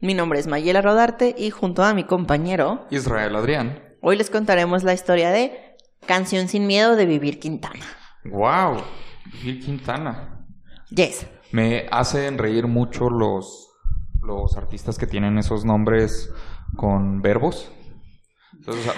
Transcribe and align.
Mi 0.00 0.12
nombre 0.12 0.38
es 0.38 0.46
Mayela 0.46 0.82
Rodarte 0.82 1.34
y 1.38 1.48
junto 1.48 1.82
a 1.82 1.94
mi 1.94 2.04
compañero 2.04 2.86
Israel 2.90 3.34
Adrián. 3.34 3.82
Hoy 4.02 4.16
les 4.16 4.28
contaremos 4.28 4.82
la 4.82 4.92
historia 4.92 5.30
de 5.30 5.74
Canción 6.06 6.48
sin 6.48 6.66
miedo 6.66 6.96
de 6.96 7.06
Vivir 7.06 7.40
Quintana. 7.40 7.80
¡Wow! 8.24 8.82
Vivir 9.32 9.64
Quintana. 9.64 10.44
Yes. 10.90 11.26
Me 11.50 11.86
hacen 11.90 12.36
reír 12.36 12.66
mucho 12.66 13.08
los, 13.08 13.70
los 14.22 14.58
artistas 14.58 14.98
que 14.98 15.06
tienen 15.06 15.38
esos 15.38 15.64
nombres 15.64 16.30
con 16.76 17.22
verbos. 17.22 17.72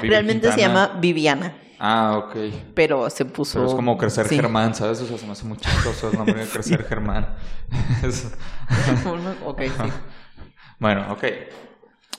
Realmente 0.03 0.51
se 0.51 0.63
llama 0.63 0.99
Viviana. 1.01 1.57
Ah, 1.79 2.19
ok. 2.19 2.37
Pero 2.75 3.09
se 3.09 3.25
puso. 3.25 3.65
es 3.65 3.73
como 3.73 3.97
crecer 3.97 4.29
Germán, 4.29 4.75
¿sabes? 4.75 5.01
O 5.01 5.07
sea, 5.07 5.17
se 5.17 5.27
me 5.27 5.33
hace 5.33 5.47
muy 5.47 5.59
chistoso 5.59 6.11
el 6.11 6.19
nombre 6.19 6.45
de 6.45 6.51
crecer 6.51 6.85
Germán. 6.89 7.37
ok, 9.47 9.63
sí. 9.63 9.93
Bueno, 10.79 11.13
ok. 11.13 11.25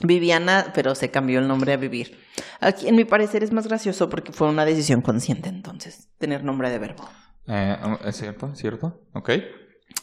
Viviana, 0.01 0.71
pero 0.73 0.95
se 0.95 1.11
cambió 1.11 1.39
el 1.39 1.47
nombre 1.47 1.73
a 1.73 1.77
Vivir. 1.77 2.17
Aquí, 2.61 2.87
en 2.87 2.95
mi 2.95 3.05
parecer, 3.05 3.43
es 3.43 3.51
más 3.51 3.67
gracioso 3.67 4.09
porque 4.09 4.31
fue 4.31 4.47
una 4.47 4.65
decisión 4.65 5.01
consciente, 5.01 5.49
entonces, 5.49 6.09
tener 6.17 6.43
nombre 6.43 6.69
de 6.69 6.79
verbo. 6.79 7.07
Eh, 7.47 7.77
es 8.05 8.15
cierto, 8.17 8.49
es 8.53 8.59
cierto. 8.59 9.01
Ok. 9.13 9.31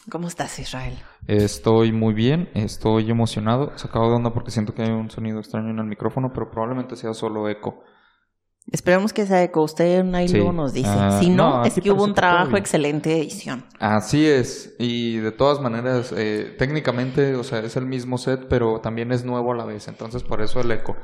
¿Cómo 0.09 0.27
estás, 0.27 0.59
Israel? 0.59 0.97
Estoy 1.27 1.91
muy 1.91 2.13
bien, 2.13 2.49
estoy 2.53 3.09
emocionado. 3.09 3.77
Sacado 3.77 4.09
de 4.09 4.15
onda 4.15 4.33
porque 4.33 4.51
siento 4.51 4.73
que 4.73 4.83
hay 4.83 4.91
un 4.91 5.09
sonido 5.09 5.39
extraño 5.39 5.69
en 5.69 5.79
el 5.79 5.85
micrófono, 5.85 6.31
pero 6.33 6.51
probablemente 6.51 6.95
sea 6.95 7.13
solo 7.13 7.49
eco. 7.49 7.83
Esperemos 8.71 9.13
que 9.13 9.25
sea 9.25 9.43
eco. 9.43 9.63
Usted 9.63 9.99
en 9.99 10.13
ahí 10.13 10.27
nos 10.27 10.73
dice. 10.73 10.89
Ah, 10.89 11.19
si 11.21 11.29
no, 11.29 11.63
es 11.63 11.79
que 11.79 11.89
hubo 11.89 12.03
un 12.03 12.13
trabajo 12.13 12.57
excelente 12.57 13.09
de 13.09 13.19
edición. 13.19 13.65
Así 13.79 14.25
es. 14.25 14.75
Y 14.77 15.17
de 15.17 15.31
todas 15.31 15.61
maneras, 15.61 16.13
eh, 16.15 16.53
técnicamente, 16.57 17.35
o 17.35 17.43
sea, 17.43 17.59
es 17.59 17.77
el 17.77 17.85
mismo 17.85 18.17
set, 18.17 18.47
pero 18.49 18.81
también 18.81 19.11
es 19.13 19.23
nuevo 19.23 19.53
a 19.53 19.55
la 19.55 19.65
vez. 19.65 19.87
Entonces, 19.87 20.23
por 20.23 20.41
eso 20.41 20.59
el 20.59 20.71
eco. 20.71 20.97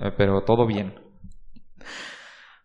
Eh, 0.00 0.12
pero 0.16 0.42
todo 0.42 0.66
bien. 0.66 0.94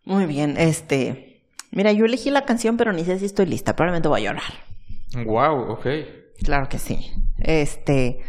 Muy 0.04 0.26
bien. 0.26 0.56
Este. 0.58 1.44
Mira, 1.72 1.94
yo 1.94 2.06
elegí 2.06 2.32
la 2.32 2.44
canción, 2.44 2.76
pero 2.76 2.92
ni 2.92 3.06
sé 3.06 3.18
si 3.18 3.26
estoy 3.26 3.46
lista. 3.46 3.76
Probablemente 3.78 4.10
voy 4.10 4.22
a 4.22 4.32
llorar. 4.32 4.44
Wow, 5.26 5.72
ok. 5.72 5.86
Claro 6.44 6.68
que 6.70 6.80
sí. 6.80 7.12
Este. 7.40 8.20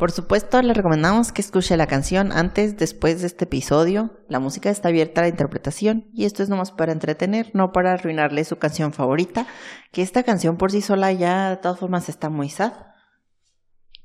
Por 0.00 0.12
supuesto, 0.12 0.62
le 0.62 0.72
recomendamos 0.72 1.30
que 1.30 1.42
escuche 1.42 1.76
la 1.76 1.86
canción 1.86 2.32
antes, 2.32 2.78
después 2.78 3.20
de 3.20 3.26
este 3.26 3.44
episodio. 3.44 4.18
La 4.28 4.40
música 4.40 4.70
está 4.70 4.88
abierta 4.88 5.20
a 5.20 5.24
la 5.24 5.28
interpretación 5.28 6.08
y 6.14 6.24
esto 6.24 6.42
es 6.42 6.48
nomás 6.48 6.72
para 6.72 6.92
entretener, 6.92 7.50
no 7.52 7.70
para 7.70 7.92
arruinarle 7.92 8.42
su 8.44 8.56
canción 8.56 8.94
favorita, 8.94 9.46
que 9.92 10.00
esta 10.00 10.22
canción 10.22 10.56
por 10.56 10.72
sí 10.72 10.80
sola 10.80 11.12
ya 11.12 11.50
de 11.50 11.58
todas 11.58 11.78
formas 11.78 12.08
está 12.08 12.30
muy 12.30 12.48
sad. 12.48 12.72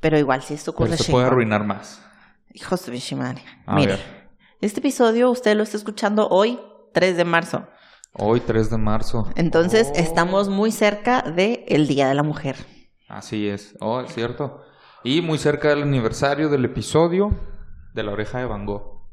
Pero 0.02 0.20
igual, 0.20 0.42
si 0.42 0.56
esto 0.56 0.72
ocurre... 0.72 0.90
Pero 0.90 1.04
se 1.06 1.12
puede 1.14 1.28
arruinar 1.28 1.64
más. 1.64 2.04
Hijos 2.52 2.86
de 2.86 2.92
Bishimari. 2.92 3.42
Mire, 3.66 3.98
este 4.60 4.82
episodio 4.82 5.32
usted 5.32 5.56
lo 5.56 5.64
está 5.64 5.78
escuchando 5.78 6.28
hoy, 6.28 6.60
3 6.92 7.16
de 7.16 7.24
marzo. 7.24 7.70
Hoy, 8.12 8.42
3 8.42 8.70
de 8.70 8.78
marzo. 8.78 9.32
Entonces, 9.36 9.88
oh. 9.92 9.98
estamos 9.98 10.50
muy 10.50 10.74
cerca 10.74 11.22
del 11.22 11.64
el 11.70 11.88
Día 11.88 12.10
de 12.10 12.16
la 12.16 12.24
Mujer. 12.24 12.58
Así 13.08 13.48
es. 13.48 13.78
Oh, 13.80 14.02
es 14.02 14.14
cierto. 14.14 14.66
Y 15.06 15.22
muy 15.22 15.38
cerca 15.38 15.70
del 15.70 15.84
aniversario 15.84 16.50
del 16.50 16.66
episodio 16.66 17.30
de 17.94 18.02
La 18.02 18.12
Oreja 18.12 18.40
de 18.40 18.46
Van 18.46 18.66
Gogh. 18.66 19.08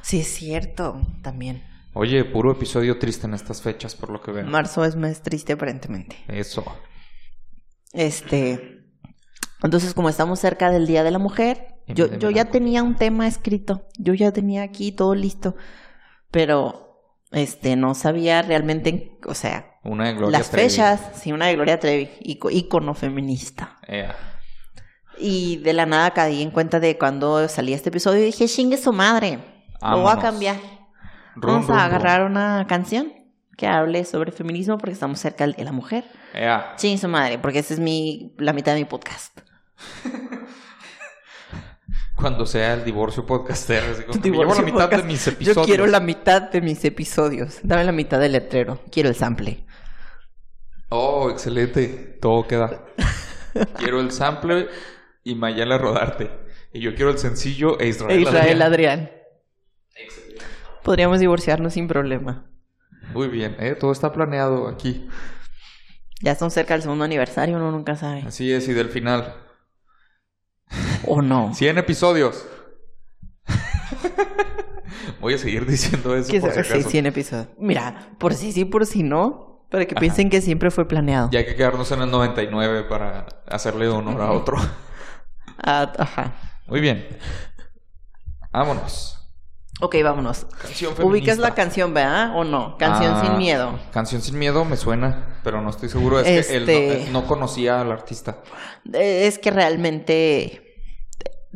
Sí, 0.00 0.20
es 0.20 0.28
cierto, 0.28 1.02
también. 1.20 1.62
Oye, 1.92 2.24
puro 2.24 2.50
episodio 2.50 2.98
triste 2.98 3.26
en 3.26 3.34
estas 3.34 3.60
fechas, 3.60 3.94
por 3.94 4.08
lo 4.08 4.22
que 4.22 4.32
veo. 4.32 4.46
Marzo 4.46 4.86
es 4.86 4.96
más 4.96 5.20
triste, 5.20 5.52
aparentemente. 5.52 6.16
Eso. 6.28 6.64
Este. 7.92 8.86
Entonces, 9.62 9.92
como 9.92 10.08
estamos 10.08 10.40
cerca 10.40 10.70
del 10.70 10.86
Día 10.86 11.04
de 11.04 11.10
la 11.10 11.18
Mujer, 11.18 11.74
yo, 11.88 12.06
yo 12.16 12.30
ya 12.30 12.46
tenía 12.46 12.82
un 12.82 12.96
tema 12.96 13.26
escrito. 13.26 13.86
Yo 13.98 14.14
ya 14.14 14.32
tenía 14.32 14.62
aquí 14.62 14.92
todo 14.92 15.14
listo. 15.14 15.56
Pero, 16.30 17.02
este, 17.32 17.76
no 17.76 17.94
sabía 17.94 18.40
realmente, 18.40 19.18
o 19.26 19.34
sea, 19.34 19.78
una 19.84 20.06
de 20.06 20.14
Gloria 20.14 20.38
las 20.38 20.48
fechas, 20.48 21.02
sí, 21.16 21.32
una 21.32 21.48
de 21.48 21.54
Gloria 21.54 21.78
Trevi, 21.78 22.08
ícono 22.22 22.94
feminista. 22.94 23.78
Y 25.18 25.58
de 25.58 25.72
la 25.72 25.86
nada 25.86 26.12
caí 26.12 26.42
en 26.42 26.50
cuenta 26.50 26.80
de 26.80 26.98
cuando 26.98 27.48
salía 27.48 27.76
este 27.76 27.88
episodio 27.90 28.20
y 28.20 28.26
dije, 28.26 28.46
chingue 28.48 28.76
su 28.76 28.92
madre, 28.92 29.38
lo 29.80 30.00
voy 30.00 30.12
a 30.12 30.18
cambiar. 30.18 30.56
Vamos 31.36 31.70
a 31.70 31.84
agarrar 31.84 32.24
una 32.24 32.66
canción 32.68 33.12
que 33.56 33.66
hable 33.66 34.04
sobre 34.04 34.32
feminismo 34.32 34.78
porque 34.78 34.92
estamos 34.92 35.20
cerca 35.20 35.46
de 35.46 35.64
la 35.64 35.72
mujer. 35.72 36.04
Yeah. 36.34 36.74
Chingue 36.76 36.98
su 36.98 37.08
madre, 37.08 37.38
porque 37.38 37.60
esa 37.60 37.74
es 37.74 37.80
mi, 37.80 38.34
la 38.38 38.52
mitad 38.52 38.72
de 38.72 38.80
mi 38.80 38.84
podcast. 38.84 39.38
Cuando 42.16 42.46
sea 42.46 42.74
el 42.74 42.84
divorcio 42.84 43.26
podcastero. 43.26 43.86
la 44.54 44.62
mitad 44.62 44.90
de 44.90 45.02
mis 45.02 45.26
episodios. 45.26 45.56
Yo 45.56 45.64
quiero 45.64 45.86
la 45.86 46.00
mitad 46.00 46.42
de 46.42 46.60
mis 46.60 46.84
episodios. 46.84 47.58
Dame 47.62 47.84
la 47.84 47.92
mitad 47.92 48.20
del 48.20 48.32
letrero. 48.32 48.80
Quiero 48.90 49.08
el 49.08 49.14
sample. 49.16 49.64
Oh, 50.90 51.28
excelente. 51.30 52.18
Todo 52.20 52.46
queda. 52.46 52.84
quiero 53.78 54.00
el 54.00 54.10
sample 54.10 54.68
y 55.24 55.34
Mayala 55.34 55.78
Rodarte. 55.78 56.30
Y 56.72 56.80
yo 56.80 56.94
quiero 56.94 57.10
el 57.10 57.18
sencillo 57.18 57.80
e 57.80 57.88
Israel, 57.88 58.18
e 58.18 58.22
Israel 58.22 58.62
Adrián. 58.62 59.10
Excelente. 59.96 60.44
Podríamos 60.82 61.18
divorciarnos 61.18 61.72
sin 61.72 61.88
problema. 61.88 62.46
Muy 63.12 63.28
bien, 63.28 63.56
¿eh? 63.58 63.74
todo 63.74 63.92
está 63.92 64.12
planeado 64.12 64.68
aquí. 64.68 65.08
Ya 66.20 66.34
son 66.34 66.50
cerca 66.50 66.74
del 66.74 66.82
segundo 66.82 67.04
aniversario, 67.04 67.56
uno 67.56 67.70
nunca 67.70 67.96
sabe. 67.96 68.22
Así 68.26 68.52
es, 68.52 68.68
y 68.68 68.72
del 68.72 68.88
final. 68.88 69.34
¿O 71.06 71.22
no? 71.22 71.54
100 71.54 71.78
episodios. 71.78 72.46
Voy 75.20 75.34
a 75.34 75.38
seguir 75.38 75.66
diciendo 75.66 76.16
eso 76.16 76.30
por 76.32 76.40
si 76.52 76.58
acaso. 76.58 76.74
Sí, 76.74 76.82
100 76.82 77.06
episodios. 77.06 77.48
Mira, 77.58 78.10
por 78.18 78.34
si 78.34 78.52
sí, 78.52 78.64
por 78.64 78.86
si 78.86 79.02
no, 79.02 79.66
para 79.70 79.86
que 79.86 79.94
piensen 79.94 80.30
que 80.30 80.40
siempre 80.40 80.70
fue 80.70 80.88
planeado. 80.88 81.30
Ya 81.30 81.40
hay 81.40 81.46
que 81.46 81.54
quedarnos 81.54 81.90
en 81.92 82.02
el 82.02 82.10
99 82.10 82.84
para 82.84 83.26
hacerle 83.46 83.88
honor 83.88 84.20
a 84.20 84.30
otro. 84.32 84.56
Ajá. 85.58 86.34
Muy 86.66 86.80
bien. 86.80 87.06
Vámonos. 88.52 89.18
Ok, 89.80 89.96
vámonos. 90.04 90.46
Canción 90.62 90.94
Ubicas 91.02 91.38
la 91.38 91.54
canción, 91.54 91.92
¿verdad? 91.92 92.36
¿O 92.36 92.44
no? 92.44 92.78
Canción 92.78 93.20
sin 93.20 93.32
ah, 93.32 93.36
miedo. 93.36 93.78
Canción 93.92 94.22
sin 94.22 94.38
miedo 94.38 94.64
me 94.64 94.76
suena, 94.76 95.40
pero 95.42 95.60
no 95.60 95.70
estoy 95.70 95.88
seguro. 95.88 96.20
Es 96.20 96.46
que 96.46 96.56
él 96.56 96.68
este 96.68 97.10
no, 97.10 97.26
conocía 97.26 97.80
al 97.80 97.90
artista. 97.90 98.38
Es 98.92 99.38
que 99.38 99.50
realmente 99.50 100.78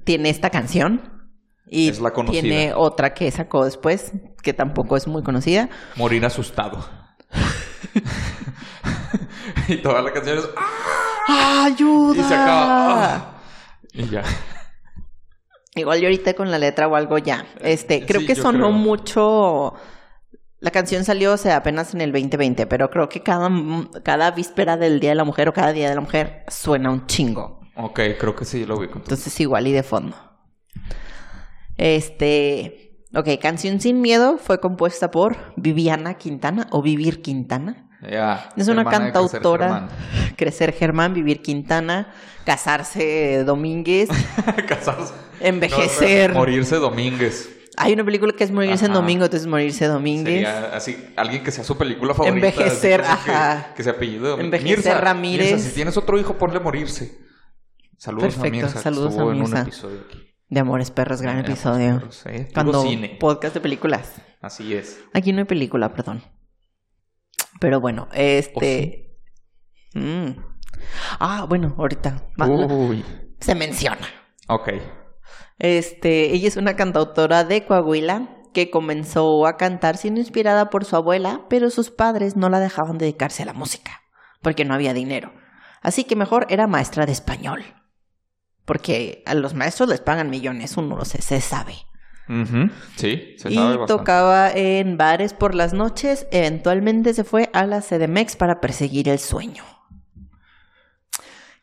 tiene 0.04 0.30
esta 0.30 0.50
canción. 0.50 1.30
Y 1.70 1.88
es 1.88 2.00
la 2.00 2.12
conocida. 2.12 2.40
tiene 2.40 2.72
otra 2.74 3.14
que 3.14 3.30
sacó 3.30 3.64
después, 3.64 4.12
que 4.42 4.52
tampoco 4.52 4.96
es 4.96 5.06
muy 5.06 5.22
conocida. 5.22 5.68
Morir 5.96 6.24
asustado. 6.26 6.84
y 9.68 9.76
toda 9.76 10.02
la 10.02 10.12
canción 10.12 10.38
es 10.38 10.48
¡Ah! 11.28 11.64
¡Ayuda! 11.66 12.20
Y 12.20 12.24
se 12.24 12.34
acaba. 12.34 13.14
¡Ah! 13.14 13.37
Y 13.92 14.08
ya. 14.08 14.22
Igual 15.74 16.00
yo 16.00 16.06
ahorita 16.06 16.34
con 16.34 16.50
la 16.50 16.58
letra 16.58 16.88
o 16.88 16.96
algo 16.96 17.18
ya. 17.18 17.46
Este, 17.60 18.04
creo 18.04 18.26
que 18.26 18.34
sonó 18.34 18.72
mucho. 18.72 19.74
La 20.60 20.70
canción 20.70 21.04
salió, 21.04 21.34
o 21.34 21.36
sea, 21.36 21.56
apenas 21.56 21.94
en 21.94 22.00
el 22.00 22.10
2020, 22.10 22.66
pero 22.66 22.90
creo 22.90 23.08
que 23.08 23.22
cada, 23.22 23.48
cada 24.02 24.32
víspera 24.32 24.76
del 24.76 24.98
Día 24.98 25.10
de 25.10 25.16
la 25.16 25.24
Mujer 25.24 25.48
o 25.48 25.52
cada 25.52 25.72
Día 25.72 25.88
de 25.88 25.94
la 25.94 26.00
Mujer 26.00 26.44
suena 26.48 26.90
un 26.90 27.06
chingo. 27.06 27.60
Ok, 27.76 28.00
creo 28.18 28.34
que 28.34 28.44
sí, 28.44 28.66
lo 28.66 28.78
vi. 28.78 28.88
Entonces 28.92 29.38
igual 29.40 29.68
y 29.68 29.72
de 29.72 29.84
fondo. 29.84 30.16
Este. 31.76 33.06
Ok, 33.14 33.28
Canción 33.40 33.80
Sin 33.80 34.00
Miedo 34.00 34.36
fue 34.36 34.60
compuesta 34.60 35.10
por 35.10 35.54
Viviana 35.56 36.14
Quintana 36.14 36.66
o 36.72 36.82
Vivir 36.82 37.22
Quintana 37.22 37.87
es 38.56 38.68
una 38.68 38.84
cantautora. 38.84 39.88
Crecer 40.36 40.72
Germán. 40.72 41.14
Vivir 41.14 41.42
Quintana, 41.42 42.12
casarse 42.44 43.44
Domínguez. 43.44 44.08
casarse. 44.68 45.14
Envejecer. 45.40 46.32
morirse 46.34 46.76
Domínguez. 46.76 47.54
Hay 47.76 47.92
una 47.92 48.04
película 48.04 48.32
que 48.32 48.42
es 48.42 48.50
morirse 48.50 48.86
en 48.86 48.92
domingo, 48.92 49.24
entonces 49.24 49.46
morirse 49.46 49.86
Domínguez. 49.86 50.34
Sería 50.46 50.74
así, 50.74 51.12
alguien 51.16 51.44
que 51.44 51.52
sea 51.52 51.62
su 51.62 51.78
película 51.78 52.12
favorita. 52.12 52.34
Envejecer, 52.34 53.02
ajá. 53.02 53.72
Que, 53.76 53.84
se 53.84 53.90
apellido. 53.90 54.38
Envejecer 54.40 55.00
Ramírez. 55.00 55.62
si 55.62 55.70
tienes 55.74 55.96
otro 55.96 56.18
hijo, 56.18 56.34
ponle 56.34 56.58
morirse. 56.58 57.18
Saludos 57.96 58.34
Perfecto, 58.34 58.46
a 58.46 58.50
Mirza, 58.50 58.80
saludos 58.80 59.16
a 59.16 59.22
en 59.22 59.42
un 59.42 59.56
episodio 59.56 60.00
aquí. 60.08 60.34
De 60.48 60.60
Amores 60.60 60.90
Perros, 60.90 61.20
gran 61.20 61.38
Eh, 61.38 61.40
episodio. 61.40 62.00
puro 62.00 62.10
Cuando 62.54 62.82
cine. 62.82 63.16
podcast 63.20 63.54
de 63.54 63.60
películas. 63.60 64.12
Así 64.40 64.74
es. 64.74 65.00
Aquí 65.14 65.32
no 65.32 65.40
hay 65.40 65.44
película, 65.44 65.92
perdón. 65.92 66.22
Pero 67.60 67.80
bueno, 67.80 68.08
este. 68.12 69.18
Mm. 69.94 70.30
Ah, 71.18 71.46
bueno, 71.48 71.74
ahorita. 71.76 72.28
Uy. 72.46 73.04
Se 73.40 73.54
menciona. 73.54 74.06
Ok. 74.48 74.70
Este, 75.58 76.32
ella 76.32 76.48
es 76.48 76.56
una 76.56 76.76
cantautora 76.76 77.44
de 77.44 77.64
Coahuila 77.64 78.36
que 78.54 78.70
comenzó 78.70 79.46
a 79.46 79.56
cantar 79.56 79.96
siendo 79.96 80.20
inspirada 80.20 80.70
por 80.70 80.84
su 80.84 80.96
abuela, 80.96 81.46
pero 81.48 81.70
sus 81.70 81.90
padres 81.90 82.36
no 82.36 82.48
la 82.48 82.60
dejaban 82.60 82.98
dedicarse 82.98 83.42
a 83.42 83.46
la 83.46 83.52
música, 83.52 84.02
porque 84.42 84.64
no 84.64 84.74
había 84.74 84.94
dinero. 84.94 85.32
Así 85.82 86.04
que 86.04 86.16
mejor 86.16 86.46
era 86.48 86.66
maestra 86.66 87.06
de 87.06 87.12
español. 87.12 87.64
Porque 88.64 89.22
a 89.26 89.34
los 89.34 89.54
maestros 89.54 89.88
les 89.88 90.00
pagan 90.00 90.30
millones, 90.30 90.76
uno 90.76 90.96
lo 90.96 91.04
sé, 91.04 91.22
se 91.22 91.40
sabe. 91.40 91.74
Sí, 92.96 93.34
se 93.36 93.50
y 93.52 93.56
bastante. 93.56 93.86
tocaba 93.86 94.50
en 94.52 94.96
bares 94.96 95.32
por 95.32 95.54
las 95.54 95.72
noches, 95.72 96.26
eventualmente 96.30 97.14
se 97.14 97.24
fue 97.24 97.48
a 97.52 97.64
la 97.66 97.80
CDMX 97.80 98.36
para 98.36 98.60
perseguir 98.60 99.08
el 99.08 99.18
sueño. 99.18 99.64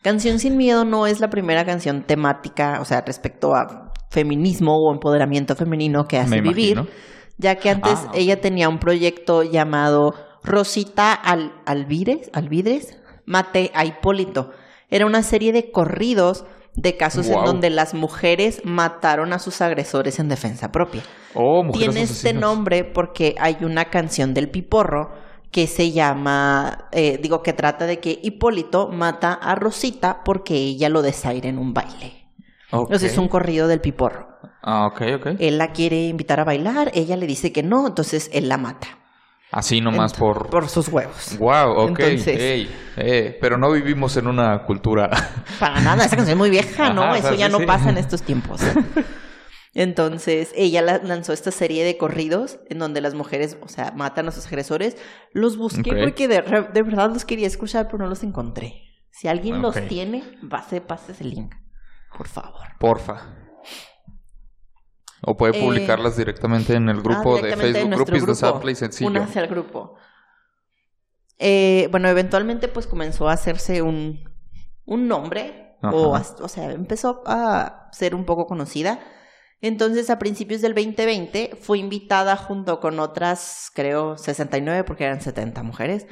Canción 0.01 0.39
sin 0.39 0.55
miedo 0.57 0.85
no 0.85 1.07
es 1.07 1.19
la 1.19 1.29
primera 1.29 1.65
canción 1.65 2.03
temática, 2.03 2.79
o 2.81 2.85
sea, 2.85 3.01
respecto 3.01 3.55
a 3.55 3.91
feminismo 4.11 4.75
o 4.77 4.93
empoderamiento 4.93 5.55
femenino 5.55 6.05
que 6.05 6.19
hace 6.19 6.41
Me 6.41 6.41
vivir, 6.41 6.73
imagino. 6.77 6.95
ya 7.37 7.55
que 7.55 7.69
antes 7.69 7.99
Ah, 8.07 8.11
ella 8.13 8.39
tenía 8.39 8.69
un 8.69 8.77
proyecto 8.79 9.43
llamado 9.43 10.13
Rosita 10.43 11.11
Al 11.13 11.53
Alvidres, 11.65 12.29
Alvidres, 12.33 12.99
Mate 13.25 13.71
a 13.73 13.83
Hipólito. 13.85 14.51
Era 14.89 15.07
una 15.07 15.23
serie 15.23 15.51
de 15.51 15.71
corridos 15.71 16.45
de 16.75 16.97
casos 16.97 17.27
en 17.27 17.43
donde 17.43 17.69
las 17.69 17.93
mujeres 17.93 18.61
mataron 18.65 19.33
a 19.33 19.39
sus 19.39 19.61
agresores 19.61 20.19
en 20.19 20.27
defensa 20.27 20.71
propia. 20.71 21.01
Oh, 21.33 21.63
mujeres 21.63 21.89
Tiene 21.89 22.01
este 22.01 22.33
nombre 22.33 22.83
porque 22.83 23.35
hay 23.39 23.57
una 23.61 23.85
canción 23.85 24.33
del 24.33 24.49
Piporro 24.49 25.11
que 25.51 25.67
se 25.67 25.91
llama, 25.91 26.89
eh, 26.91 27.17
digo, 27.21 27.41
que 27.41 27.53
trata 27.53 27.85
de 27.85 27.99
que 27.99 28.19
Hipólito 28.21 28.89
mata 28.89 29.33
a 29.33 29.55
Rosita 29.55 30.21
porque 30.25 30.55
ella 30.55 30.89
lo 30.89 31.01
desaire 31.01 31.47
en 31.47 31.57
un 31.57 31.73
baile. 31.73 32.27
Entonces 32.71 33.13
es 33.13 33.17
un 33.17 33.29
corrido 33.29 33.67
del 33.67 33.79
Piporro. 33.79 34.27
Ah, 34.61 34.87
ok, 34.87 35.01
ok. 35.15 35.27
Él 35.39 35.57
la 35.57 35.71
quiere 35.71 36.07
invitar 36.07 36.41
a 36.41 36.43
bailar, 36.43 36.91
ella 36.93 37.15
le 37.15 37.25
dice 37.25 37.53
que 37.53 37.63
no, 37.63 37.87
entonces 37.87 38.29
él 38.33 38.49
la 38.49 38.57
mata. 38.57 39.04
Así 39.55 39.79
nomás 39.79 40.13
por... 40.13 40.49
Por 40.49 40.67
sus 40.67 40.89
huevos. 40.89 41.37
Wow, 41.39 41.71
ok. 41.77 41.99
Entonces- 41.99 42.67
ey, 42.97 43.37
pero 43.39 43.57
no 43.57 43.71
vivimos 43.71 44.17
en 44.17 44.27
una 44.27 44.65
cultura. 44.65 45.09
Para 45.61 45.79
nada, 45.79 46.03
esa 46.03 46.17
canción 46.17 46.33
es 46.33 46.37
muy 46.37 46.49
vieja, 46.49 46.93
¿no? 46.93 47.03
Ajá, 47.03 47.17
Eso 47.19 47.33
ya 47.35 47.45
sí, 47.47 47.51
no 47.53 47.59
sí. 47.59 47.65
pasa 47.65 47.89
en 47.89 47.97
estos 48.05 48.21
tiempos. 48.21 48.61
Entonces, 49.73 50.51
ella 50.55 50.81
la- 50.81 50.97
lanzó 50.99 51.31
esta 51.33 51.51
serie 51.51 51.85
de 51.85 51.97
corridos 51.97 52.59
en 52.69 52.79
donde 52.79 52.99
las 52.99 53.13
mujeres, 53.13 53.57
o 53.61 53.67
sea, 53.69 53.91
matan 53.95 54.27
a 54.27 54.31
sus 54.31 54.45
agresores. 54.47 54.97
Los 55.31 55.57
busqué 55.57 55.91
porque 56.03 56.27
de, 56.27 56.41
verdad 56.41 57.11
los 57.13 57.23
quería 57.25 57.47
escuchar, 57.47 57.85
pero 57.87 57.99
no 57.99 58.07
los 58.09 58.23
encontré. 58.23 58.81
Si 59.11 59.29
alguien 59.29 59.61
los 59.61 59.75
tiene, 59.87 60.23
pase, 60.49 60.81
pase 60.81 61.13
ese 61.13 61.23
link, 61.23 61.53
por 62.17 62.27
favor. 62.27 62.67
Porfa. 62.79 63.44
O 65.27 65.35
puede 65.35 65.57
Eh, 65.57 65.61
publicarlas 65.61 66.17
directamente 66.17 66.75
en 66.75 66.87
el 66.87 67.01
grupo 67.01 67.33
Ah, 67.33 67.37
de 67.37 67.41
directamente 67.43 67.67
en 67.67 67.73
Facebook 67.73 67.95
Groupies 67.95 68.21
de 68.21 68.25
grupo. 68.25 68.35
Sample 68.35 68.71
y 68.71 68.75
Sencillo. 68.75 69.09
Únanse 69.09 69.39
al 69.39 69.47
grupo. 69.47 69.95
Eh, 71.39 71.87
bueno, 71.91 72.07
eventualmente 72.09 72.67
pues 72.67 72.87
comenzó 72.87 73.27
a 73.27 73.33
hacerse 73.33 73.81
un, 73.81 74.29
un 74.85 75.07
nombre, 75.07 75.77
o, 75.81 76.15
Ajá. 76.15 76.35
o 76.41 76.47
sea, 76.47 76.71
empezó 76.71 77.23
a 77.25 77.89
ser 77.91 78.15
un 78.15 78.25
poco 78.25 78.45
conocida. 78.45 78.99
Entonces, 79.61 80.09
a 80.09 80.19
principios 80.19 80.61
del 80.61 80.75
2020, 80.75 81.57
fue 81.59 81.79
invitada 81.79 82.35
junto 82.35 82.79
con 82.79 82.99
otras, 82.99 83.71
creo, 83.73 84.17
69, 84.17 84.83
porque 84.83 85.05
eran 85.05 85.21
70 85.21 85.63
mujeres, 85.63 86.05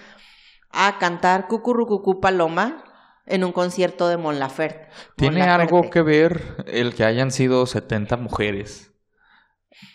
a 0.71 0.97
cantar 0.97 1.47
Cucurrucucú 1.47 2.19
Paloma 2.19 2.83
en 3.27 3.43
un 3.43 3.51
concierto 3.51 4.07
de 4.07 4.17
Mon 4.17 4.39
Laferte. 4.39 4.87
Mon 4.89 5.15
¿Tiene 5.17 5.43
algo 5.43 5.89
que 5.91 6.01
ver 6.01 6.65
el 6.67 6.95
que 6.95 7.03
hayan 7.05 7.31
sido 7.31 7.65
70 7.65 8.17
mujeres 8.17 8.92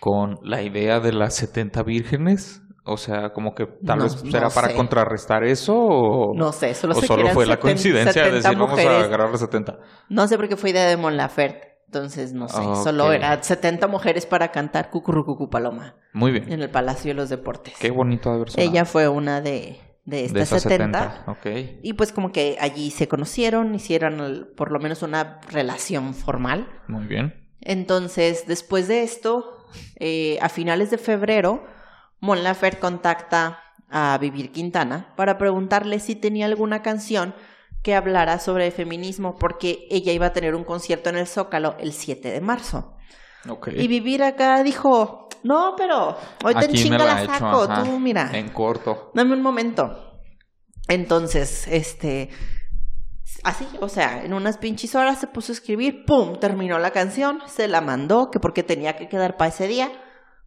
con 0.00 0.36
la 0.42 0.62
idea 0.62 1.00
de 1.00 1.12
las 1.12 1.34
70 1.36 1.82
vírgenes? 1.82 2.62
O 2.84 2.96
sea, 2.96 3.30
como 3.34 3.54
que 3.54 3.66
tal 3.84 3.98
No, 3.98 4.04
vez 4.04 4.24
no 4.24 4.30
será 4.30 4.48
para 4.48 4.68
sé. 4.68 4.74
contrarrestar 4.74 5.44
eso 5.44 5.74
o, 5.76 6.34
No 6.34 6.52
sé, 6.52 6.72
solo 6.74 6.94
o 6.96 7.02
solo 7.02 7.28
fue 7.30 7.44
la 7.44 7.56
70 7.56 7.60
coincidencia 7.60 8.22
de 8.22 8.28
70 8.40 8.48
decir 8.48 8.58
vamos 8.58 8.78
a 8.78 9.04
agarrar 9.04 9.30
las 9.30 9.40
70. 9.40 9.78
No 10.08 10.26
sé 10.26 10.36
por 10.38 10.48
qué 10.48 10.56
fue 10.56 10.70
idea 10.70 10.86
de 10.86 10.96
Mon 10.96 11.16
Laferte. 11.16 11.68
Entonces, 11.86 12.32
no 12.34 12.48
sé. 12.48 12.62
Solo 12.84 13.12
era 13.12 13.42
70 13.42 13.88
mujeres 13.88 14.26
para 14.26 14.48
cantar 14.52 14.90
Cucurrucucú 14.90 15.48
Paloma 15.48 15.94
Muy 16.12 16.32
bien. 16.32 16.52
en 16.52 16.60
el 16.60 16.68
Palacio 16.70 17.10
de 17.10 17.14
los 17.14 17.30
Deportes. 17.30 17.74
Qué 17.80 17.90
bonito 17.90 18.28
de 18.30 18.36
haber. 18.36 18.48
Ella 18.56 18.84
fue 18.84 19.08
una 19.08 19.40
de, 19.40 19.78
de 20.04 20.16
de 20.18 20.24
estas 20.24 20.42
esas 20.52 20.62
70. 20.64 21.24
70. 21.26 21.30
Ok. 21.32 21.78
Y 21.82 21.94
pues 21.94 22.12
como 22.12 22.30
que 22.30 22.58
allí 22.60 22.90
se 22.90 23.08
conocieron, 23.08 23.74
hicieron 23.74 24.20
el- 24.20 24.48
por 24.54 24.70
lo 24.70 24.80
menos 24.80 25.02
una 25.02 25.40
relación 25.50 26.12
formal. 26.12 26.68
Muy 26.88 27.06
bien. 27.06 27.48
Entonces, 27.62 28.44
después 28.46 28.86
de 28.88 29.02
esto, 29.02 29.57
eh, 29.96 30.38
a 30.40 30.48
finales 30.48 30.90
de 30.90 30.98
febrero, 30.98 31.64
Mon 32.20 32.42
Laferte 32.42 32.80
contacta 32.80 33.62
a 33.90 34.18
Vivir 34.18 34.52
Quintana 34.52 35.12
para 35.16 35.38
preguntarle 35.38 36.00
si 36.00 36.14
tenía 36.14 36.46
alguna 36.46 36.82
canción 36.82 37.34
que 37.82 37.94
hablara 37.94 38.38
sobre 38.38 38.70
feminismo, 38.70 39.36
porque 39.36 39.86
ella 39.90 40.12
iba 40.12 40.26
a 40.26 40.32
tener 40.32 40.54
un 40.54 40.64
concierto 40.64 41.10
en 41.10 41.16
el 41.16 41.26
Zócalo 41.26 41.76
el 41.78 41.92
7 41.92 42.30
de 42.30 42.40
marzo. 42.40 42.96
Y 43.76 43.88
Vivir 43.88 44.22
acá 44.22 44.62
dijo, 44.62 45.28
no, 45.42 45.74
pero 45.76 46.16
hoy 46.44 46.54
te 46.54 46.68
chinga 46.68 46.98
la 46.98 47.04
la 47.04 47.20
he 47.20 47.24
hecho, 47.24 47.32
saco, 47.34 47.68
tú 47.68 47.98
mira. 47.98 48.30
En 48.32 48.48
corto. 48.50 49.10
Dame 49.14 49.34
un 49.34 49.42
momento. 49.42 50.20
Entonces, 50.88 51.66
este. 51.68 52.30
Así, 53.44 53.66
o 53.80 53.88
sea, 53.88 54.24
en 54.24 54.34
unas 54.34 54.58
pinches 54.58 54.94
horas 54.94 55.20
se 55.20 55.26
puso 55.26 55.52
a 55.52 55.54
escribir, 55.54 56.04
¡pum! 56.04 56.38
Terminó 56.40 56.78
la 56.78 56.90
canción, 56.90 57.40
se 57.46 57.68
la 57.68 57.80
mandó, 57.80 58.30
que 58.30 58.40
porque 58.40 58.62
tenía 58.62 58.96
que 58.96 59.08
quedar 59.08 59.36
para 59.36 59.48
ese 59.48 59.68
día, 59.68 59.92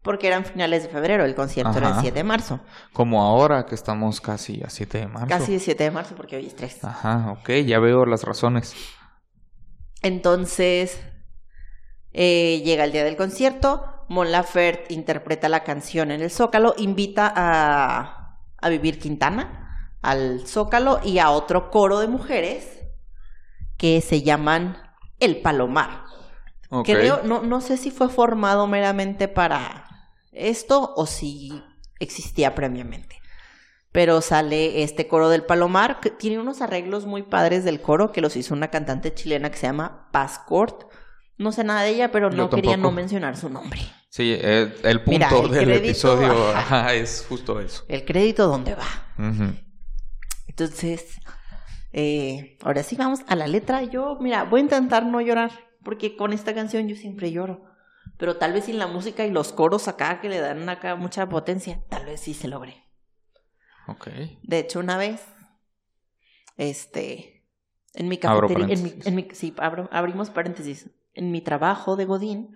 porque 0.02 0.28
eran 0.28 0.46
finales 0.46 0.84
de 0.84 0.90
febrero, 0.90 1.24
el 1.24 1.36
concierto 1.36 1.78
era 1.78 1.88
el 1.88 1.94
Ajá. 1.94 2.02
7 2.02 2.16
de 2.16 2.24
marzo. 2.24 2.60
Como 2.92 3.22
ahora 3.22 3.66
que 3.66 3.76
estamos 3.76 4.20
casi 4.20 4.62
a 4.64 4.70
7 4.70 5.00
de 5.00 5.08
marzo. 5.08 5.28
Casi 5.30 5.54
el 5.54 5.62
7 5.62 5.84
de 5.84 5.92
marzo, 5.92 6.16
porque 6.16 6.36
hoy 6.36 6.48
es 6.48 6.56
3. 6.56 6.84
Ajá, 6.84 7.32
ok, 7.32 7.50
ya 7.66 7.80
veo 7.80 8.06
las 8.06 8.24
razones. 8.24 8.76
Entonces, 10.02 11.00
eh, 12.14 12.62
llega 12.66 12.84
el 12.84 12.92
día 12.92 13.04
del 13.04 13.16
concierto, 13.16 13.86
Mon 14.10 14.32
Laferte 14.32 14.94
interpreta 14.94 15.48
la 15.48 15.64
canción 15.64 16.12
en 16.12 16.22
el 16.22 16.32
Zócalo, 16.32 16.74
invita 16.78 17.32
a, 17.34 18.40
a 18.58 18.70
Vivir 18.70 19.00
Quintana 19.00 19.61
al 20.02 20.48
Zócalo 20.48 21.00
y 21.04 21.20
a 21.20 21.30
otro 21.32 21.70
coro 21.72 22.00
de 22.00 22.08
mujeres 22.08 22.80
que 23.78 24.02
se 24.02 24.22
llaman 24.22 24.78
El 25.20 25.42
Palomar. 25.42 26.04
Ok. 26.70 26.86
Creo, 26.86 27.22
no, 27.24 27.42
no 27.42 27.62
sé 27.62 27.78
si 27.78 27.92
fue 27.92 28.10
formado 28.10 28.68
meramente 28.68 29.28
para 29.28 29.86
esto 30.32 30.94
o 30.96 31.06
si 31.06 31.64
existía 32.00 32.56
previamente. 32.56 33.18
Pero 33.92 34.22
sale 34.22 34.84
este 34.84 35.08
coro 35.08 35.28
del 35.30 35.44
Palomar, 35.44 36.00
que 36.00 36.10
tiene 36.12 36.40
unos 36.40 36.62
arreglos 36.62 37.06
muy 37.06 37.24
padres 37.24 37.66
del 37.66 37.82
coro 37.82 38.14
que 38.14 38.22
los 38.22 38.38
hizo 38.38 38.54
una 38.54 38.70
cantante 38.70 39.14
chilena 39.14 39.52
que 39.52 39.58
se 39.58 39.68
llama 39.68 40.10
Paz 40.12 40.40
Cort. 40.40 40.86
No 41.38 41.52
sé 41.52 41.64
nada 41.66 41.82
de 41.82 41.90
ella, 41.90 42.12
pero 42.12 42.30
no 42.30 42.50
quería 42.50 42.78
no 42.78 42.92
mencionar 42.92 43.36
su 43.36 43.50
nombre. 43.50 43.82
Sí, 44.10 44.38
eh, 44.40 44.74
el 44.84 45.02
punto 45.02 45.12
Mira, 45.12 45.30
el 45.30 45.52
del 45.52 45.66
crédito, 45.66 45.86
episodio 45.86 46.48
ajá. 46.56 46.94
es 46.94 47.26
justo 47.28 47.60
eso. 47.60 47.84
El 47.88 48.06
crédito, 48.06 48.48
¿dónde 48.48 48.76
va? 48.76 48.88
Ujú. 49.18 49.56
Entonces, 50.66 51.20
eh, 51.94 52.58
ahora 52.62 52.84
sí 52.84 52.96
vamos 52.96 53.22
a 53.28 53.36
la 53.36 53.48
letra. 53.48 53.84
Yo, 53.84 54.18
mira, 54.22 54.44
voy 54.44 54.62
a 54.62 54.64
intentar 54.64 55.06
no 55.06 55.20
llorar, 55.22 55.52
porque 55.84 56.16
con 56.16 56.34
esta 56.34 56.54
canción 56.54 56.88
yo 56.88 56.96
siempre 56.96 57.32
lloro. 57.32 57.66
Pero 58.18 58.38
tal 58.38 58.54
vez 58.54 58.66
sin 58.66 58.78
la 58.78 58.88
música 58.88 59.26
y 59.26 59.32
los 59.32 59.52
coros 59.54 59.88
acá 59.88 60.22
que 60.22 60.30
le 60.30 60.40
dan 60.40 60.68
acá 60.70 60.96
mucha 60.96 61.28
potencia, 61.28 61.82
tal 61.90 62.06
vez 62.06 62.22
sí 62.22 62.34
se 62.36 62.48
logre. 62.48 62.76
Ok. 63.88 64.08
De 64.44 64.60
hecho, 64.60 64.80
una 64.80 64.98
vez, 64.98 65.22
este, 66.58 67.44
en 67.94 68.08
mi 68.08 68.18
cafetería, 68.18 68.66
en 68.74 68.84
mi, 68.84 68.94
en 69.06 69.16
mi- 69.16 69.28
sí, 69.34 69.54
abro- 69.58 69.90
abrimos 69.92 70.30
paréntesis. 70.30 70.90
En 71.14 71.32
mi 71.32 71.42
trabajo 71.42 71.96
de 71.96 72.06
Godín, 72.06 72.56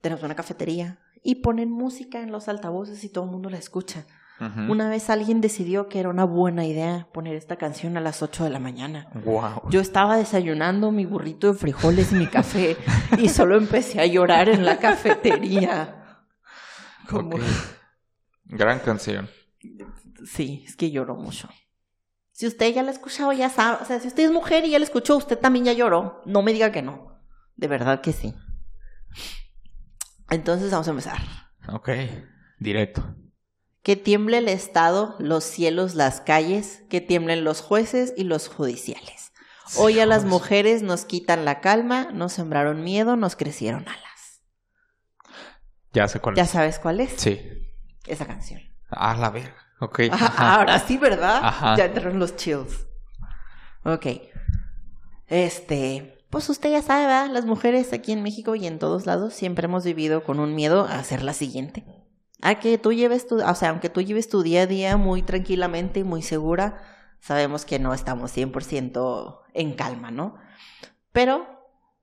tenemos 0.00 0.22
una 0.24 0.34
cafetería 0.36 0.98
y 1.22 1.36
ponen 1.36 1.70
música 1.70 2.20
en 2.20 2.30
los 2.32 2.48
altavoces 2.48 3.02
y 3.04 3.08
todo 3.08 3.24
el 3.24 3.30
mundo 3.30 3.50
la 3.50 3.58
escucha. 3.58 4.06
Una 4.40 4.88
vez 4.88 5.10
alguien 5.10 5.40
decidió 5.40 5.88
que 5.88 5.98
era 5.98 6.08
una 6.08 6.24
buena 6.24 6.64
idea 6.64 7.08
poner 7.12 7.34
esta 7.34 7.56
canción 7.56 7.96
a 7.96 8.00
las 8.00 8.22
8 8.22 8.44
de 8.44 8.50
la 8.50 8.60
mañana. 8.60 9.08
Wow. 9.24 9.68
Yo 9.70 9.80
estaba 9.80 10.16
desayunando 10.16 10.92
mi 10.92 11.06
burrito 11.06 11.52
de 11.52 11.58
frijoles 11.58 12.12
y 12.12 12.14
mi 12.14 12.28
café 12.28 12.76
y 13.18 13.28
solo 13.28 13.56
empecé 13.56 14.00
a 14.00 14.06
llorar 14.06 14.48
en 14.48 14.64
la 14.64 14.78
cafetería. 14.78 16.22
Como-. 17.08 17.38
Gran 18.44 18.78
canción. 18.78 19.28
Sí, 20.24 20.62
es 20.66 20.76
que 20.76 20.92
lloró 20.92 21.16
mucho. 21.16 21.48
Si 22.30 22.46
usted 22.46 22.72
ya 22.72 22.84
la 22.84 22.90
ha 22.90 22.94
escuchado, 22.94 23.32
ya 23.32 23.50
sabe. 23.50 23.78
O 23.82 23.84
sea, 23.84 23.98
si 23.98 24.06
usted 24.06 24.24
es 24.24 24.30
mujer 24.30 24.64
y 24.64 24.70
ya 24.70 24.78
la 24.78 24.84
escuchó, 24.84 25.16
usted 25.16 25.38
también 25.38 25.64
ya 25.64 25.72
lloró. 25.72 26.22
No 26.24 26.42
me 26.42 26.52
diga 26.52 26.70
que 26.70 26.82
no. 26.82 27.18
De 27.56 27.66
verdad 27.66 28.00
que 28.00 28.12
sí. 28.12 28.34
Entonces 30.30 30.70
vamos 30.70 30.86
a 30.86 30.90
empezar. 30.90 31.18
Ok, 31.72 31.88
directo. 32.60 33.02
Que 33.88 33.96
tiemble 33.96 34.36
el 34.36 34.48
Estado, 34.48 35.16
los 35.18 35.44
cielos, 35.44 35.94
las 35.94 36.20
calles, 36.20 36.82
que 36.90 37.00
tiemblen 37.00 37.42
los 37.42 37.62
jueces 37.62 38.12
y 38.18 38.24
los 38.24 38.46
judiciales. 38.46 39.32
Hoy 39.78 39.98
a 39.98 40.04
las 40.04 40.26
mujeres 40.26 40.82
nos 40.82 41.06
quitan 41.06 41.46
la 41.46 41.62
calma, 41.62 42.10
nos 42.12 42.34
sembraron 42.34 42.84
miedo, 42.84 43.16
nos 43.16 43.34
crecieron 43.34 43.88
alas. 43.88 44.42
Ya 45.94 46.06
sé 46.06 46.20
cuál 46.20 46.36
¿Ya 46.36 46.42
es. 46.42 46.50
sabes 46.50 46.78
cuál 46.78 47.00
es? 47.00 47.14
Sí. 47.16 47.40
Esa 48.06 48.26
canción. 48.26 48.60
Ah, 48.90 49.16
la 49.18 49.30
verga. 49.30 49.56
Ok. 49.80 50.00
Ajá, 50.12 50.26
ajá. 50.26 50.54
Ahora 50.56 50.78
sí, 50.80 50.98
¿verdad? 50.98 51.40
Ajá. 51.42 51.76
Ya 51.78 51.86
entraron 51.86 52.18
los 52.18 52.36
chills. 52.36 52.86
Ok. 53.84 54.06
Este, 55.28 56.26
pues 56.28 56.46
usted 56.50 56.72
ya 56.72 56.82
sabe, 56.82 57.06
¿verdad? 57.06 57.30
Las 57.30 57.46
mujeres 57.46 57.94
aquí 57.94 58.12
en 58.12 58.22
México 58.22 58.54
y 58.54 58.66
en 58.66 58.78
todos 58.78 59.06
lados 59.06 59.32
siempre 59.32 59.64
hemos 59.64 59.84
vivido 59.84 60.24
con 60.24 60.40
un 60.40 60.54
miedo 60.54 60.84
a 60.84 60.98
hacer 60.98 61.22
la 61.22 61.32
siguiente. 61.32 61.86
A 62.40 62.60
que 62.60 62.78
tú 62.78 62.92
lleves 62.92 63.26
tu, 63.26 63.42
o 63.42 63.54
sea, 63.54 63.70
aunque 63.70 63.88
tú 63.88 64.00
lleves 64.00 64.28
tu 64.28 64.42
día 64.42 64.62
a 64.62 64.66
día 64.66 64.96
muy 64.96 65.22
tranquilamente 65.22 66.00
y 66.00 66.04
muy 66.04 66.22
segura, 66.22 66.82
sabemos 67.20 67.64
que 67.64 67.78
no 67.78 67.94
estamos 67.94 68.36
100% 68.36 69.40
en 69.54 69.72
calma, 69.74 70.10
¿no? 70.10 70.36
Pero 71.12 71.46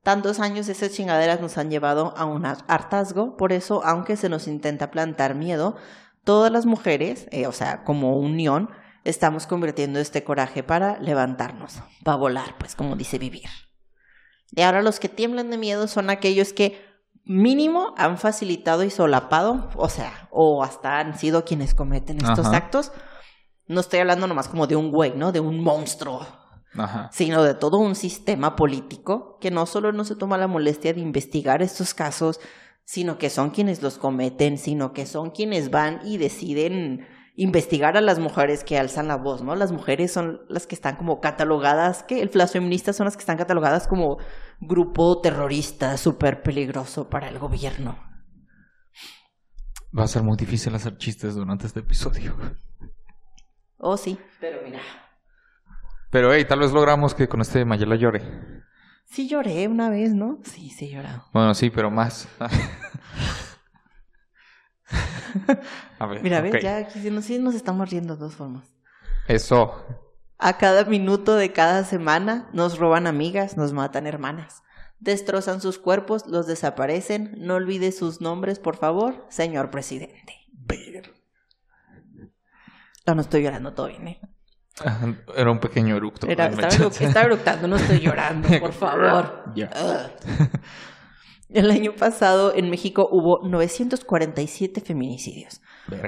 tantos 0.03 0.39
años 0.39 0.67
esas 0.67 0.91
chingaderas 0.91 1.41
nos 1.41 1.57
han 1.57 1.71
llevado 1.71 2.13
a 2.17 2.25
un 2.25 2.45
hartazgo, 2.45 3.37
por 3.37 3.53
eso, 3.53 3.81
aunque 3.85 4.17
se 4.17 4.29
nos 4.29 4.47
intenta 4.47 4.91
plantar 4.91 5.35
miedo, 5.35 5.77
todas 6.23 6.51
las 6.51 6.65
mujeres, 6.65 7.27
eh, 7.31 7.47
o 7.47 7.51
sea, 7.51 7.83
como 7.83 8.17
unión, 8.17 8.69
estamos 9.03 9.47
convirtiendo 9.47 9.99
este 9.99 10.23
coraje 10.23 10.63
para 10.63 10.99
levantarnos, 10.99 11.79
para 12.03 12.17
volar, 12.17 12.55
pues 12.57 12.75
como 12.75 12.95
dice 12.95 13.17
vivir. 13.17 13.49
Y 14.51 14.61
ahora 14.61 14.81
los 14.81 14.99
que 14.99 15.09
tiemblan 15.09 15.49
de 15.49 15.57
miedo 15.57 15.87
son 15.87 16.09
aquellos 16.09 16.53
que 16.53 16.79
mínimo 17.25 17.93
han 17.97 18.17
facilitado 18.17 18.83
y 18.83 18.89
solapado, 18.89 19.69
o 19.75 19.89
sea, 19.89 20.27
o 20.31 20.63
hasta 20.63 20.99
han 20.99 21.17
sido 21.17 21.43
quienes 21.43 21.73
cometen 21.73 22.17
estos 22.17 22.47
Ajá. 22.47 22.57
actos. 22.57 22.91
No 23.67 23.81
estoy 23.81 23.99
hablando 23.99 24.27
nomás 24.27 24.47
como 24.47 24.67
de 24.67 24.75
un 24.75 24.91
güey, 24.91 25.13
¿no? 25.15 25.31
De 25.31 25.39
un 25.39 25.63
monstruo, 25.63 26.25
Ajá. 26.77 27.09
sino 27.11 27.43
de 27.43 27.55
todo 27.55 27.77
un 27.79 27.95
sistema 27.95 28.55
político 28.55 29.37
que 29.41 29.49
no 29.49 29.65
solo 29.65 29.91
no 29.91 30.03
se 30.03 30.15
toma 30.15 30.37
la 30.37 30.47
molestia 30.47 30.93
de 30.93 31.01
investigar 31.01 31.63
estos 31.63 31.93
casos, 31.95 32.39
sino 32.83 33.17
que 33.17 33.31
son 33.31 33.49
quienes 33.49 33.81
los 33.81 33.97
cometen, 33.97 34.59
sino 34.59 34.93
que 34.93 35.07
son 35.07 35.31
quienes 35.31 35.71
van 35.71 36.01
y 36.05 36.17
deciden 36.17 37.07
investigar 37.37 37.97
a 37.97 38.01
las 38.01 38.19
mujeres 38.19 38.63
que 38.63 38.77
alzan 38.77 39.07
la 39.07 39.17
voz, 39.17 39.41
¿no? 39.41 39.55
Las 39.55 39.71
mujeres 39.71 40.13
son 40.13 40.41
las 40.47 40.67
que 40.67 40.75
están 40.75 40.95
como 40.95 41.19
catalogadas, 41.19 42.03
que 42.03 42.21
el- 42.21 42.29
feministas 42.29 42.95
son 42.95 43.05
las 43.05 43.17
que 43.17 43.21
están 43.21 43.37
catalogadas 43.37 43.87
como 43.87 44.17
grupo 44.59 45.21
terrorista 45.21 45.97
súper 45.97 46.41
peligroso 46.43 47.09
para 47.09 47.29
el 47.29 47.39
gobierno. 47.39 47.97
Va 49.97 50.03
a 50.03 50.07
ser 50.07 50.23
muy 50.23 50.35
difícil 50.35 50.75
hacer 50.75 50.97
chistes 50.97 51.35
durante 51.35 51.67
este 51.67 51.79
episodio. 51.79 52.35
Oh, 53.77 53.97
sí, 53.97 54.17
pero 54.39 54.61
mira. 54.63 54.79
Pero, 56.11 56.33
hey, 56.33 56.45
tal 56.45 56.59
vez 56.59 56.71
logramos 56.71 57.13
que 57.13 57.27
con 57.27 57.41
este 57.41 57.65
Mayela 57.65 57.95
llore. 57.95 58.21
Sí 59.05 59.27
lloré 59.27 59.67
una 59.67 59.89
vez, 59.89 60.13
¿no? 60.13 60.39
Sí, 60.43 60.69
sí 60.69 60.85
he 60.85 60.91
llorado. 60.91 61.25
Bueno, 61.33 61.53
sí, 61.53 61.69
pero 61.69 61.91
más. 61.91 62.27
A 65.99 66.05
ver. 66.07 66.23
Mira, 66.23 66.39
ok. 66.39 66.43
ves, 66.43 66.63
ya 66.63 66.77
aquí 66.77 66.99
sí 66.99 67.39
nos 67.39 67.55
estamos 67.55 67.89
riendo 67.89 68.15
de 68.15 68.21
dos 68.21 68.35
formas. 68.35 68.73
Eso. 69.27 69.73
A 70.37 70.57
cada 70.57 70.83
minuto 70.85 71.35
de 71.35 71.51
cada 71.53 71.83
semana 71.85 72.49
nos 72.53 72.77
roban 72.77 73.07
amigas, 73.07 73.57
nos 73.57 73.73
matan 73.73 74.05
hermanas. 74.07 74.63
Destrozan 74.99 75.61
sus 75.61 75.77
cuerpos, 75.77 76.25
los 76.27 76.47
desaparecen. 76.47 77.35
No 77.37 77.55
olvide 77.55 77.91
sus 77.91 78.21
nombres, 78.21 78.59
por 78.59 78.75
favor, 78.77 79.25
señor 79.29 79.69
presidente. 79.71 80.33
No, 83.07 83.13
no 83.15 83.21
estoy 83.21 83.43
llorando, 83.43 83.73
todo 83.73 83.87
bien, 83.87 84.07
¿eh? 84.07 84.21
Ajá, 84.83 85.15
Era 85.37 85.51
un 85.51 85.59
pequeño 85.59 85.95
eructo. 85.95 86.27
Era- 86.27 86.47
estaba, 86.47 87.21
eructando, 87.25 87.67
no 87.67 87.75
estoy 87.77 87.99
llorando, 87.99 88.49
por 88.59 88.73
favor. 88.73 89.43
El 91.49 91.71
año 91.71 91.93
pasado 91.95 92.53
en 92.55 92.69
México 92.69 93.07
hubo 93.11 93.47
947 93.47 94.81
feminicidios. 94.81 95.61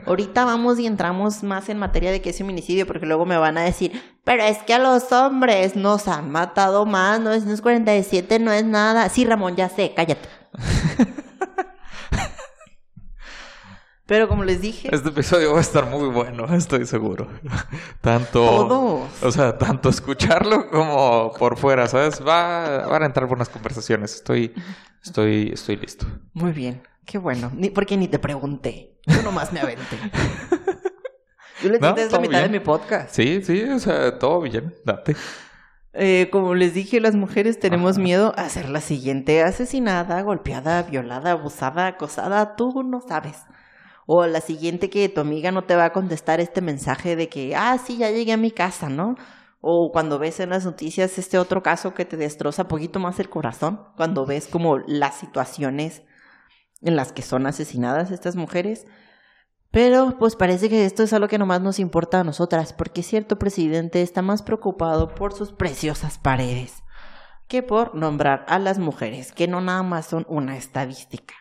Ahorita 0.06 0.44
vamos 0.46 0.80
y 0.80 0.88
entramos 0.88 1.44
más 1.44 1.70
en 1.70 1.78
materia 1.78 2.12
de 2.12 2.22
qué 2.22 2.32
es 2.32 2.38
feminicidio, 2.38 2.88
porque 2.88 3.06
luego 3.06 3.26
me 3.26 3.38
van 3.38 3.58
a 3.58 3.62
decir, 3.62 4.02
pero 4.24 4.44
es 4.44 4.58
que 4.60 4.74
a 4.74 4.80
los 4.80 5.12
hombres 5.12 5.76
nos 5.76 6.08
han 6.08 6.32
matado 6.32 6.86
más, 6.86 7.20
947 7.20 8.40
no 8.40 8.52
es 8.52 8.66
nada. 8.66 9.08
Sí, 9.10 9.26
Ramón, 9.26 9.56
ya 9.56 9.70
sé, 9.70 9.94
cállate. 9.96 10.28
pero 14.08 14.28
como 14.28 14.44
les 14.44 14.62
dije, 14.62 14.90
Este 14.92 15.10
episodio 15.10 15.52
va 15.52 15.60
a 15.60 15.62
estar 15.62 15.86
muy 15.86 16.08
bueno, 16.10 16.46
estoy 16.56 16.86
seguro. 16.88 17.28
Tanto. 18.02 18.44
todos. 18.44 19.24
O 19.24 19.32
sea, 19.32 19.58
tanto 19.58 19.90
escucharlo 19.90 20.70
como 20.70 21.32
por 21.38 21.58
fuera, 21.58 21.88
¿sabes? 21.88 22.26
Va, 22.26 22.88
van 22.88 23.04
a 23.04 23.06
entrar 23.06 23.28
buenas 23.28 23.50
conversaciones. 23.50 24.16
Estoy, 24.16 24.54
estoy, 25.04 25.52
estoy 25.54 25.76
listo. 25.76 26.08
Muy 26.34 26.52
bien, 26.54 26.82
qué 27.06 27.18
bueno. 27.20 27.52
Ni, 27.54 27.70
porque 27.70 27.98
ni 27.98 28.08
te 28.08 28.18
pregunté. 28.18 28.98
Yo 29.06 29.22
nomás 29.22 29.54
me 29.54 29.60
aventé. 29.60 29.98
Yo 31.62 31.70
le 31.70 31.80
No, 31.80 31.88
conté 31.88 32.10
la 32.10 32.20
mitad 32.20 32.42
de 32.44 32.50
mi 32.50 32.60
podcast. 32.60 33.14
Sí, 33.16 33.42
sí, 33.44 33.64
o 33.64 33.80
sea, 33.80 34.20
todo 34.20 34.42
bien, 34.42 34.76
date. 34.86 35.16
Eh, 35.94 36.30
como 36.32 36.54
les 36.54 36.76
dije, 36.76 37.00
las 37.00 37.16
mujeres 37.16 37.60
tenemos 37.60 37.94
Ajá. 37.94 38.04
miedo 38.04 38.34
a 38.38 38.48
ser 38.50 38.70
la 38.70 38.82
siguiente 38.82 39.42
asesinada, 39.42 40.22
golpeada, 40.22 40.84
violada, 40.84 41.32
abusada, 41.32 41.88
acosada, 41.88 42.56
tú 42.56 42.84
no 42.84 43.02
sabes. 43.02 43.38
O 44.08 44.26
la 44.26 44.42
siguiente 44.42 44.90
que 44.90 45.08
tu 45.10 45.22
amiga 45.22 45.52
no 45.52 45.66
te 45.66 45.76
va 45.76 45.86
a 45.86 45.94
contestar 45.94 46.40
este 46.40 46.62
mensaje 46.62 47.16
de 47.16 47.30
que, 47.30 47.56
ah, 47.56 47.78
sí, 47.78 47.98
ya 47.98 48.10
llegué 48.10 48.34
a 48.34 48.38
mi 48.38 48.50
casa, 48.50 48.90
¿no? 48.90 49.16
O 49.62 49.92
cuando 49.92 50.18
ves 50.18 50.40
en 50.40 50.50
las 50.50 50.66
noticias 50.66 51.20
este 51.20 51.38
otro 51.38 51.62
caso 51.62 51.94
que 51.94 52.06
te 52.06 52.18
destroza 52.18 52.68
poquito 52.68 53.00
más 53.00 53.20
el 53.20 53.30
corazón, 53.30 53.82
cuando 53.96 54.26
ves 54.26 54.48
como 54.48 54.80
las 54.80 55.16
situaciones 55.20 56.02
en 56.82 56.96
las 56.96 57.12
que 57.12 57.22
son 57.22 57.46
asesinadas 57.46 58.10
estas 58.10 58.36
mujeres. 58.36 58.88
Pero 59.70 60.18
pues 60.18 60.36
parece 60.36 60.70
que 60.70 60.86
esto 60.86 61.04
es 61.04 61.14
algo 61.14 61.28
que 61.28 61.38
nomás 61.38 61.62
nos 61.62 61.78
importa 61.78 62.22
a 62.22 62.24
nosotras, 62.24 62.74
porque 62.74 63.04
cierto 63.04 63.38
presidente 63.38 64.02
está 64.02 64.22
más 64.24 64.42
preocupado 64.42 65.14
por 65.14 65.34
sus 65.34 65.52
preciosas 65.52 66.18
paredes 66.18 66.82
que 67.48 67.64
por 67.64 67.96
nombrar 67.96 68.46
a 68.48 68.60
las 68.60 68.78
mujeres, 68.78 69.32
que 69.32 69.48
no 69.48 69.62
nada 69.62 69.84
más 69.84 70.06
son 70.06 70.26
una 70.30 70.58
estadística. 70.58 71.34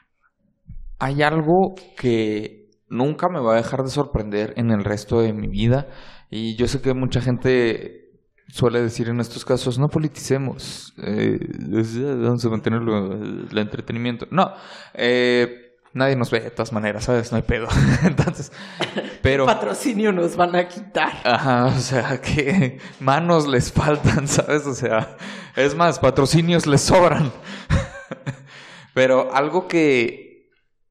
Hay 0.99 1.23
algo 1.23 1.75
que 1.97 2.71
nunca 2.89 3.29
me 3.29 3.41
va 3.41 3.55
a 3.55 3.57
dejar 3.57 3.83
de 3.83 3.91
sorprender 3.91 4.55
en 4.57 4.71
el 4.71 4.85
resto 4.85 5.21
de 5.21 5.33
mi 5.33 5.49
vida. 5.49 5.89
Y 6.31 6.57
yo 6.57 6.69
sé 6.69 6.81
que 6.81 6.95
mucha 6.95 7.21
gente 7.21 8.07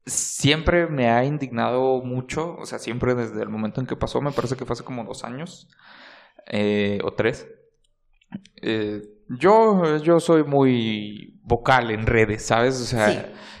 siempre 0.06 0.86
me 0.86 1.10
ha 1.10 1.24
indignado 1.24 2.00
mucho, 2.02 2.54
o 2.56 2.64
sea, 2.64 2.78
siempre 2.78 3.14
desde 3.14 3.42
el 3.42 3.48
momento 3.48 3.80
en 3.80 3.86
que 3.86 3.96
pasó, 3.96 4.20
me 4.20 4.30
parece 4.32 4.56
que 4.56 4.64
fue 4.64 4.74
hace 4.74 4.84
como 4.84 5.04
dos 5.04 5.24
años 5.24 5.68
eh, 6.46 6.98
o 7.04 7.12
tres. 7.12 7.46
Eh, 8.62 9.02
yo, 9.28 9.96
yo 9.98 10.20
soy 10.20 10.44
muy 10.44 11.40
vocal 11.42 11.90
en 11.90 12.06
redes, 12.06 12.46
¿sabes? 12.46 12.80
O 12.80 12.84
sea, 12.84 13.08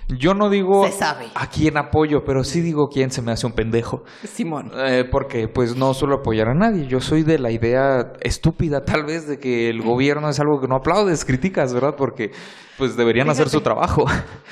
Sí. 0.08 0.16
yo 0.18 0.34
no 0.34 0.48
digo 0.48 0.88
sabe. 0.90 1.26
a 1.34 1.48
quién 1.50 1.76
apoyo, 1.76 2.24
pero 2.24 2.44
sí 2.44 2.60
digo 2.60 2.88
quién 2.88 3.10
se 3.10 3.22
me 3.22 3.32
hace 3.32 3.46
un 3.46 3.52
pendejo. 3.52 4.04
Simón. 4.24 4.70
Eh, 4.76 5.04
porque 5.10 5.48
pues 5.48 5.74
no 5.76 5.92
suelo 5.94 6.16
apoyar 6.16 6.48
a 6.48 6.54
nadie. 6.54 6.86
Yo 6.86 7.00
soy 7.00 7.24
de 7.24 7.40
la 7.40 7.50
idea 7.50 8.12
estúpida 8.20 8.84
tal 8.84 9.04
vez 9.04 9.26
de 9.26 9.38
que 9.40 9.68
el 9.68 9.82
gobierno 9.82 10.28
es 10.28 10.38
algo 10.38 10.60
que 10.60 10.68
no 10.68 10.76
aplaudes, 10.76 11.24
criticas, 11.24 11.74
¿verdad? 11.74 11.94
Porque 11.96 12.30
pues 12.78 12.96
deberían 12.96 13.28
hacer 13.30 13.48
su 13.48 13.60
trabajo. 13.60 14.04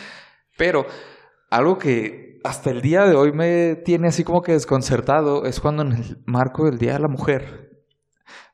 Pero 0.56 0.86
algo 1.54 1.78
que 1.78 2.40
hasta 2.42 2.70
el 2.70 2.82
día 2.82 3.06
de 3.06 3.14
hoy 3.14 3.32
me 3.32 3.76
tiene 3.76 4.08
así 4.08 4.24
como 4.24 4.42
que 4.42 4.52
desconcertado 4.52 5.44
es 5.44 5.60
cuando 5.60 5.82
en 5.82 5.92
el 5.92 6.18
marco 6.26 6.64
del 6.64 6.78
Día 6.78 6.94
de 6.94 6.98
la 6.98 7.08
Mujer, 7.08 7.70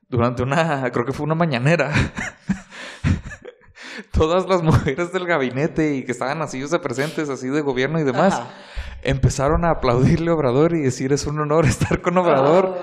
durante 0.09 0.43
una, 0.43 0.91
creo 0.93 1.07
que 1.07 1.13
fue 1.13 1.25
una 1.25 1.35
mañanera, 1.35 1.91
todas 4.13 4.47
las 4.47 4.63
mujeres 4.63 5.13
del 5.13 5.27
gabinete 5.27 5.95
y 5.95 6.05
que 6.05 6.13
estaban 6.13 6.43
así, 6.43 6.65
sea, 6.69 6.83
presentes 6.83 7.31
así 7.31 7.49
de 7.49 7.63
gobierno 7.63 7.99
y 7.99 8.05
demás, 8.05 8.35
Ajá. 8.35 8.51
empezaron 9.03 9.65
a 9.65 9.71
aplaudirle 9.71 10.31
a 10.31 10.35
Obrador 10.35 10.75
y 10.75 10.83
decir 10.83 11.15
es 11.15 11.27
un 11.27 11.41
honor 11.41 11.65
estar 11.65 12.03
con 12.03 12.19
Obrador. 12.19 12.77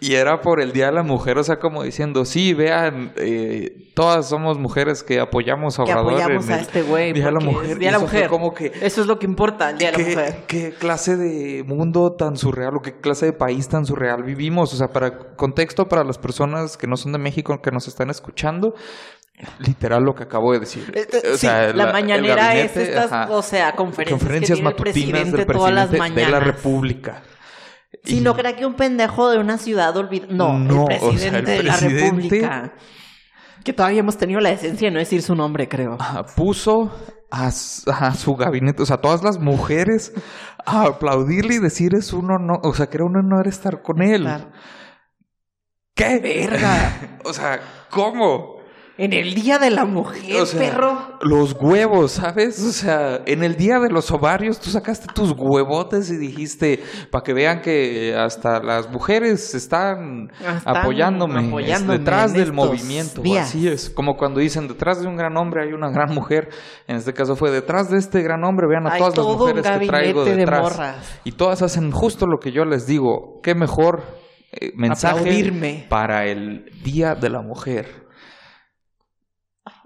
Y 0.00 0.14
era 0.14 0.40
por 0.40 0.60
el 0.60 0.72
Día 0.72 0.86
de 0.86 0.92
la 0.92 1.02
Mujer, 1.02 1.38
o 1.38 1.42
sea, 1.44 1.58
como 1.58 1.82
diciendo, 1.82 2.24
sí, 2.24 2.54
vean, 2.54 3.12
eh, 3.16 3.90
todas 3.94 4.28
somos 4.28 4.56
mujeres 4.56 5.02
que 5.02 5.18
apoyamos 5.18 5.80
a 5.80 5.84
que 5.84 5.90
Obrador. 5.92 6.12
apoyamos 6.22 6.48
a 6.50 6.54
el 6.54 6.60
este 6.60 6.82
güey. 6.82 7.12
Día 7.12 7.26
de 7.26 7.32
la 7.32 7.40
Mujer. 7.40 7.70
es 7.72 7.78
Día 7.80 7.88
de 7.88 7.92
la 7.92 7.98
Mujer. 7.98 8.28
como 8.28 8.54
que, 8.54 8.72
Eso 8.80 9.00
es 9.00 9.06
lo 9.08 9.18
que 9.18 9.26
importa, 9.26 9.70
el 9.70 9.78
Día 9.78 9.90
de 9.90 9.98
la 9.98 10.04
¿Qué, 10.04 10.10
Mujer. 10.10 10.44
qué 10.46 10.70
clase 10.78 11.16
de 11.16 11.64
mundo 11.64 12.12
tan 12.12 12.36
surreal 12.36 12.76
o 12.76 12.80
qué 12.80 13.00
clase 13.00 13.26
de 13.26 13.32
país 13.32 13.68
tan 13.68 13.86
surreal 13.86 14.22
vivimos? 14.22 14.72
O 14.72 14.76
sea, 14.76 14.88
para 14.92 15.18
contexto, 15.34 15.88
para 15.88 16.04
las 16.04 16.16
personas 16.18 16.76
que 16.76 16.86
no 16.86 16.96
son 16.96 17.10
de 17.12 17.18
México, 17.18 17.60
que 17.60 17.70
nos 17.72 17.88
están 17.88 18.08
escuchando, 18.10 18.74
literal 19.58 20.04
lo 20.04 20.14
que 20.14 20.22
acabo 20.22 20.52
de 20.52 20.60
decir. 20.60 20.92
Eh, 20.94 21.06
eh, 21.12 21.22
O 21.30 21.32
sí, 21.32 21.38
sea, 21.46 21.72
la, 21.72 21.86
el 21.86 21.92
mañanera 21.92 22.54
es 22.56 22.72
gabinete, 22.74 22.82
estas, 22.82 23.12
ajá, 23.12 23.30
o 23.36 23.42
sea, 23.42 23.72
conferencias, 23.74 24.18
conferencias 24.20 24.58
que 24.58 24.62
tiene 24.62 24.68
el 24.68 24.74
matutinas 24.74 25.32
del 25.32 25.46
presidente 25.46 25.52
todas 25.52 25.72
las 25.74 25.88
presidente 25.88 26.20
de 26.20 26.26
la 26.26 26.38
mañanas. 26.38 26.56
República. 26.56 27.22
Si 28.04 28.18
Y- 28.18 28.20
no 28.20 28.34
crea 28.34 28.54
que 28.56 28.64
un 28.66 28.74
pendejo 28.74 29.30
de 29.30 29.38
una 29.38 29.58
ciudad 29.58 29.96
olvida... 29.96 30.26
No, 30.30 30.58
No, 30.58 30.86
el 30.88 30.96
o 30.96 31.00
sea, 31.00 31.08
presidente 31.10 31.38
el 31.38 31.44
de 31.58 31.62
la 31.64 31.72
presidente- 31.76 32.04
República. 32.04 32.72
Que 33.64 33.72
todavía 33.72 34.00
hemos 34.00 34.16
tenido 34.16 34.40
la 34.40 34.50
decencia 34.50 34.88
de 34.88 34.92
no 34.94 34.98
decir 35.00 35.20
su 35.22 35.34
nombre, 35.34 35.68
creo. 35.68 35.96
Ajá, 35.98 36.22
puso 36.36 36.90
a 37.30 37.50
su 37.50 38.34
gabinete, 38.36 38.82
o 38.82 38.86
sea, 38.86 38.98
todas 38.98 39.22
las 39.22 39.38
mujeres 39.38 40.12
a 40.64 40.84
aplaudirle 40.84 41.56
y 41.56 41.58
decir 41.58 41.94
es 41.94 42.12
un 42.14 42.30
honor, 42.30 42.60
o 42.62 42.72
sea, 42.72 42.86
que 42.86 42.96
era 42.96 43.04
un 43.04 43.16
honor 43.16 43.46
estar 43.48 43.82
con 43.82 44.00
él. 44.00 44.22
Claro. 44.22 44.50
¿Qué? 45.94 46.18
Verga. 46.20 47.18
o 47.24 47.32
sea, 47.32 47.60
¿cómo? 47.90 48.57
En 48.98 49.12
el 49.12 49.32
Día 49.34 49.58
de 49.60 49.70
la 49.70 49.84
Mujer, 49.84 50.40
O 50.42 50.44
sea, 50.46 50.58
perro. 50.58 50.98
Los 51.22 51.56
huevos, 51.60 52.12
¿sabes? 52.12 52.60
O 52.64 52.72
sea, 52.72 53.20
en 53.26 53.44
el 53.44 53.54
día 53.56 53.78
de 53.78 53.90
los 53.90 54.10
ovarios 54.10 54.58
tú 54.58 54.70
sacaste 54.70 55.06
tus 55.14 55.32
huevotes 55.38 56.10
y 56.10 56.16
dijiste, 56.16 56.82
para 57.12 57.22
que 57.22 57.32
vean 57.32 57.60
que 57.60 58.16
hasta 58.16 58.60
las 58.60 58.90
mujeres 58.90 59.54
están, 59.54 60.30
Están 60.40 60.60
apoyándome, 60.64 61.48
detrás 61.86 62.32
del 62.32 62.52
movimiento. 62.52 63.22
días. 63.22 63.48
Así 63.48 63.68
es, 63.68 63.88
como 63.88 64.16
cuando 64.16 64.40
dicen, 64.40 64.66
detrás 64.66 65.00
de 65.00 65.06
un 65.06 65.14
gran 65.16 65.36
hombre 65.36 65.62
hay 65.64 65.72
una 65.72 65.90
gran 65.90 66.12
mujer. 66.12 66.48
En 66.88 66.96
este 66.96 67.12
caso 67.12 67.36
fue, 67.36 67.52
detrás 67.52 67.88
de 67.90 67.98
este 67.98 68.20
gran 68.22 68.42
hombre, 68.42 68.66
vean 68.68 68.86
a 68.88 68.94
Hay 68.94 68.98
todas 69.00 69.16
las 69.16 69.26
mujeres 69.26 69.64
que 69.78 69.86
traigo 69.86 70.24
de 70.24 70.34
detrás. 70.34 70.60
morras. 70.60 71.20
Y 71.22 71.32
todas 71.32 71.62
hacen 71.62 71.92
justo 71.92 72.26
lo 72.26 72.38
que 72.40 72.50
yo 72.50 72.64
les 72.64 72.86
digo. 72.86 73.38
Qué 73.44 73.54
mejor 73.54 74.02
eh, 74.50 74.72
mensaje 74.74 75.20
Aplaudirme. 75.20 75.86
para 75.88 76.26
el 76.26 76.64
Día 76.82 77.14
de 77.14 77.30
la 77.30 77.42
Mujer. 77.42 78.07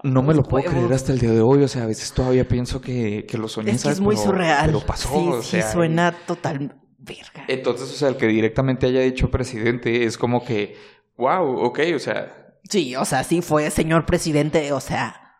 No 0.03 0.21
me 0.21 0.33
lo 0.33 0.43
puedo 0.43 0.69
creer 0.69 0.91
hasta 0.93 1.13
el 1.13 1.19
día 1.19 1.31
de 1.31 1.41
hoy. 1.41 1.63
O 1.63 1.67
sea, 1.67 1.83
a 1.83 1.87
veces 1.87 2.11
todavía 2.13 2.47
pienso 2.47 2.81
que, 2.81 3.25
que 3.25 3.37
lo 3.37 3.47
soñé. 3.47 3.71
Es 3.71 3.83
que 3.83 3.89
es 3.89 3.99
muy 4.01 4.15
Pero- 4.15 4.27
surreal. 4.27 4.65
Pero 4.67 4.85
pasó. 4.85 5.09
sí, 5.09 5.27
o 5.29 5.41
sí, 5.41 5.61
suena 5.71 6.11
total 6.11 6.75
verga. 6.97 7.45
Entonces, 7.47 7.89
o 7.89 7.93
sea, 7.95 8.09
el 8.09 8.17
que 8.17 8.27
directamente 8.27 8.85
haya 8.87 8.99
dicho 9.01 9.31
presidente 9.31 10.03
es 10.03 10.17
como 10.17 10.43
que, 10.43 10.77
wow, 11.17 11.57
ok, 11.65 11.79
o 11.95 11.99
sea. 11.99 12.57
Sí, 12.69 12.95
o 12.95 13.05
sea, 13.05 13.23
sí 13.23 13.41
fue 13.41 13.69
señor 13.71 14.05
presidente, 14.05 14.71
o 14.71 14.79
sea, 14.79 15.35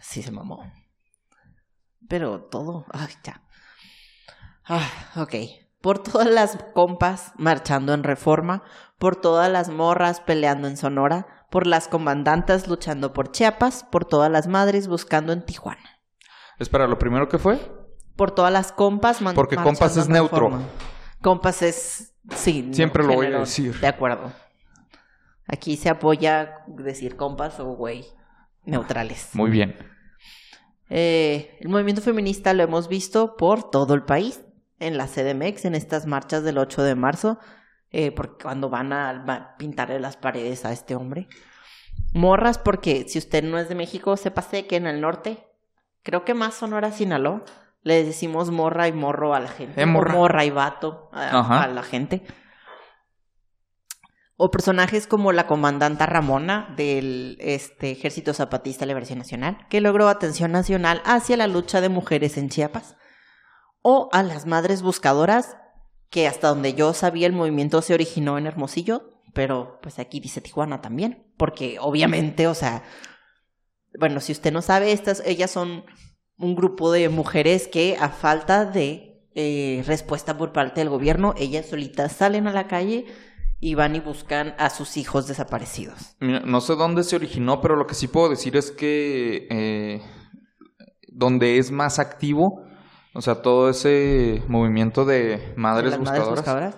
sí 0.00 0.22
se 0.22 0.30
mamó. 0.30 0.72
Pero 2.08 2.42
todo, 2.50 2.86
ay, 2.92 3.08
ya. 3.24 3.42
Ah, 4.64 4.88
ok. 5.16 5.34
Por 5.80 5.98
todas 6.02 6.26
las 6.28 6.58
compas 6.74 7.32
marchando 7.36 7.94
en 7.94 8.02
reforma, 8.04 8.62
por 8.98 9.16
todas 9.16 9.50
las 9.50 9.68
morras 9.70 10.20
peleando 10.20 10.68
en 10.68 10.76
Sonora, 10.76 11.26
por 11.50 11.66
las 11.66 11.88
comandantas 11.88 12.68
luchando 12.68 13.12
por 13.12 13.32
Chiapas, 13.32 13.84
por 13.90 14.04
todas 14.04 14.30
las 14.30 14.46
madres 14.46 14.88
buscando 14.88 15.32
en 15.32 15.44
Tijuana. 15.44 15.98
Espera, 16.58 16.86
lo 16.86 16.98
primero 16.98 17.28
que 17.28 17.38
fue. 17.38 17.58
Por 18.14 18.30
todas 18.32 18.52
las 18.52 18.72
compas 18.72 19.22
man- 19.22 19.34
Porque 19.34 19.56
marchando 19.56 19.78
compas 19.78 19.96
es 19.96 20.06
en 20.06 20.12
neutro. 20.12 20.36
Reforma. 20.48 20.64
Compas 21.22 21.62
es, 21.62 22.14
sí. 22.36 22.62
no, 22.62 22.74
Siempre 22.74 23.02
lo 23.02 23.14
voy 23.14 23.26
a 23.26 23.38
decir. 23.40 23.78
De 23.80 23.86
acuerdo. 23.86 24.30
Aquí 25.46 25.76
se 25.76 25.88
apoya 25.88 26.58
decir 26.66 27.16
compas 27.16 27.58
o 27.58 27.64
güey, 27.74 28.04
neutrales. 28.64 29.30
Muy 29.32 29.50
bien. 29.50 29.76
Eh, 30.90 31.56
el 31.60 31.68
movimiento 31.68 32.02
feminista 32.02 32.52
lo 32.52 32.62
hemos 32.62 32.88
visto 32.88 33.36
por 33.36 33.70
todo 33.70 33.94
el 33.94 34.02
país, 34.02 34.42
en 34.80 34.96
la 34.98 35.06
CDMX, 35.06 35.64
en 35.66 35.74
estas 35.76 36.06
marchas 36.06 36.42
del 36.42 36.58
8 36.58 36.82
de 36.82 36.94
marzo, 36.96 37.38
eh, 37.90 38.10
porque 38.12 38.42
cuando 38.42 38.68
van 38.70 38.92
a 38.92 39.24
va- 39.24 39.54
pintarle 39.58 40.00
las 40.00 40.16
paredes 40.16 40.64
a 40.64 40.72
este 40.72 40.94
hombre. 40.96 41.28
Morras, 42.12 42.58
porque 42.58 43.04
si 43.08 43.18
usted 43.18 43.44
no 43.44 43.58
es 43.58 43.68
de 43.68 43.74
México, 43.76 44.16
sépase 44.16 44.66
que 44.66 44.76
en 44.76 44.86
el 44.86 45.00
norte, 45.00 45.46
creo 46.02 46.24
que 46.24 46.34
más 46.34 46.54
Sonora, 46.54 46.90
Sinaloa, 46.92 47.44
le 47.82 48.04
decimos 48.04 48.50
morra 48.50 48.88
y 48.88 48.92
morro 48.92 49.34
a 49.34 49.40
la 49.40 49.48
gente. 49.48 49.80
Eh, 49.80 49.86
morra. 49.86 50.14
O 50.14 50.16
morra 50.18 50.44
y 50.44 50.50
vato 50.50 51.08
a, 51.12 51.62
a 51.62 51.68
la 51.68 51.82
gente. 51.82 52.22
O 54.36 54.50
personajes 54.50 55.06
como 55.06 55.32
la 55.32 55.46
comandanta 55.46 56.06
Ramona 56.06 56.72
del 56.76 57.36
este, 57.40 57.90
Ejército 57.90 58.32
Zapatista 58.32 58.80
de 58.80 58.86
Liberación 58.88 59.18
Nacional, 59.18 59.58
que 59.68 59.82
logró 59.82 60.08
atención 60.08 60.50
nacional 60.52 61.02
hacia 61.04 61.36
la 61.36 61.46
lucha 61.46 61.80
de 61.82 61.90
mujeres 61.90 62.38
en 62.38 62.48
Chiapas. 62.48 62.96
O 63.82 64.08
a 64.12 64.22
las 64.22 64.46
madres 64.46 64.82
buscadoras, 64.82 65.56
que 66.10 66.26
hasta 66.26 66.48
donde 66.48 66.74
yo 66.74 66.92
sabía 66.92 67.26
el 67.26 67.32
movimiento 67.32 67.82
se 67.82 67.94
originó 67.94 68.36
en 68.36 68.46
Hermosillo, 68.46 69.10
pero 69.32 69.78
pues 69.82 69.98
aquí 69.98 70.20
dice 70.20 70.40
Tijuana 70.40 70.80
también, 70.80 71.32
porque 71.36 71.78
obviamente, 71.80 72.46
o 72.46 72.54
sea, 72.54 72.82
bueno, 73.98 74.20
si 74.20 74.32
usted 74.32 74.52
no 74.52 74.62
sabe, 74.62 74.92
estas, 74.92 75.22
ellas 75.24 75.50
son 75.50 75.84
un 76.36 76.56
grupo 76.56 76.90
de 76.90 77.08
mujeres 77.08 77.68
que 77.68 77.96
a 78.00 78.08
falta 78.08 78.64
de 78.64 79.26
eh, 79.34 79.84
respuesta 79.86 80.36
por 80.36 80.52
parte 80.52 80.80
del 80.80 80.88
gobierno, 80.88 81.34
ellas 81.38 81.66
solitas 81.66 82.12
salen 82.12 82.46
a 82.46 82.52
la 82.52 82.66
calle 82.66 83.06
y 83.60 83.74
van 83.74 83.94
y 83.94 84.00
buscan 84.00 84.54
a 84.58 84.70
sus 84.70 84.96
hijos 84.96 85.26
desaparecidos. 85.26 86.16
No 86.20 86.60
sé 86.60 86.74
dónde 86.74 87.04
se 87.04 87.16
originó, 87.16 87.60
pero 87.60 87.76
lo 87.76 87.86
que 87.86 87.94
sí 87.94 88.08
puedo 88.08 88.30
decir 88.30 88.56
es 88.56 88.70
que 88.70 89.46
eh, 89.50 90.02
donde 91.08 91.58
es 91.58 91.70
más 91.70 91.98
activo, 91.98 92.64
o 93.14 93.20
sea, 93.22 93.42
todo 93.42 93.68
ese 93.70 94.42
movimiento 94.48 95.04
de 95.04 95.52
madres 95.56 95.98
buscadoras, 95.98 96.76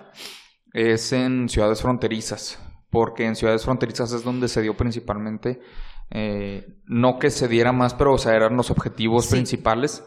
es 0.73 1.13
en 1.13 1.49
ciudades 1.49 1.81
fronterizas, 1.81 2.59
porque 2.89 3.25
en 3.25 3.35
ciudades 3.35 3.63
fronterizas 3.63 4.11
es 4.13 4.23
donde 4.23 4.47
se 4.47 4.61
dio 4.61 4.75
principalmente, 4.75 5.61
eh, 6.09 6.79
no 6.85 7.19
que 7.19 7.29
se 7.29 7.47
diera 7.47 7.71
más, 7.71 7.93
pero 7.93 8.13
o 8.13 8.17
sea, 8.17 8.35
eran 8.35 8.55
los 8.57 8.71
objetivos 8.71 9.25
Sí. 9.25 9.31
principales 9.31 10.03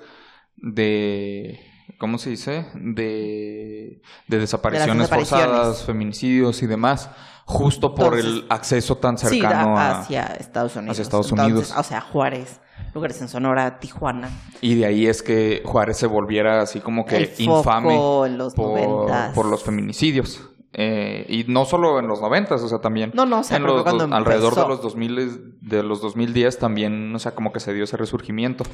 de, 0.57 1.61
¿cómo 1.99 2.19
se 2.19 2.31
dice? 2.31 2.67
De, 2.75 4.03
de 4.29 4.39
desapariciones 4.39 5.09
desapariciones. 5.09 5.47
forzadas, 5.47 5.85
feminicidios 5.85 6.62
y 6.62 6.67
demás, 6.67 7.11
justo 7.45 7.95
por 7.95 8.15
Entonces, 8.19 8.25
el 8.43 8.47
acceso 8.51 8.97
tan 8.97 9.19
cercano 9.19 9.79
a... 9.79 10.01
hacia 10.01 10.25
Estados 10.27 10.75
Unidos. 10.77 10.93
hacia 10.95 11.03
Estados 11.03 11.31
Entonces, 11.31 11.53
Unidos. 11.55 11.75
O 11.79 11.83
sea, 11.83 12.01
Juárez, 12.01 12.61
lugares 12.97 13.21
en 13.21 13.29
Sonora, 13.29 13.79
Tijuana. 13.79 14.31
Y 14.61 14.75
de 14.75 14.87
ahí 14.87 15.07
es 15.07 15.23
que 15.23 15.63
Juárez 15.65 15.99
se 15.99 16.07
volviera 16.07 16.61
así 16.61 16.81
como 16.81 17.07
que 17.07 17.17
el 17.19 17.27
foco 17.29 17.59
infame 17.59 17.95
en 18.27 18.39
los 18.39 18.55
por, 18.55 19.47
los 19.47 19.63
feminicidios. 19.63 20.51
Eh, 20.73 21.25
y 21.29 21.45
no 21.45 21.65
solo 21.65 22.01
en 22.01 22.09
los 22.09 22.21
noventas, 22.21 22.61
o 22.61 22.69
sea, 22.69 22.81
también 22.81 23.13
No, 23.15 23.25
no, 23.25 23.41
o 23.41 23.45
sea, 23.45 23.57
en 23.57 23.63
los 23.63 23.83
cuando 23.83 24.05
alrededor 24.15 24.55
de 24.55 24.69
los 24.69 24.83
2000 24.83 25.61
de 25.63 25.83
los 25.83 26.03
2010 26.03 26.59
también, 26.59 27.15
o 27.15 27.19
sea, 27.19 27.35
como 27.35 27.53
que 27.53 27.61
se 27.61 27.73
dio 27.73 27.85
ese 27.85 27.97
resurgimiento. 27.97 28.65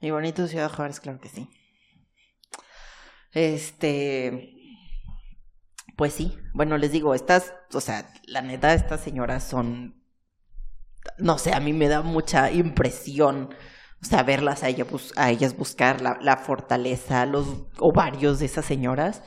Y 0.00 0.10
bonito 0.10 0.46
Ciudad 0.46 0.70
Juárez, 0.70 1.00
claro 1.00 1.20
que 1.20 1.28
sí. 1.28 1.48
Este. 3.32 4.54
Pues 5.96 6.12
sí. 6.12 6.38
Bueno, 6.54 6.78
les 6.78 6.92
digo, 6.92 7.14
estas, 7.14 7.54
o 7.72 7.80
sea, 7.80 8.12
la 8.24 8.42
neta, 8.42 8.74
estas 8.74 9.00
señoras 9.00 9.44
son. 9.44 9.97
No 11.18 11.38
sé, 11.38 11.54
a 11.54 11.60
mí 11.60 11.72
me 11.72 11.88
da 11.88 12.02
mucha 12.02 12.50
impresión. 12.50 13.54
O 14.00 14.06
sea, 14.06 14.22
verlas 14.22 14.62
a, 14.62 14.68
ella 14.68 14.86
a 15.16 15.30
ellas 15.30 15.56
buscar 15.56 16.00
la, 16.00 16.18
la 16.20 16.36
fortaleza, 16.36 17.26
los 17.26 17.46
ovarios 17.78 18.38
de 18.38 18.46
esas 18.46 18.64
señoras. 18.64 19.22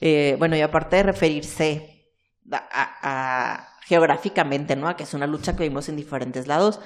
Eh, 0.00 0.36
bueno, 0.38 0.56
y 0.56 0.60
aparte 0.60 0.96
de 0.96 1.02
referirse 1.02 2.06
a, 2.52 3.68
geográficamente, 3.86 4.76
¿no? 4.76 4.88
A 4.88 4.96
que 4.96 5.04
es 5.04 5.14
una 5.14 5.26
lucha 5.26 5.56
que 5.56 5.64
vimos 5.64 5.88
en 5.88 5.96
diferentes 5.96 6.46
lados, 6.46 6.80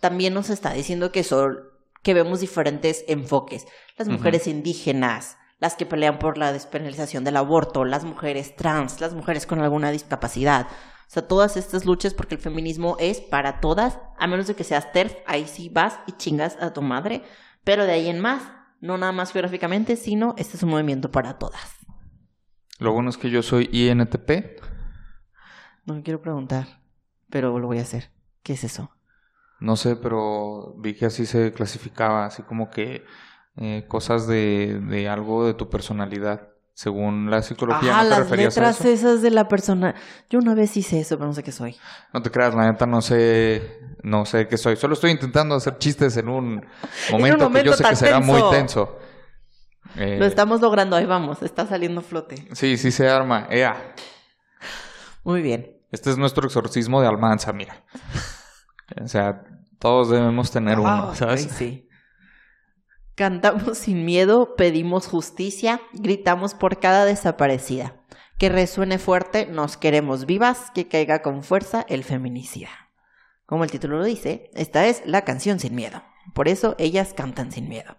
también 0.00 0.34
nos 0.34 0.50
está 0.50 0.72
diciendo 0.72 1.12
que 1.12 1.24
son 1.24 1.56
que 2.02 2.14
vemos 2.14 2.40
diferentes 2.40 3.04
enfoques. 3.08 3.66
Las 3.96 4.08
mujeres 4.08 4.46
indígenas, 4.46 5.36
las 5.58 5.74
que 5.74 5.84
pelean 5.84 6.18
por 6.18 6.38
la 6.38 6.52
despenalización 6.52 7.24
del 7.24 7.36
aborto, 7.36 7.84
las 7.84 8.04
mujeres 8.04 8.54
trans, 8.54 9.00
las 9.00 9.14
mujeres 9.14 9.46
con 9.46 9.60
alguna 9.60 9.90
discapacidad. 9.90 10.68
O 11.08 11.10
sea, 11.10 11.26
todas 11.26 11.56
estas 11.56 11.86
luchas, 11.86 12.12
porque 12.12 12.34
el 12.34 12.40
feminismo 12.40 12.96
es 13.00 13.22
para 13.22 13.60
todas, 13.60 13.98
a 14.18 14.26
menos 14.26 14.46
de 14.46 14.54
que 14.54 14.62
seas 14.62 14.92
TERF, 14.92 15.16
ahí 15.26 15.46
sí 15.46 15.70
vas 15.70 15.98
y 16.06 16.12
chingas 16.12 16.58
a 16.60 16.74
tu 16.74 16.82
madre, 16.82 17.22
pero 17.64 17.86
de 17.86 17.92
ahí 17.92 18.08
en 18.08 18.20
más, 18.20 18.52
no 18.82 18.98
nada 18.98 19.12
más 19.12 19.32
geográficamente, 19.32 19.96
sino 19.96 20.34
este 20.36 20.58
es 20.58 20.62
un 20.62 20.68
movimiento 20.68 21.10
para 21.10 21.38
todas. 21.38 21.78
Lo 22.78 22.92
bueno 22.92 23.08
es 23.08 23.16
que 23.16 23.30
yo 23.30 23.42
soy 23.42 23.70
INTP. 23.72 24.60
No 25.86 25.94
me 25.94 26.02
quiero 26.02 26.20
preguntar, 26.20 26.82
pero 27.30 27.58
lo 27.58 27.68
voy 27.68 27.78
a 27.78 27.82
hacer. 27.82 28.10
¿Qué 28.42 28.52
es 28.52 28.64
eso? 28.64 28.90
No 29.60 29.76
sé, 29.76 29.96
pero 29.96 30.74
vi 30.76 30.92
que 30.92 31.06
así 31.06 31.24
se 31.24 31.54
clasificaba, 31.54 32.26
así 32.26 32.42
como 32.42 32.68
que 32.68 33.06
eh, 33.56 33.86
cosas 33.88 34.26
de, 34.26 34.78
de 34.86 35.08
algo 35.08 35.46
de 35.46 35.54
tu 35.54 35.70
personalidad. 35.70 36.50
Según 36.78 37.28
la 37.28 37.42
psicología. 37.42 37.92
¿no 37.92 38.02
te 38.04 38.08
las 38.10 38.18
referías 38.20 38.56
a 38.56 38.70
eso? 38.70 38.86
esas 38.88 39.20
de 39.20 39.32
la 39.32 39.48
persona. 39.48 39.96
Yo 40.30 40.38
una 40.38 40.54
vez 40.54 40.76
hice 40.76 41.00
eso, 41.00 41.16
pero 41.16 41.26
no 41.26 41.32
sé 41.34 41.42
qué 41.42 41.50
soy. 41.50 41.76
No 42.14 42.22
te 42.22 42.30
creas, 42.30 42.54
la 42.54 42.70
neta 42.70 42.86
no 42.86 43.00
sé, 43.02 43.80
no 44.04 44.24
sé 44.24 44.46
qué 44.46 44.56
soy. 44.56 44.76
Solo 44.76 44.94
estoy 44.94 45.10
intentando 45.10 45.56
hacer 45.56 45.76
chistes 45.78 46.16
en 46.18 46.28
un 46.28 46.64
momento, 47.10 47.36
que 47.38 47.42
momento 47.42 47.70
yo 47.72 47.76
sé 47.76 47.82
que 47.82 47.96
será 47.96 48.20
muy 48.20 48.40
tenso. 48.52 48.52
tenso. 48.52 48.98
Eh, 49.96 50.18
Lo 50.20 50.26
estamos 50.26 50.60
logrando, 50.60 50.94
ahí 50.94 51.04
vamos, 51.04 51.42
está 51.42 51.66
saliendo 51.66 52.00
flote. 52.00 52.46
Sí, 52.52 52.76
sí 52.76 52.92
se 52.92 53.08
arma. 53.08 53.48
Ea, 53.50 53.94
Muy 55.24 55.42
bien. 55.42 55.72
este 55.90 56.10
es 56.10 56.16
nuestro 56.16 56.46
exorcismo 56.46 57.00
de 57.02 57.08
Almanza, 57.08 57.52
mira. 57.52 57.82
O 59.02 59.08
sea, 59.08 59.42
todos 59.80 60.10
debemos 60.10 60.52
tener 60.52 60.78
uno, 60.78 61.10
Ah, 61.10 61.14
¿sabes? 61.16 61.46
ok, 61.46 61.50
sí. 61.52 61.87
Cantamos 63.18 63.78
sin 63.78 64.04
miedo, 64.04 64.54
pedimos 64.54 65.08
justicia, 65.08 65.80
gritamos 65.92 66.54
por 66.54 66.78
cada 66.78 67.04
desaparecida. 67.04 67.96
Que 68.38 68.48
resuene 68.48 68.98
fuerte, 68.98 69.46
nos 69.46 69.76
queremos 69.76 70.24
vivas, 70.24 70.70
que 70.72 70.86
caiga 70.86 71.20
con 71.20 71.42
fuerza 71.42 71.84
el 71.88 72.04
feminicida. 72.04 72.68
Como 73.44 73.64
el 73.64 73.72
título 73.72 73.98
lo 73.98 74.04
dice, 74.04 74.52
esta 74.54 74.86
es 74.86 75.02
la 75.04 75.22
canción 75.22 75.58
sin 75.58 75.74
miedo. 75.74 76.04
Por 76.32 76.46
eso 76.46 76.76
ellas 76.78 77.12
cantan 77.12 77.50
sin 77.50 77.68
miedo. 77.68 77.96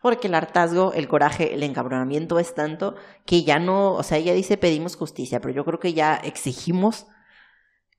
Porque 0.00 0.28
el 0.28 0.34
hartazgo, 0.34 0.94
el 0.94 1.06
coraje, 1.06 1.52
el 1.52 1.62
encabronamiento 1.62 2.38
es 2.38 2.54
tanto 2.54 2.94
que 3.26 3.44
ya 3.44 3.58
no, 3.58 3.92
o 3.92 4.02
sea, 4.02 4.16
ella 4.16 4.32
dice 4.32 4.56
pedimos 4.56 4.96
justicia, 4.96 5.42
pero 5.42 5.52
yo 5.52 5.66
creo 5.66 5.80
que 5.80 5.92
ya 5.92 6.14
exigimos 6.14 7.06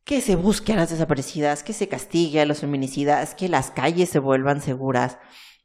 que 0.05 0.21
se 0.21 0.35
busque 0.35 0.73
a 0.73 0.77
las 0.77 0.89
desaparecidas, 0.89 1.61
que 1.61 1.73
se 1.73 1.87
castigue 1.87 2.41
a 2.41 2.47
los 2.47 2.61
feminicidas, 2.61 3.35
que 3.35 3.47
las 3.47 3.69
calles 3.69 4.09
se 4.09 4.17
vuelvan 4.17 4.59
seguras. 4.61 5.19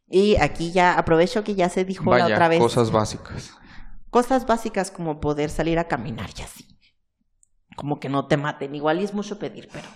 Y 0.09 0.37
aquí 0.37 0.73
ya 0.73 0.99
aprovecho 0.99 1.43
que 1.45 1.55
ya 1.55 1.69
se 1.69 1.85
dijo 1.85 2.15
la 2.15 2.27
otra 2.27 2.49
vez 2.49 2.61
cosas 2.61 2.91
básicas. 2.91 3.57
cosas 4.11 4.47
básicas 4.47 4.91
como 4.91 5.21
poder 5.21 5.49
salir 5.51 5.79
a 5.79 5.88
caminar 5.88 6.31
y 6.38 6.43
así. 6.43 6.79
Como 7.77 7.99
que 7.99 8.09
no 8.09 8.27
te 8.27 8.37
maten, 8.37 8.75
igual 8.75 9.01
y 9.01 9.05
es 9.05 9.15
mucho 9.15 9.38
pedir, 9.38 9.69
pero. 9.73 9.88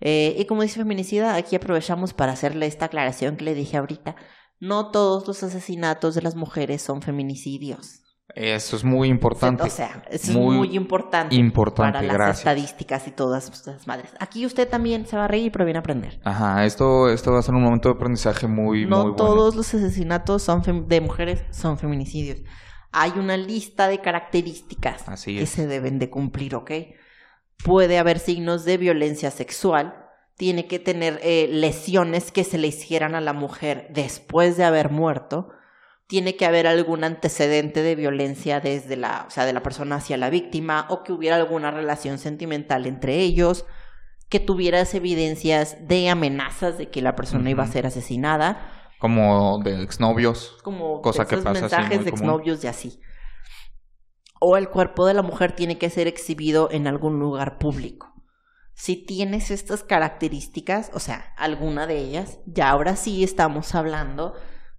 Eh, 0.00 0.36
y 0.38 0.44
como 0.44 0.62
dice 0.62 0.78
feminicida, 0.78 1.36
aquí 1.36 1.56
aprovechamos 1.56 2.12
para 2.12 2.32
hacerle 2.32 2.66
esta 2.66 2.86
aclaración 2.86 3.36
que 3.36 3.44
le 3.44 3.54
dije 3.54 3.78
ahorita. 3.78 4.16
No 4.60 4.90
todos 4.90 5.26
los 5.26 5.42
asesinatos 5.42 6.14
de 6.14 6.22
las 6.22 6.34
mujeres 6.34 6.82
son 6.82 7.02
feminicidios. 7.02 8.02
Eso 8.34 8.76
es 8.76 8.84
muy 8.84 9.08
importante. 9.08 9.62
O 9.62 9.70
sea, 9.70 10.02
eso 10.10 10.32
Muy 10.32 10.54
es 10.54 10.58
muy 10.68 10.76
importante, 10.76 11.34
importante, 11.36 11.92
para 11.92 12.06
las 12.06 12.16
gracias. 12.16 12.38
estadísticas 12.38 13.08
y 13.08 13.10
todas 13.12 13.48
esas 13.48 13.86
madres. 13.86 14.10
Aquí 14.20 14.44
usted 14.44 14.68
también 14.68 15.06
se 15.06 15.16
va 15.16 15.24
a 15.24 15.28
reír, 15.28 15.50
pero 15.52 15.64
viene 15.64 15.78
a 15.78 15.80
aprender. 15.80 16.20
Ajá, 16.24 16.64
esto, 16.66 17.08
esto 17.08 17.32
va 17.32 17.38
a 17.38 17.42
ser 17.42 17.54
un 17.54 17.62
momento 17.62 17.88
de 17.88 17.94
aprendizaje 17.94 18.46
muy, 18.46 18.84
no 18.84 18.96
muy 18.96 19.10
bueno. 19.12 19.16
todos 19.16 19.54
los 19.54 19.72
asesinatos 19.72 20.42
son 20.42 20.86
de 20.88 21.00
mujeres 21.00 21.44
son 21.50 21.78
feminicidios. 21.78 22.40
Hay 22.92 23.12
una 23.16 23.36
lista 23.36 23.88
de 23.88 24.00
características 24.00 25.08
Así 25.08 25.38
que 25.38 25.46
se 25.46 25.66
deben 25.66 25.98
de 25.98 26.10
cumplir, 26.10 26.54
¿ok? 26.54 26.70
Puede 27.64 27.98
haber 27.98 28.18
signos 28.18 28.64
de 28.64 28.76
violencia 28.76 29.30
sexual, 29.30 29.94
tiene 30.36 30.66
que 30.66 30.78
tener 30.78 31.18
eh, 31.22 31.48
lesiones 31.50 32.32
que 32.32 32.44
se 32.44 32.58
le 32.58 32.66
hicieran 32.68 33.14
a 33.14 33.20
la 33.20 33.32
mujer 33.32 33.88
después 33.94 34.56
de 34.56 34.64
haber 34.64 34.90
muerto, 34.90 35.48
tiene 36.06 36.36
que 36.36 36.46
haber 36.46 36.66
algún 36.66 37.04
antecedente 37.04 37.82
de 37.82 37.96
violencia 37.96 38.60
desde 38.60 38.96
la, 38.96 39.24
o 39.26 39.30
sea, 39.30 39.44
de 39.44 39.52
la 39.52 39.62
persona 39.62 39.96
hacia 39.96 40.16
la 40.16 40.30
víctima 40.30 40.86
o 40.88 41.02
que 41.02 41.12
hubiera 41.12 41.36
alguna 41.36 41.70
relación 41.70 42.18
sentimental 42.18 42.86
entre 42.86 43.20
ellos, 43.20 43.66
que 44.28 44.38
tuvieras 44.38 44.94
evidencias 44.94 45.76
de 45.88 46.08
amenazas 46.08 46.78
de 46.78 46.90
que 46.90 47.02
la 47.02 47.16
persona 47.16 47.50
iba 47.50 47.64
a 47.64 47.68
ser 47.68 47.86
asesinada, 47.86 48.72
Como 48.98 49.60
de 49.62 49.82
exnovios. 49.82 50.56
como 50.62 51.02
Cosa 51.02 51.26
que 51.26 51.36
pasa, 51.38 51.52
mensajes 51.52 52.04
de 52.04 52.10
exnovios 52.10 52.62
y 52.64 52.68
así. 52.68 53.00
O 54.40 54.56
el 54.56 54.68
cuerpo 54.68 55.06
de 55.06 55.14
la 55.14 55.22
mujer 55.22 55.52
tiene 55.52 55.78
que 55.78 55.90
ser 55.90 56.06
exhibido 56.06 56.70
en 56.70 56.86
algún 56.86 57.18
lugar 57.18 57.58
público. 57.58 58.12
Si 58.74 58.96
tienes 58.96 59.50
estas 59.50 59.82
características, 59.82 60.90
o 60.92 61.00
sea, 61.00 61.32
alguna 61.36 61.86
de 61.86 61.98
ellas, 61.98 62.40
ya 62.46 62.70
ahora 62.70 62.94
sí 62.94 63.24
estamos 63.24 63.74
hablando 63.74 64.34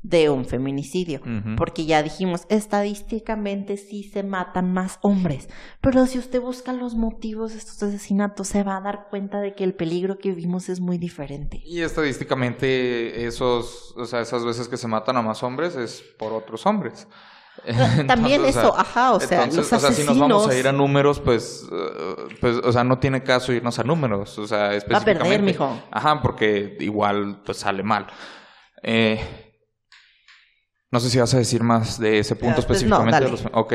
de 0.09 0.29
un 0.29 0.45
feminicidio. 0.45 1.21
Porque 1.57 1.85
ya 1.85 2.01
dijimos, 2.03 2.45
estadísticamente 2.49 3.77
sí 3.77 4.03
se 4.03 4.23
matan 4.23 4.71
más 4.73 4.99
hombres. 5.01 5.49
Pero 5.81 6.05
si 6.05 6.17
usted 6.17 6.41
busca 6.41 6.71
los 6.73 6.95
motivos 6.95 7.51
de 7.51 7.57
estos 7.59 7.81
asesinatos, 7.83 8.47
se 8.47 8.63
va 8.63 8.77
a 8.77 8.81
dar 8.81 9.07
cuenta 9.09 9.39
de 9.41 9.53
que 9.53 9.63
el 9.63 9.73
peligro 9.73 10.17
que 10.17 10.29
vivimos 10.29 10.69
es 10.69 10.79
muy 10.79 10.97
diferente. 10.97 11.61
Y 11.65 11.81
estadísticamente 11.81 13.25
esos, 13.25 13.93
o 13.97 14.05
sea, 14.05 14.21
esas 14.21 14.45
veces 14.45 14.67
que 14.67 14.77
se 14.77 14.87
matan 14.87 15.17
a 15.17 15.21
más 15.21 15.43
hombres 15.43 15.75
es 15.75 16.01
por 16.17 16.31
otros 16.33 16.65
hombres. 16.65 17.07
También 18.07 18.41
o 18.43 18.45
eso, 18.45 18.61
sea, 18.73 18.81
ajá, 18.81 19.13
o 19.13 19.19
sea, 19.19 19.43
entonces, 19.43 19.71
los 19.71 19.73
o 19.73 19.87
sea, 19.87 19.91
si 19.91 20.03
nos 20.03 20.17
vamos 20.19 20.43
a 20.43 20.49
asesinos- 20.49 20.59
ir 20.59 20.67
a 20.67 20.71
números, 20.71 21.19
pues, 21.19 21.67
eh, 21.71 22.35
pues, 22.39 22.57
o 22.63 22.71
sea, 22.71 22.83
no 22.83 22.99
tiene 22.99 23.23
caso 23.23 23.51
irnos 23.51 23.79
a 23.79 23.83
números, 23.83 24.37
o 24.37 24.45
sea, 24.47 24.57
Va 24.59 24.67
a 24.69 24.75
específicamente. 24.75 25.23
perder, 25.23 25.41
mijo. 25.41 25.81
Ajá, 25.91 26.21
porque 26.21 26.77
igual, 26.79 27.41
pues, 27.43 27.57
sale 27.57 27.81
mal. 27.81 28.07
Eh, 28.83 29.46
no 30.91 30.99
sé 30.99 31.09
si 31.09 31.19
vas 31.19 31.33
a 31.33 31.37
decir 31.37 31.63
más 31.63 31.99
de 31.99 32.19
ese 32.19 32.35
punto 32.35 32.61
Ah, 32.61 32.65
pues, 32.67 32.83
no, 32.83 32.95
específicamente. 32.97 33.25
de 33.25 33.31
los- 33.31 33.45
ok. 33.53 33.73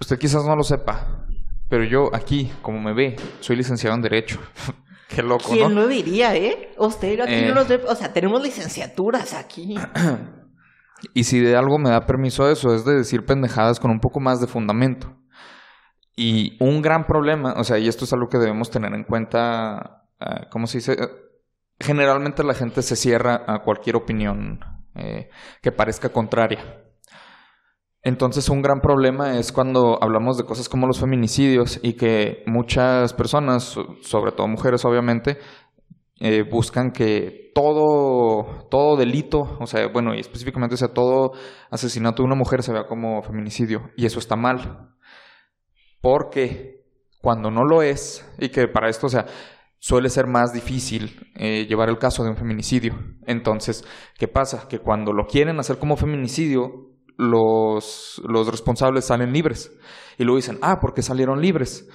Usted 0.00 0.18
quizás 0.18 0.44
no 0.44 0.54
lo 0.54 0.62
sepa, 0.62 1.26
pero 1.68 1.84
yo 1.84 2.14
aquí, 2.14 2.52
como 2.62 2.80
me 2.80 2.92
ve, 2.94 3.16
soy 3.40 3.56
licenciado 3.56 3.96
en 3.96 4.02
Derecho. 4.02 4.38
Qué 5.08 5.22
loco, 5.22 5.50
¿Quién 5.52 5.74
¿no? 5.74 5.80
lo 5.82 5.88
diría, 5.88 6.36
eh? 6.36 6.74
Usted 6.78 7.18
aquí 7.20 7.32
Eh. 7.34 7.46
no 7.48 7.54
nos 7.54 7.66
ve- 7.68 7.82
o 7.88 7.94
sea, 7.94 8.12
tenemos 8.12 8.42
licenciaturas 8.42 9.34
aquí. 9.34 9.76
Y 11.14 11.22
si 11.24 11.38
de 11.38 11.54
algo 11.54 11.78
me 11.78 11.90
da 11.90 12.06
permiso 12.06 12.44
a 12.44 12.50
eso, 12.50 12.74
es 12.74 12.84
de 12.84 12.96
decir 12.96 13.24
pendejadas 13.24 13.78
con 13.78 13.92
un 13.92 14.00
poco 14.00 14.18
más 14.18 14.40
de 14.40 14.48
fundamento. 14.48 15.16
Y 16.16 16.56
un 16.58 16.82
gran 16.82 17.06
problema, 17.06 17.52
o 17.56 17.62
sea, 17.62 17.78
y 17.78 17.86
esto 17.86 18.04
es 18.04 18.12
algo 18.12 18.28
que 18.28 18.36
debemos 18.38 18.68
tener 18.72 18.92
en 18.92 19.04
cuenta, 19.04 20.02
ah, 20.18 20.48
¿cómo 20.50 20.66
se 20.66 20.78
dice? 20.78 20.96
Generalmente 21.78 22.42
la 22.42 22.52
gente 22.54 22.82
se 22.82 22.96
cierra 22.96 23.44
a 23.46 23.60
cualquier 23.60 23.94
opinión 23.94 24.58
eh, 24.98 25.30
que 25.62 25.72
parezca 25.72 26.10
contraria. 26.10 26.84
Entonces 28.02 28.48
un 28.48 28.62
gran 28.62 28.80
problema 28.80 29.38
es 29.38 29.52
cuando 29.52 29.98
hablamos 30.02 30.38
de 30.38 30.44
cosas 30.44 30.68
como 30.68 30.86
los 30.86 31.00
feminicidios 31.00 31.80
y 31.82 31.94
que 31.94 32.42
muchas 32.46 33.12
personas, 33.12 33.64
so- 33.64 33.96
sobre 34.02 34.32
todo 34.32 34.46
mujeres 34.46 34.84
obviamente, 34.84 35.38
eh, 36.20 36.42
buscan 36.42 36.92
que 36.92 37.50
todo, 37.54 38.66
todo 38.70 38.96
delito, 38.96 39.56
o 39.60 39.66
sea, 39.66 39.88
bueno, 39.88 40.14
y 40.14 40.20
específicamente, 40.20 40.76
sea, 40.76 40.88
todo 40.94 41.32
asesinato 41.70 42.22
de 42.22 42.26
una 42.26 42.34
mujer 42.36 42.62
se 42.62 42.72
vea 42.72 42.86
como 42.86 43.22
feminicidio. 43.22 43.90
Y 43.96 44.06
eso 44.06 44.18
está 44.20 44.36
mal. 44.36 44.94
Porque 46.00 46.84
cuando 47.20 47.50
no 47.50 47.64
lo 47.64 47.82
es, 47.82 48.24
y 48.38 48.48
que 48.50 48.68
para 48.68 48.88
esto, 48.88 49.06
o 49.06 49.10
sea, 49.10 49.26
suele 49.78 50.08
ser 50.08 50.26
más 50.26 50.52
difícil 50.52 51.30
eh, 51.34 51.66
llevar 51.68 51.88
el 51.88 51.98
caso 51.98 52.24
de 52.24 52.30
un 52.30 52.36
feminicidio. 52.36 52.94
Entonces, 53.26 53.84
¿qué 54.18 54.28
pasa? 54.28 54.66
Que 54.68 54.78
cuando 54.80 55.12
lo 55.12 55.26
quieren 55.26 55.58
hacer 55.60 55.78
como 55.78 55.96
feminicidio, 55.96 56.88
los, 57.16 58.22
los 58.26 58.48
responsables 58.48 59.06
salen 59.06 59.32
libres. 59.32 59.76
Y 60.18 60.24
luego 60.24 60.36
dicen, 60.36 60.58
ah, 60.62 60.78
¿por 60.80 60.94
qué 60.94 61.02
salieron 61.02 61.40
libres? 61.40 61.88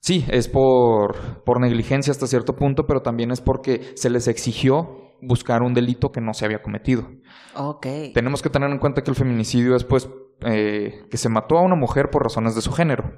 Sí, 0.00 0.24
es 0.28 0.48
por, 0.48 1.44
por 1.44 1.60
negligencia 1.60 2.10
hasta 2.10 2.26
cierto 2.26 2.56
punto, 2.56 2.86
pero 2.86 3.02
también 3.02 3.30
es 3.30 3.40
porque 3.40 3.92
se 3.96 4.08
les 4.10 4.28
exigió 4.28 4.96
buscar 5.20 5.62
un 5.62 5.74
delito 5.74 6.10
que 6.10 6.22
no 6.22 6.32
se 6.32 6.46
había 6.46 6.62
cometido. 6.62 7.06
Ok. 7.54 7.86
Tenemos 8.14 8.40
que 8.40 8.48
tener 8.48 8.70
en 8.70 8.78
cuenta 8.78 9.02
que 9.02 9.10
el 9.10 9.16
feminicidio 9.16 9.76
es 9.76 9.84
pues 9.84 10.08
eh, 10.46 11.04
que 11.10 11.16
se 11.16 11.28
mató 11.28 11.58
a 11.58 11.62
una 11.62 11.76
mujer 11.76 12.10
por 12.10 12.22
razones 12.22 12.54
de 12.54 12.60
su 12.60 12.72
género. 12.72 13.12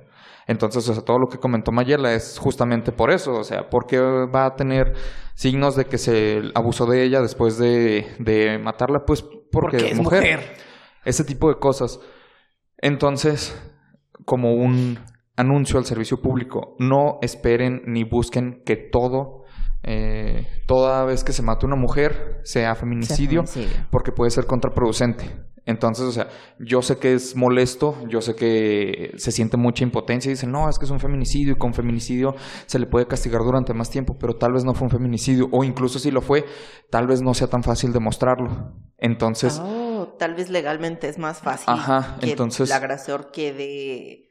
Entonces, 0.47 0.89
o 0.89 0.95
sea, 0.95 1.05
todo 1.05 1.19
lo 1.19 1.29
que 1.29 1.39
comentó 1.39 1.71
Mayela 1.71 2.13
es 2.15 2.39
justamente 2.39 2.91
por 2.91 3.11
eso, 3.11 3.33
o 3.35 3.45
sea, 3.45 3.71
porque 3.71 4.01
va 4.01 4.47
a 4.47 4.57
tener 4.57 4.95
signos 5.35 5.77
de 5.77 5.85
que 5.85 5.99
se 5.99 6.43
abusó 6.55 6.87
de 6.87 7.05
ella 7.05 7.21
después 7.21 7.59
de, 7.59 8.07
de 8.19 8.59
matarla, 8.59 9.05
pues 9.07 9.23
porque, 9.23 9.77
Porque 9.79 9.91
es 9.91 9.97
mujer. 9.97 10.57
Ese 11.05 11.25
tipo 11.25 11.49
de 11.49 11.59
cosas. 11.59 12.01
Entonces, 12.79 13.57
como 14.25 14.55
un 14.55 14.99
anuncio 15.37 15.79
al 15.79 15.85
servicio 15.85 16.21
público, 16.21 16.75
no 16.79 17.19
esperen 17.23 17.83
ni 17.87 18.05
busquen 18.05 18.63
que 18.65 18.77
todo, 18.77 19.45
eh, 19.83 20.47
toda 20.67 21.05
vez 21.05 21.25
que 21.25 21.33
se 21.33 21.43
mate 21.43 21.67
una 21.67 21.77
mujer, 21.77 22.41
sea 22.45 22.75
feminicidio 22.75 23.45
Feminicidio. 23.45 23.87
porque 23.91 24.13
puede 24.13 24.31
ser 24.31 24.47
contraproducente. 24.47 25.25
Entonces, 25.65 26.05
o 26.07 26.13
sea, 26.13 26.29
yo 26.59 26.83
sé 26.83 26.99
que 26.99 27.15
es 27.15 27.37
molesto, 27.37 27.97
yo 28.09 28.21
sé 28.21 28.35
que 28.35 29.15
se 29.17 29.31
siente 29.31 29.57
mucha 29.57 29.85
impotencia 29.85 30.29
y 30.29 30.35
dicen, 30.35 30.51
no, 30.51 30.69
es 30.69 30.79
que 30.79 30.85
es 30.87 30.91
un 30.91 30.99
feminicidio 30.99 31.53
y 31.53 31.57
con 31.57 31.73
feminicidio 31.73 32.35
se 32.67 32.79
le 32.81 32.87
puede 32.87 33.07
castigar 33.07 33.43
durante 33.43 33.73
más 33.73 33.89
tiempo, 33.89 34.17
pero 34.19 34.35
tal 34.37 34.53
vez 34.55 34.65
no 34.65 34.75
fue 34.75 34.87
un 34.87 34.91
feminicidio 34.91 35.49
o 35.53 35.63
incluso 35.63 35.99
si 36.01 36.11
lo 36.11 36.21
fue, 36.21 36.45
tal 36.91 37.07
vez 37.07 37.23
no 37.23 37.33
sea 37.33 37.47
tan 37.47 37.63
fácil 37.63 37.93
demostrarlo. 37.93 38.73
Entonces, 38.99 39.61
Oh, 39.63 40.17
tal 40.19 40.35
vez 40.35 40.51
legalmente 40.51 41.09
es 41.09 41.19
más 41.19 41.39
fácil 41.39 41.67
Ajá, 41.69 42.17
que 42.21 42.31
entonces- 42.31 42.69
el 42.71 42.77
agresor 42.77 43.31
quede 43.31 44.22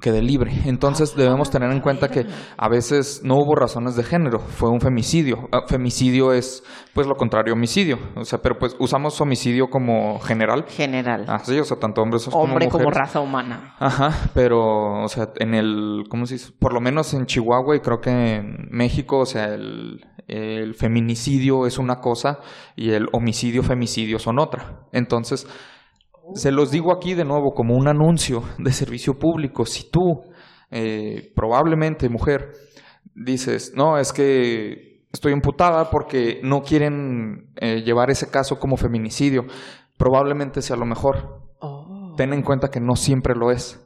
quede 0.00 0.22
libre. 0.22 0.52
Entonces 0.66 1.06
Ah, 1.14 1.14
debemos 1.16 1.50
tener 1.50 1.70
en 1.70 1.80
cuenta 1.80 2.08
que 2.08 2.26
a 2.56 2.68
veces 2.68 3.22
no 3.24 3.36
hubo 3.36 3.54
razones 3.54 3.96
de 3.96 4.02
género, 4.02 4.38
fue 4.38 4.70
un 4.70 4.80
femicidio. 4.80 5.48
Ah, 5.52 5.62
femicidio 5.66 6.32
es 6.32 6.62
pues 6.94 7.06
lo 7.06 7.14
contrario 7.14 7.52
a 7.52 7.56
homicidio, 7.56 7.98
o 8.14 8.24
sea, 8.24 8.40
pero 8.40 8.58
pues 8.58 8.76
usamos 8.78 9.20
homicidio 9.20 9.68
como 9.68 10.18
general. 10.20 10.64
General. 10.68 11.24
Así, 11.28 11.58
o 11.58 11.64
sea, 11.64 11.78
tanto 11.78 12.02
hombres 12.02 12.26
como 12.26 12.44
Hombre 12.44 12.68
como 12.68 12.90
raza 12.90 13.20
humana. 13.20 13.74
Ajá, 13.78 14.30
pero, 14.34 15.02
o 15.02 15.08
sea, 15.08 15.30
en 15.36 15.54
el, 15.54 16.04
¿cómo 16.08 16.26
se 16.26 16.34
dice? 16.34 16.52
Por 16.58 16.72
lo 16.72 16.80
menos 16.80 17.12
en 17.14 17.26
Chihuahua 17.26 17.76
y 17.76 17.80
creo 17.80 18.00
que 18.00 18.36
en 18.36 18.68
México, 18.70 19.18
o 19.18 19.26
sea, 19.26 19.54
el, 19.54 20.04
el 20.28 20.74
feminicidio 20.74 21.66
es 21.66 21.78
una 21.78 21.96
cosa 21.96 22.38
y 22.76 22.90
el 22.90 23.06
homicidio, 23.12 23.62
femicidio 23.62 24.18
son 24.18 24.38
otra. 24.38 24.86
Entonces, 24.92 25.46
se 26.34 26.50
los 26.50 26.70
digo 26.70 26.92
aquí 26.92 27.14
de 27.14 27.24
nuevo 27.24 27.54
como 27.54 27.74
un 27.76 27.88
anuncio 27.88 28.42
de 28.58 28.72
servicio 28.72 29.18
público. 29.18 29.66
Si 29.66 29.90
tú, 29.90 30.22
eh, 30.70 31.32
probablemente 31.34 32.08
mujer, 32.08 32.52
dices, 33.14 33.72
no, 33.74 33.98
es 33.98 34.12
que 34.12 35.06
estoy 35.12 35.32
imputada 35.32 35.90
porque 35.90 36.40
no 36.42 36.62
quieren 36.62 37.52
eh, 37.56 37.82
llevar 37.82 38.10
ese 38.10 38.30
caso 38.30 38.58
como 38.58 38.76
feminicidio, 38.76 39.46
probablemente 39.96 40.60
sea 40.60 40.76
lo 40.76 40.84
mejor 40.84 41.46
Oh. 41.60 42.14
ten 42.16 42.32
en 42.32 42.42
cuenta 42.42 42.70
que 42.70 42.80
no 42.80 42.96
siempre 42.96 43.34
lo 43.34 43.50
es. 43.50 43.82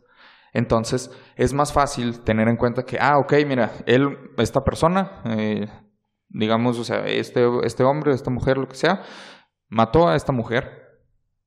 Entonces, 0.53 1.11
es 1.37 1.53
más 1.53 1.73
fácil 1.73 2.21
tener 2.21 2.49
en 2.49 2.57
cuenta 2.57 2.85
que, 2.85 2.99
ah, 3.01 3.19
ok, 3.19 3.35
mira, 3.47 3.73
él, 3.87 4.19
esta 4.39 4.65
persona, 4.65 5.23
eh, 5.25 5.69
digamos, 6.29 6.79
o 6.79 6.85
sea, 6.85 7.07
este, 7.07 7.47
este 7.65 7.85
hombre, 7.85 8.13
esta 8.13 8.31
mujer, 8.31 8.59
lo 8.59 8.67
que 8.67 8.75
sea, 8.75 9.03
mató 9.69 10.09
a 10.09 10.17
esta 10.17 10.33
mujer, 10.33 10.80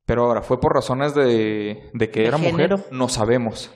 pero 0.05 0.25
ahora 0.25 0.41
fue 0.41 0.59
por 0.59 0.73
razones 0.73 1.13
de, 1.15 1.89
de 1.93 2.09
que 2.11 2.21
De 2.21 2.27
era 2.27 2.37
género. 2.37 2.77
mujer, 2.77 2.93
no 2.93 3.07
sabemos. 3.09 3.71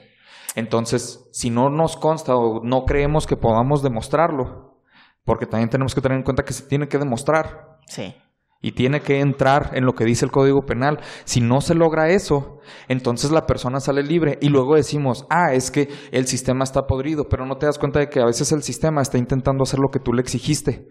Entonces, 0.55 1.27
si 1.31 1.49
no 1.49 1.69
nos 1.69 1.97
consta 1.97 2.35
o 2.35 2.61
no 2.63 2.83
creemos 2.85 3.27
que 3.27 3.35
podamos 3.37 3.83
demostrarlo, 3.83 4.79
porque 5.23 5.45
también 5.45 5.69
tenemos 5.69 5.93
que 5.93 6.01
tener 6.01 6.17
en 6.17 6.23
cuenta 6.23 6.43
que 6.43 6.53
se 6.53 6.63
tiene 6.67 6.87
que 6.87 6.97
demostrar 6.97 7.77
Sí. 7.87 8.15
y 8.61 8.71
tiene 8.71 9.01
que 9.01 9.19
entrar 9.19 9.71
en 9.73 9.85
lo 9.85 9.93
que 9.93 10.03
dice 10.05 10.25
el 10.25 10.31
Código 10.31 10.65
Penal. 10.65 10.99
Si 11.25 11.41
no 11.41 11.61
se 11.61 11.75
logra 11.75 12.09
eso, 12.09 12.59
entonces 12.87 13.29
la 13.31 13.45
persona 13.45 13.79
sale 13.79 14.01
libre 14.03 14.39
y 14.41 14.49
luego 14.49 14.75
decimos, 14.75 15.27
ah, 15.29 15.53
es 15.53 15.69
que 15.69 15.89
el 16.11 16.25
sistema 16.27 16.63
está 16.63 16.87
podrido, 16.87 17.25
pero 17.29 17.45
no 17.45 17.57
te 17.57 17.67
das 17.67 17.77
cuenta 17.77 17.99
de 17.99 18.09
que 18.09 18.19
a 18.19 18.25
veces 18.25 18.51
el 18.51 18.63
sistema 18.63 19.01
está 19.01 19.17
intentando 19.19 19.63
hacer 19.63 19.79
lo 19.79 19.89
que 19.91 19.99
tú 19.99 20.11
le 20.11 20.21
exigiste 20.21 20.87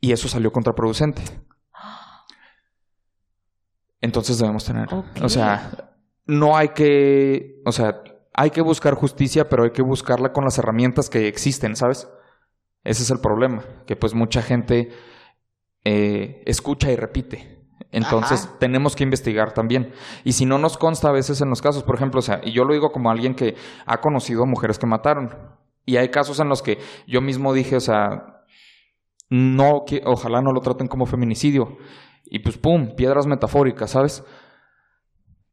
y 0.00 0.12
eso 0.12 0.26
salió 0.28 0.50
contraproducente. 0.52 1.22
Entonces 4.06 4.38
debemos 4.38 4.64
tener, 4.64 4.88
o 5.20 5.28
sea, 5.28 5.90
no 6.26 6.56
hay 6.56 6.68
que, 6.68 7.60
o 7.66 7.72
sea, 7.72 8.02
hay 8.32 8.50
que 8.50 8.60
buscar 8.60 8.94
justicia, 8.94 9.48
pero 9.48 9.64
hay 9.64 9.72
que 9.72 9.82
buscarla 9.82 10.32
con 10.32 10.44
las 10.44 10.56
herramientas 10.58 11.10
que 11.10 11.26
existen, 11.26 11.74
¿sabes? 11.74 12.08
Ese 12.84 13.02
es 13.02 13.10
el 13.10 13.18
problema, 13.18 13.64
que 13.84 13.96
pues 13.96 14.14
mucha 14.14 14.42
gente 14.42 14.90
eh, 15.84 16.40
escucha 16.46 16.92
y 16.92 16.94
repite. 16.94 17.66
Entonces 17.90 18.44
Ajá. 18.44 18.58
tenemos 18.60 18.94
que 18.94 19.02
investigar 19.02 19.52
también. 19.54 19.92
Y 20.22 20.34
si 20.34 20.46
no 20.46 20.56
nos 20.58 20.78
consta 20.78 21.08
a 21.08 21.12
veces 21.12 21.40
en 21.40 21.50
los 21.50 21.60
casos, 21.60 21.82
por 21.82 21.96
ejemplo, 21.96 22.20
o 22.20 22.22
sea, 22.22 22.40
y 22.44 22.52
yo 22.52 22.64
lo 22.64 22.74
digo 22.74 22.92
como 22.92 23.10
alguien 23.10 23.34
que 23.34 23.56
ha 23.86 24.00
conocido 24.00 24.44
a 24.44 24.46
mujeres 24.46 24.78
que 24.78 24.86
mataron. 24.86 25.34
Y 25.84 25.96
hay 25.96 26.10
casos 26.10 26.38
en 26.38 26.48
los 26.48 26.62
que 26.62 26.78
yo 27.08 27.20
mismo 27.20 27.52
dije, 27.52 27.74
o 27.74 27.80
sea, 27.80 28.44
no, 29.30 29.82
que, 29.84 30.00
ojalá 30.04 30.40
no 30.42 30.52
lo 30.52 30.60
traten 30.60 30.86
como 30.86 31.06
feminicidio. 31.06 31.76
Y 32.26 32.40
pues, 32.40 32.58
pum, 32.58 32.94
piedras 32.96 33.26
metafóricas, 33.26 33.90
¿sabes? 33.90 34.24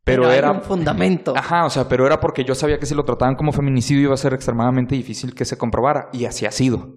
Pero, 0.03 0.29
era... 0.29 0.51
un 0.51 0.61
fundamento. 0.61 1.33
Ajá, 1.35 1.65
o 1.65 1.69
sea, 1.69 1.87
pero 1.87 2.05
era 2.05 2.19
porque 2.19 2.43
yo 2.43 2.55
sabía 2.55 2.77
que 2.77 2.85
si 2.85 2.93
lo 2.93 3.05
trataban 3.05 3.35
como 3.35 3.51
feminicidio 3.51 4.03
iba 4.03 4.13
a 4.13 4.17
ser 4.17 4.33
extremadamente 4.33 4.95
difícil 4.95 5.33
que 5.33 5.45
se 5.45 5.57
comprobara. 5.57 6.09
Y 6.11 6.25
así 6.25 6.45
ha 6.45 6.51
sido. 6.51 6.95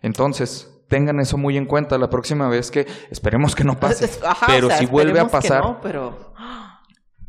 Entonces, 0.00 0.76
tengan 0.88 1.18
eso 1.18 1.38
muy 1.38 1.56
en 1.56 1.66
cuenta 1.66 1.98
la 1.98 2.08
próxima 2.08 2.48
vez 2.48 2.70
que 2.70 2.86
esperemos 3.10 3.54
que 3.54 3.64
no 3.64 3.74
pase. 3.80 4.08
Ajá, 4.24 4.46
pero 4.46 4.68
o 4.68 4.70
sea, 4.70 4.78
si 4.78 4.86
vuelve 4.86 5.18
a 5.18 5.26
pasar, 5.26 5.62
no, 5.62 5.80
pero 5.80 6.34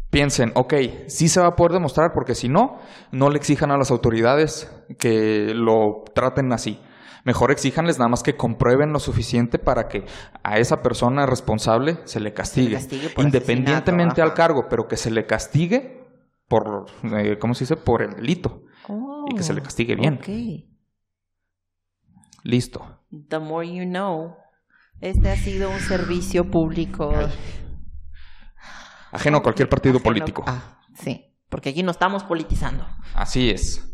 piensen, 0.10 0.52
ok, 0.56 0.74
sí 1.08 1.28
se 1.28 1.40
va 1.40 1.48
a 1.48 1.56
poder 1.56 1.74
demostrar 1.74 2.12
porque 2.14 2.36
si 2.36 2.50
no, 2.50 2.80
no 3.12 3.30
le 3.30 3.38
exijan 3.38 3.72
a 3.72 3.78
las 3.78 3.92
autoridades 3.92 4.72
que 5.00 5.54
lo 5.54 6.04
traten 6.14 6.52
así. 6.54 6.80
Mejor 7.28 7.52
exíjanles 7.52 7.98
nada 8.00 8.08
más 8.08 8.24
que 8.24 8.38
comprueben 8.38 8.94
lo 8.94 9.00
suficiente 9.00 9.60
para 9.60 9.90
que 9.90 10.06
a 10.44 10.60
esa 10.60 10.82
persona 10.82 11.26
responsable 11.26 12.00
se 12.06 12.22
le 12.22 12.34
castigue. 12.34 12.76
castigue 12.76 13.10
por 13.10 13.26
independientemente 13.26 14.22
al 14.22 14.34
cargo, 14.34 14.68
pero 14.70 14.88
que 14.88 14.96
se 14.96 15.12
le 15.12 15.26
castigue 15.26 16.08
por, 16.48 16.86
eh, 17.04 17.38
¿cómo 17.38 17.54
se 17.54 17.66
dice? 17.66 17.76
Por 17.76 18.02
el 18.02 18.12
delito. 18.16 18.64
Y 19.30 19.36
que 19.36 19.44
se 19.44 19.54
le 19.54 19.62
castigue 19.62 19.98
bien. 19.98 20.22
Listo. 22.44 23.02
The 23.28 23.40
more 23.40 23.68
you 23.68 23.84
know. 23.84 24.38
Este 25.02 25.30
ha 25.30 25.36
sido 25.36 25.70
un 25.70 25.82
servicio 25.82 26.50
público. 26.50 27.14
Ajeno 29.12 29.40
a 29.40 29.44
cualquier 29.44 29.68
partido 29.68 29.96
Ajeno- 30.00 30.04
político. 30.04 30.44
Ah, 30.48 30.80
sí. 30.96 31.26
Porque 31.50 31.72
aquí 31.72 31.84
no 31.84 31.92
estamos 31.92 32.24
politizando. 32.24 32.88
Así 33.14 33.50
es. 33.50 33.86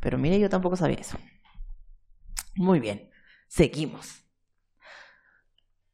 Pero 0.00 0.16
mire, 0.16 0.40
yo 0.40 0.48
tampoco 0.48 0.76
sabía 0.76 0.96
eso. 0.96 1.18
Muy 2.58 2.80
bien. 2.80 3.08
Seguimos. 3.46 4.24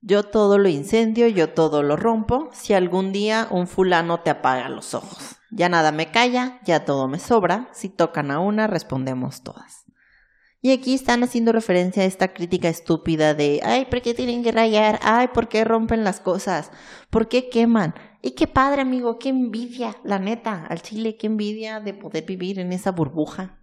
Yo 0.01 0.23
todo 0.23 0.59
lo 0.59 0.69
incendio, 0.69 1.29
yo 1.29 1.51
todo 1.51 1.83
lo 1.83 1.97
rompo. 1.97 2.49
Si 2.53 2.73
algún 2.73 3.13
día 3.13 3.49
un 3.51 3.67
fulano 3.67 4.21
te 4.21 4.31
apaga 4.31 4.71
los 4.71 4.95
ojos. 4.95 5.37
Ya 5.51 5.69
nada 5.69 5.93
me 5.93 6.11
calla, 6.11 6.61
ya 6.65 6.87
todo 6.87 7.07
me 7.07 7.19
sobra. 7.19 7.69
Si 7.73 7.91
tocan 7.91 8.31
a 8.31 8.41
una, 8.41 8.67
respondemos 8.67 9.43
todas. 9.43 9.85
Y 10.63 10.73
aquí 10.73 10.95
están 10.95 11.23
haciendo 11.23 11.53
referencia 11.53 12.03
a 12.03 12.07
esta 12.07 12.33
crítica 12.33 12.71
estúpida 12.71 13.35
de, 13.35 13.61
ay, 13.63 13.85
¿por 13.85 14.01
qué 14.01 14.15
tienen 14.15 14.43
que 14.43 14.51
rayar? 14.51 14.99
Ay, 15.03 15.29
¿por 15.29 15.49
qué 15.49 15.65
rompen 15.65 16.03
las 16.03 16.21
cosas? 16.21 16.71
¿Por 17.11 17.29
qué 17.29 17.51
queman? 17.51 17.95
Y 18.23 18.31
qué 18.31 18.47
padre, 18.47 18.81
amigo, 18.81 19.19
qué 19.19 19.29
envidia, 19.29 19.95
la 20.03 20.19
neta, 20.19 20.65
al 20.65 20.81
chile, 20.81 21.19
qué 21.19 21.27
envidia 21.27 21.81
de 21.81 21.93
poder 21.93 22.25
vivir 22.25 22.59
en 22.59 22.73
esa 22.73 22.93
burbuja 22.93 23.61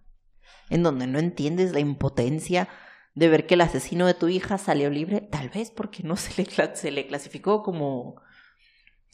en 0.72 0.82
donde 0.82 1.06
no 1.06 1.18
entiendes 1.18 1.72
la 1.72 1.80
impotencia 1.80 2.68
de 3.14 3.28
ver 3.28 3.46
que 3.46 3.54
el 3.54 3.60
asesino 3.60 4.06
de 4.06 4.14
tu 4.14 4.28
hija 4.28 4.58
salió 4.58 4.90
libre, 4.90 5.20
tal 5.20 5.48
vez 5.48 5.70
porque 5.70 6.02
no 6.02 6.16
se 6.16 6.42
le, 6.42 6.76
se 6.76 6.90
le 6.90 7.06
clasificó 7.06 7.62
como 7.62 8.16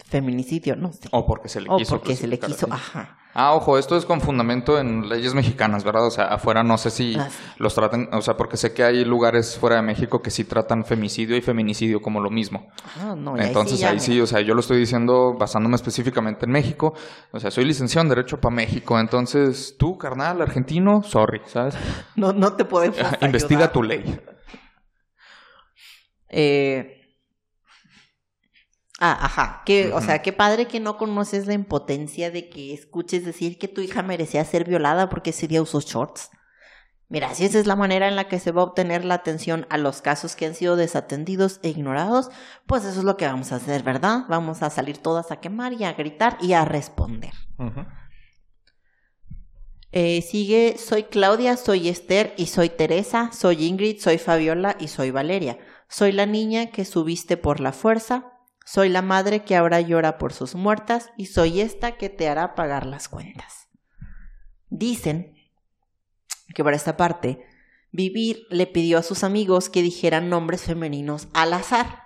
feminicidio, 0.05 0.77
no 0.77 0.93
sé. 0.93 1.09
O 1.13 1.27
porque 1.27 1.49
se 1.49 1.61
le 1.61 1.69
O 1.71 1.77
quiso. 1.77 1.97
porque 1.99 2.17
se 2.17 2.27
le 2.27 2.39
quiso, 2.39 2.67
ajá. 2.71 3.17
Ah, 3.35 3.53
ojo, 3.55 3.79
esto 3.79 3.97
es 3.97 4.05
con 4.05 4.21
fundamento 4.21 4.81
en 4.81 5.09
leyes 5.09 5.35
mexicanas, 5.35 5.85
¿verdad? 5.85 6.07
O 6.07 6.11
sea, 6.11 6.25
afuera 6.25 6.65
no 6.65 6.77
sé 6.79 6.91
si 6.91 7.15
Ah, 7.17 7.29
sí. 7.31 7.37
los 7.59 7.75
tratan, 7.75 8.09
o 8.13 8.21
sea, 8.23 8.37
porque 8.37 8.57
sé 8.57 8.73
que 8.73 8.83
hay 8.83 9.05
lugares 9.05 9.57
fuera 9.59 9.77
de 9.77 9.83
México 9.83 10.23
que 10.23 10.31
sí 10.31 10.45
tratan 10.45 10.85
femicidio 10.85 11.37
y 11.37 11.41
feminicidio 11.43 12.01
como 12.01 12.21
lo 12.21 12.31
mismo. 12.31 12.67
Ah, 12.99 13.15
no, 13.17 13.37
Entonces 13.39 13.85
ahí 13.85 14.01
sí, 14.01 14.13
mira. 14.13 14.25
o 14.25 14.27
sea, 14.27 14.41
yo 14.41 14.55
lo 14.55 14.61
estoy 14.61 14.79
diciendo 14.79 15.35
basándome 15.39 15.77
específicamente 15.77 16.47
en 16.47 16.53
México. 16.53 16.95
O 17.31 17.39
sea, 17.39 17.51
soy 17.53 17.65
licenciado 17.67 18.03
en 18.05 18.09
Derecho 18.09 18.41
para 18.41 18.55
México. 18.57 18.99
Entonces, 18.99 19.77
tú, 19.79 19.99
carnal, 19.99 20.41
argentino, 20.43 21.03
sorry, 21.05 21.41
¿sabes? 21.47 21.77
No, 22.17 22.33
no 22.33 22.55
te 22.55 22.65
podemos 22.65 22.99
Investiga 23.21 23.59
ayudar. 23.61 23.73
tu 23.73 23.83
ley. 23.85 24.21
Eh... 26.31 26.95
Ah, 28.99 29.17
ajá. 29.23 29.63
Que, 29.65 29.93
O 29.93 30.01
sea, 30.01 30.23
qué 30.23 30.33
padre 30.33 30.67
que 30.67 30.81
no 30.81 30.99
conoces 30.99 31.47
la 31.47 31.55
impotencia 31.55 32.31
de 32.31 32.49
que 32.49 32.75
escuches 32.75 33.25
decir 33.25 33.59
que 33.59 33.69
tu 33.69 33.81
hija 33.81 34.03
merecía 34.03 34.45
ser 34.45 34.69
violada 34.69 35.09
porque 35.09 35.31
ese 35.31 35.47
día 35.47 35.63
usó 35.63 35.81
shorts. 35.81 36.31
Mira, 37.11 37.35
si 37.35 37.45
esa 37.47 37.59
es 37.59 37.67
la 37.67 37.77
manera 37.77 38.07
en 38.07 38.17
la 38.17 38.29
que 38.29 38.39
se 38.39 38.53
va 38.53 38.61
a 38.61 38.65
obtener 38.65 39.05
la 39.05 39.15
atención 39.15 39.67
a 39.71 39.79
los 39.79 40.03
casos 40.03 40.37
que 40.37 40.45
han 40.45 40.55
sido 40.55 40.77
desatendidos 40.77 41.59
e 41.63 41.71
ignorados, 41.71 42.29
pues 42.67 42.85
eso 42.85 42.99
es 42.99 43.05
lo 43.05 43.17
que 43.17 43.25
vamos 43.25 43.51
a 43.53 43.57
hacer, 43.57 43.83
¿verdad? 43.83 44.25
Vamos 44.29 44.63
a 44.63 44.69
salir 44.69 44.99
todas 44.99 45.31
a 45.31 45.41
quemar 45.41 45.73
y 45.73 45.85
a 45.85 45.95
gritar 45.95 46.37
y 46.41 46.53
a 46.53 46.67
responder. 46.67 47.33
Ujú. 47.57 47.87
Eh, 49.91 50.21
sigue, 50.21 50.77
soy 50.77 51.05
Claudia, 51.05 51.57
soy 51.57 51.89
Esther 51.89 52.35
y 52.37 52.47
soy 52.47 52.69
Teresa, 52.69 53.31
soy 53.33 53.65
Ingrid, 53.65 54.01
soy 54.01 54.19
Fabiola 54.19 54.77
y 54.79 54.89
soy 54.89 55.11
Valeria. 55.11 55.59
Soy 55.89 56.13
la 56.13 56.27
niña 56.27 56.67
que 56.67 56.85
subiste 56.85 57.39
por 57.39 57.61
la 57.61 57.73
fuerza, 57.73 58.38
soy 58.71 58.91
la 58.91 59.01
madre 59.01 59.45
que 59.45 59.57
ahora 59.57 59.81
llora 59.81 60.19
por 60.19 60.35
sus 60.35 60.55
muertas 60.55 61.11
y 61.17 61.27
soy 61.27 61.63
esta 61.63 61.93
que 61.93 62.11
te 62.11 62.29
hará 62.29 62.55
pagar 62.55 62.85
las 62.85 63.09
cuentas. 63.09 63.69
Dicen 64.69 65.35
que 66.55 66.63
para 66.63 66.77
esta 66.77 66.99
parte, 66.99 67.47
Vivir 67.91 68.47
le 68.51 68.67
pidió 68.67 68.99
a 68.99 69.03
sus 69.03 69.25
amigos 69.25 69.71
que 69.71 69.81
dijeran 69.81 70.29
nombres 70.29 70.61
femeninos 70.61 71.29
al 71.33 71.55
azar 71.55 72.03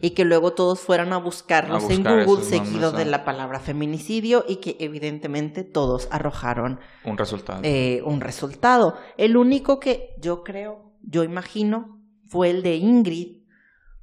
y 0.00 0.10
que 0.10 0.24
luego 0.24 0.54
todos 0.54 0.80
fueran 0.80 1.12
a 1.12 1.18
buscarlos 1.18 1.84
A 1.84 1.92
en 1.92 2.02
Google 2.02 2.22
esos 2.22 2.46
seguido 2.46 2.86
nombres, 2.86 2.92
de 2.94 3.02
ah. 3.02 3.18
la 3.18 3.24
palabra 3.26 3.60
feminicidio 3.60 4.46
y 4.48 4.56
que 4.56 4.76
evidentemente 4.80 5.64
todos 5.64 6.08
arrojaron 6.10 6.80
Un 7.04 7.18
resultado. 7.18 7.60
eh, 7.64 8.00
un 8.06 8.22
resultado. 8.22 8.96
El 9.18 9.36
único 9.36 9.78
que 9.78 10.14
yo 10.18 10.42
creo, 10.42 10.94
yo 11.02 11.24
imagino, 11.24 12.00
fue 12.26 12.48
el 12.48 12.62
de 12.62 12.76
Ingrid, 12.76 13.41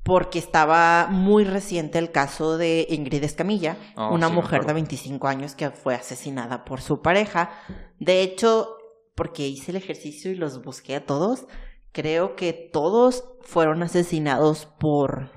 porque 0.09 0.39
estaba 0.39 1.07
muy 1.09 1.43
reciente 1.45 1.99
el 1.99 2.11
caso 2.11 2.57
de 2.57 2.85
Ingrid 2.89 3.23
Escamilla, 3.23 3.77
Oh, 3.95 4.13
una 4.13 4.27
sí, 4.27 4.33
mujer 4.33 4.49
de 4.51 4.57
acuerdo. 4.57 4.73
25 4.73 5.27
años 5.27 5.55
que 5.55 5.69
fue 5.69 5.95
asesinada 5.95 6.65
por 6.65 6.81
su 6.81 7.01
pareja. 7.01 7.51
De 7.99 8.21
hecho, 8.21 8.75
porque 9.15 9.47
hice 9.47 9.71
el 9.71 9.77
ejercicio 9.77 10.31
y 10.31 10.35
los 10.35 10.63
busqué 10.63 10.95
a 10.95 11.05
todos. 11.05 11.45
Creo 11.91 12.35
que 12.35 12.53
todos 12.53 13.23
fueron 13.41 13.83
asesinados 13.83 14.65
por 14.65 15.31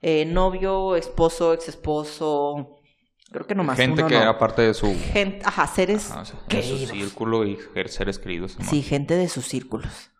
eh, 0.00 0.24
novio, 0.26 0.96
esposo, 0.96 1.52
ex 1.54 1.68
esposo. 1.68 2.76
Creo 3.30 3.46
que 3.46 3.54
nomás 3.54 3.76
Gente 3.78 4.00
uno 4.00 4.08
que 4.08 4.14
no. 4.16 4.20
era 4.22 4.38
parte 4.38 4.62
de 4.62 4.74
su, 4.74 4.94
Gente, 5.12 5.40
ajá, 5.44 5.66
seres 5.66 6.10
ajá, 6.10 6.20
o 6.20 6.24
sea, 6.24 6.40
de 6.48 6.62
su 6.62 6.76
círculo 6.86 7.46
y 7.46 7.58
seres 7.86 8.18
queridos. 8.18 8.58
Sí, 8.68 8.82
gente 8.82 9.14
de 9.16 9.28
sus 9.28 9.46
círculos. 9.46 10.11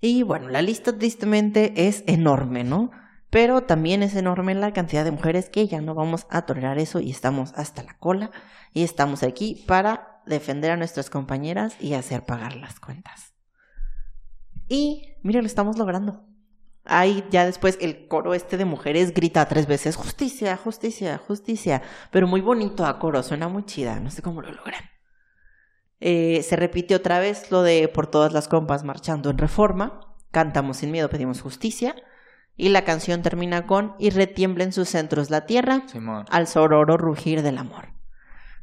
Y 0.00 0.22
bueno, 0.22 0.48
la 0.48 0.62
lista 0.62 0.96
tristemente 0.96 1.88
es 1.88 2.04
enorme, 2.06 2.64
¿no? 2.64 2.90
Pero 3.30 3.62
también 3.62 4.02
es 4.02 4.14
enorme 4.14 4.54
la 4.54 4.72
cantidad 4.72 5.04
de 5.04 5.10
mujeres 5.10 5.48
que 5.48 5.66
ya 5.66 5.80
no 5.80 5.94
vamos 5.94 6.26
a 6.30 6.42
tolerar 6.42 6.78
eso 6.78 7.00
y 7.00 7.10
estamos 7.10 7.52
hasta 7.54 7.82
la 7.82 7.98
cola 7.98 8.30
y 8.72 8.82
estamos 8.82 9.22
aquí 9.22 9.64
para 9.66 10.22
defender 10.26 10.70
a 10.70 10.76
nuestras 10.76 11.10
compañeras 11.10 11.76
y 11.80 11.94
hacer 11.94 12.24
pagar 12.24 12.56
las 12.56 12.78
cuentas. 12.78 13.34
Y 14.68 15.16
mira, 15.22 15.40
lo 15.40 15.46
estamos 15.46 15.78
logrando. 15.78 16.24
Ahí 16.84 17.24
ya 17.30 17.44
después 17.44 17.78
el 17.80 18.06
coro 18.06 18.32
este 18.34 18.56
de 18.56 18.64
mujeres 18.64 19.12
grita 19.12 19.48
tres 19.48 19.66
veces 19.66 19.96
justicia, 19.96 20.56
justicia, 20.56 21.18
justicia, 21.18 21.82
pero 22.12 22.28
muy 22.28 22.40
bonito 22.40 22.86
a 22.86 22.98
coro, 22.98 23.22
suena 23.24 23.48
muy 23.48 23.64
chida, 23.64 23.98
no 23.98 24.10
sé 24.10 24.22
cómo 24.22 24.40
lo 24.40 24.52
logran. 24.52 24.82
Eh, 26.00 26.42
se 26.42 26.56
repite 26.56 26.94
otra 26.94 27.18
vez 27.18 27.50
lo 27.50 27.62
de 27.62 27.88
por 27.88 28.06
todas 28.06 28.32
las 28.32 28.48
compas 28.48 28.84
marchando 28.84 29.30
en 29.30 29.38
reforma, 29.38 30.00
cantamos 30.30 30.78
sin 30.78 30.90
miedo, 30.90 31.08
pedimos 31.08 31.40
justicia, 31.40 31.94
y 32.56 32.68
la 32.70 32.84
canción 32.84 33.22
termina 33.22 33.66
con 33.66 33.94
y 33.98 34.10
retiembla 34.10 34.64
en 34.64 34.72
sus 34.72 34.88
centros 34.88 35.30
la 35.30 35.46
tierra 35.46 35.82
Simón. 35.86 36.24
al 36.30 36.46
sororo 36.46 36.96
rugir 36.96 37.42
del 37.42 37.58
amor. 37.58 37.88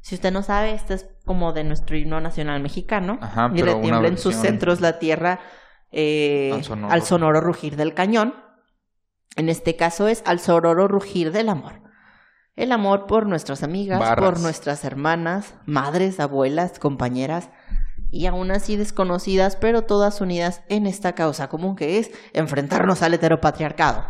Si 0.01 0.15
usted 0.15 0.31
no 0.33 0.43
sabe, 0.43 0.73
este 0.73 0.95
es 0.95 1.07
como 1.25 1.53
de 1.53 1.63
nuestro 1.63 1.95
himno 1.95 2.19
nacional 2.19 2.61
mexicano, 2.61 3.19
Ajá, 3.21 3.51
y 3.55 3.61
retiembla 3.61 4.07
en 4.07 4.17
sus 4.17 4.35
centros 4.35 4.81
la 4.81 4.99
tierra 4.99 5.39
eh, 5.91 6.51
Al 6.53 6.63
sonoro. 6.63 6.93
al 6.93 7.03
sonoro 7.03 7.39
rugir 7.41 7.75
del 7.77 7.93
cañón. 7.93 8.33
En 9.35 9.47
este 9.49 9.75
caso 9.75 10.07
es 10.07 10.21
al 10.25 10.39
sororo 10.39 10.87
rugir 10.87 11.31
del 11.31 11.49
amor. 11.49 11.82
El 12.55 12.71
amor 12.71 13.07
por 13.07 13.25
nuestras 13.25 13.63
amigas, 13.63 13.99
Barras. 13.99 14.23
por 14.23 14.39
nuestras 14.39 14.85
hermanas, 14.85 15.55
madres, 15.65 16.19
abuelas, 16.19 16.77
compañeras 16.77 17.49
y 18.11 18.27
aún 18.27 18.51
así 18.51 18.75
desconocidas, 18.75 19.55
pero 19.55 19.81
todas 19.83 20.21
unidas 20.21 20.61
en 20.69 20.85
esta 20.85 21.13
causa 21.15 21.49
común 21.49 21.75
que 21.75 21.97
es 21.97 22.11
enfrentarnos 22.33 23.01
al 23.01 23.15
heteropatriarcado, 23.15 24.05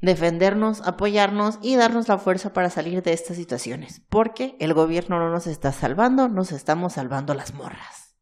defendernos, 0.00 0.82
apoyarnos 0.86 1.58
y 1.60 1.74
darnos 1.74 2.06
la 2.06 2.18
fuerza 2.18 2.52
para 2.52 2.70
salir 2.70 3.02
de 3.02 3.12
estas 3.12 3.36
situaciones, 3.36 4.02
porque 4.08 4.56
el 4.60 4.72
gobierno 4.72 5.18
no 5.18 5.30
nos 5.30 5.48
está 5.48 5.72
salvando, 5.72 6.28
nos 6.28 6.52
estamos 6.52 6.92
salvando 6.92 7.34
las 7.34 7.54
morras. 7.54 8.14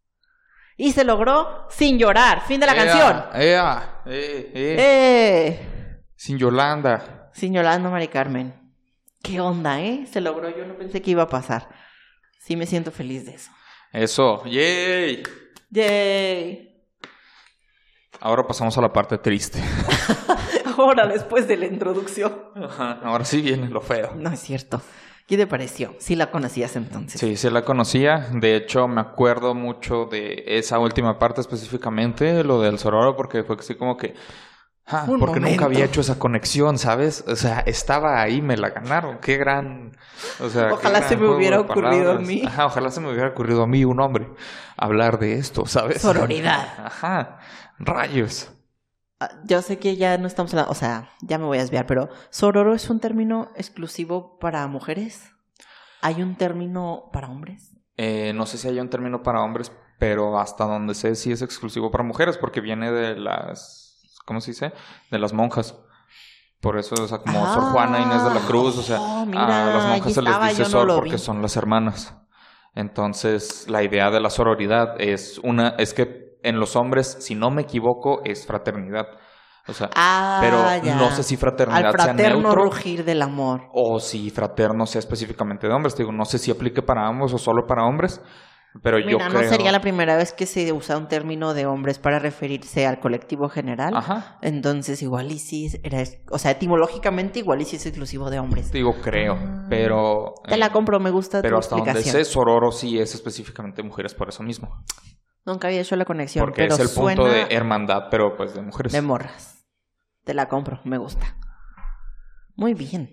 Y 0.79 0.93
se 0.93 1.05
logró 1.05 1.67
sin 1.71 1.99
llorar. 1.99 2.43
Fin 2.47 2.61
de 2.61 2.67
la 2.67 2.75
Ea, 2.75 2.85
canción. 2.85 3.25
ea, 3.35 4.03
eh, 4.07 4.51
eh. 4.55 4.77
¡Eh! 4.79 6.03
Sin 6.17 6.37
Yolanda. 6.39 7.31
Sin 7.33 7.55
Yolanda 7.55 7.89
Mari 7.89 8.09
Carmen. 8.09 8.66
¿Qué 9.23 9.41
onda, 9.41 9.81
eh? 9.81 10.07
Se 10.11 10.21
logró. 10.21 10.49
Yo 10.57 10.67
no 10.67 10.77
pensé 10.77 11.03
que 11.03 11.11
iba 11.11 11.23
a 11.23 11.29
pasar. 11.29 11.69
Sí 12.41 12.57
me 12.57 12.67
siento 12.67 12.91
feliz 12.91 13.27
de 13.27 13.35
eso. 13.35 13.51
Eso, 13.93 14.45
yay. 14.45 15.23
¡Yay! 15.71 16.85
Ahora 18.21 18.47
pasamos 18.47 18.77
a 18.79 18.81
la 18.81 18.93
parte 18.93 19.19
triste. 19.19 19.61
Ahora, 20.79 21.07
después 21.07 21.49
de 21.49 21.57
la 21.57 21.67
introducción. 21.67 22.33
Ajá, 22.55 23.01
Ahora 23.03 23.25
sí 23.25 23.41
viene 23.41 23.69
lo 23.69 23.81
feo. 23.81 24.15
No 24.17 24.31
es 24.31 24.41
cierto. 24.41 24.81
¿Qué 25.27 25.37
te 25.37 25.47
pareció? 25.47 25.97
Sí 25.99 26.15
la 26.15 26.31
conocías 26.31 26.77
entonces. 26.77 27.21
Sí, 27.21 27.37
sí 27.37 27.51
la 27.51 27.63
conocía. 27.63 28.29
De 28.33 28.55
hecho, 28.55 28.87
me 28.87 29.01
acuerdo 29.01 29.55
mucho 29.55 30.05
de 30.05 30.45
esa 30.47 30.79
última 30.79 31.19
parte 31.19 31.41
específicamente, 31.41 32.45
lo 32.45 32.61
del 32.61 32.79
Sororo, 32.79 33.17
porque 33.17 33.43
fue 33.43 33.57
así 33.59 33.75
como 33.75 33.97
que... 33.97 34.15
Ah, 34.89 35.05
porque 35.19 35.41
nunca 35.41 35.65
había 35.65 35.85
hecho 35.85 36.01
esa 36.01 36.17
conexión, 36.17 36.79
¿sabes? 36.79 37.25
O 37.27 37.35
sea, 37.35 37.59
estaba 37.61 38.23
ahí, 38.23 38.41
me 38.41 38.57
la 38.57 38.71
ganaron. 38.71 39.19
Qué 39.19 39.37
gran... 39.37 39.97
O 40.39 40.49
sea, 40.49 40.73
Ojalá 40.73 41.01
gran 41.01 41.09
se 41.09 41.17
me 41.17 41.29
hubiera 41.29 41.59
ocurrido 41.61 42.13
a 42.13 42.19
mí. 42.21 42.45
Ajá, 42.47 42.67
ojalá 42.67 42.91
se 42.91 43.01
me 43.01 43.11
hubiera 43.11 43.29
ocurrido 43.29 43.65
a 43.65 43.67
mí, 43.67 43.85
un 43.85 43.99
hombre, 43.99 44.29
hablar 44.77 45.19
de 45.19 45.35
esto, 45.35 45.67
¿sabes? 45.67 46.03
Sororidad. 46.03 46.69
Ajá, 46.87 47.41
rayos. 47.81 48.53
Ah, 49.19 49.31
Yo 49.45 49.61
sé 49.61 49.79
que 49.81 49.97
ya 49.97 50.19
no 50.19 50.29
estamos 50.29 50.53
hablando, 50.53 50.71
o 50.71 50.77
sea, 50.77 51.11
ya 51.21 51.39
me 51.39 51.47
voy 51.47 51.59
a 51.59 51.63
desviar, 51.63 51.87
pero 51.87 52.09
sororo 52.31 52.73
es 52.73 52.89
un 52.89 53.01
término 53.01 53.51
exclusivo 53.57 54.39
para 54.39 54.65
mujeres. 54.69 55.33
¿Hay 56.01 56.23
un 56.23 56.37
término 56.37 57.11
para 57.13 57.29
hombres? 57.29 57.77
Eh, 57.97 58.33
no 58.37 58.47
sé 58.47 58.57
si 58.57 58.69
hay 58.69 58.79
un 58.79 58.91
término 58.91 59.25
para 59.25 59.43
hombres, 59.43 59.73
pero 59.99 60.39
hasta 60.39 60.65
donde 60.65 60.95
sé 60.95 61.17
sí 61.17 61.33
es 61.33 61.43
exclusivo 61.43 61.91
para 61.91 62.05
mujeres, 62.05 62.39
porque 62.39 62.61
viene 62.61 62.93
de 62.93 63.17
las, 63.17 63.86
¿cómo 64.27 64.41
se 64.41 64.51
dice? 64.51 64.73
De 65.11 65.19
las 65.19 65.33
monjas. 65.33 65.75
Por 66.61 66.79
eso, 66.79 66.95
o 67.03 67.07
sea, 67.07 67.19
como 67.19 67.47
Sor 67.55 67.73
Juana 67.73 68.01
Inés 68.01 68.23
de 68.25 68.35
la 68.35 68.41
Cruz, 68.41 68.77
o 68.79 68.83
sea, 68.83 68.99
Oh, 69.01 69.23
a 69.23 69.71
las 69.71 69.87
monjas 69.89 70.13
se 70.13 70.23
les 70.23 70.41
dice 70.49 70.63
no 70.65 70.69
Sor 70.69 70.95
porque 70.97 71.13
vi. 71.13 71.19
son 71.19 71.41
las 71.41 71.57
hermanas. 71.57 72.17
Entonces, 72.75 73.67
la 73.69 73.83
idea 73.83 74.11
de 74.11 74.21
la 74.21 74.29
sororidad 74.31 75.01
es 75.01 75.39
una, 75.43 75.71
es 75.79 75.95
que 75.95 76.37
en 76.43 76.61
los 76.61 76.77
hombres, 76.77 77.17
si 77.21 77.35
no 77.35 77.51
me 77.51 77.63
equivoco, 77.63 78.21
es 78.25 78.47
fraternidad. 78.47 79.07
O 79.69 79.73
sea, 79.73 79.91
Ah, 79.97 80.39
pero 80.41 80.59
ya. 80.85 80.95
no 80.95 81.11
sé 81.11 81.23
si 81.25 81.37
fraternidad 81.37 81.87
Al 81.87 82.01
sea 82.01 82.13
neutro 82.13 82.55
rugir 82.55 83.05
del 83.05 83.21
amor. 83.23 83.63
o 83.73 83.99
si 83.99 84.31
fraterno 84.31 84.87
sea 84.87 85.01
específicamente 85.01 85.67
de 85.67 85.75
hombres. 85.75 85.95
Te 85.95 86.03
digo, 86.05 86.13
no 86.13 86.25
sé 86.25 86.39
si 86.39 86.51
aplique 86.53 86.83
para 86.83 87.07
ambos 87.09 87.33
o 87.35 87.39
solo 87.39 87.67
para 87.67 87.85
hombres, 87.85 88.21
pero 88.83 88.99
yo 88.99 89.07
Mira, 89.07 89.29
creo... 89.29 89.43
no 89.43 89.49
sería 89.49 89.73
la 89.73 89.81
primera 89.81 90.17
vez 90.17 90.33
que 90.33 90.47
se 90.47 90.73
usa 90.73 90.97
un 90.99 91.09
término 91.09 91.55
de 91.55 91.67
hombres 91.67 91.99
para 91.99 92.19
referirse 92.19 92.87
al 92.87 93.01
colectivo 93.01 93.49
general. 93.49 93.97
Ajá. 93.97 94.39
Entonces, 94.43 95.03
igual 95.03 95.31
y 95.33 95.39
sí, 95.39 95.71
era, 95.83 96.03
o 96.31 96.39
sea, 96.39 96.51
etimológicamente 96.53 97.39
igual 97.41 97.61
y 97.63 97.65
sí 97.65 97.77
es 97.77 97.87
exclusivo 97.87 98.31
de 98.31 98.39
hombres. 98.39 98.73
Digo, 98.73 98.95
creo, 99.03 99.35
Ah. 99.41 99.67
pero... 99.69 100.35
Te 100.47 100.57
la 100.57 100.67
eh, 100.67 100.71
compro, 100.71 100.99
me 101.01 101.11
gusta 101.11 101.43
Pero 101.43 101.57
tu 101.57 101.61
hasta 101.61 101.77
donde 101.77 101.91
explicación. 101.91 102.25
sé, 102.25 102.31
Sororo 102.31 102.73
sí 102.73 102.99
es 102.99 103.15
específicamente 103.15 103.83
mujeres 103.83 104.15
por 104.15 104.29
eso 104.29 104.43
mismo. 104.43 104.85
Nunca 105.45 105.69
había 105.69 105.81
hecho 105.83 105.95
la 105.97 106.05
conexión, 106.05 106.45
Porque 106.45 106.63
pero 106.63 106.75
es 106.75 106.81
el 106.81 106.89
suena 106.89 107.23
punto 107.23 107.33
de 107.33 107.43
hermandad, 107.55 108.05
pero 108.11 108.37
pues 108.37 108.55
de 108.55 108.63
mujeres. 108.63 108.93
de 108.93 109.03
morras. 109.03 109.65
Te 110.25 110.35
la 110.35 110.49
compro, 110.49 110.81
me 110.85 110.99
gusta. 110.99 111.37
Muy 112.57 112.75
bien. 112.75 113.11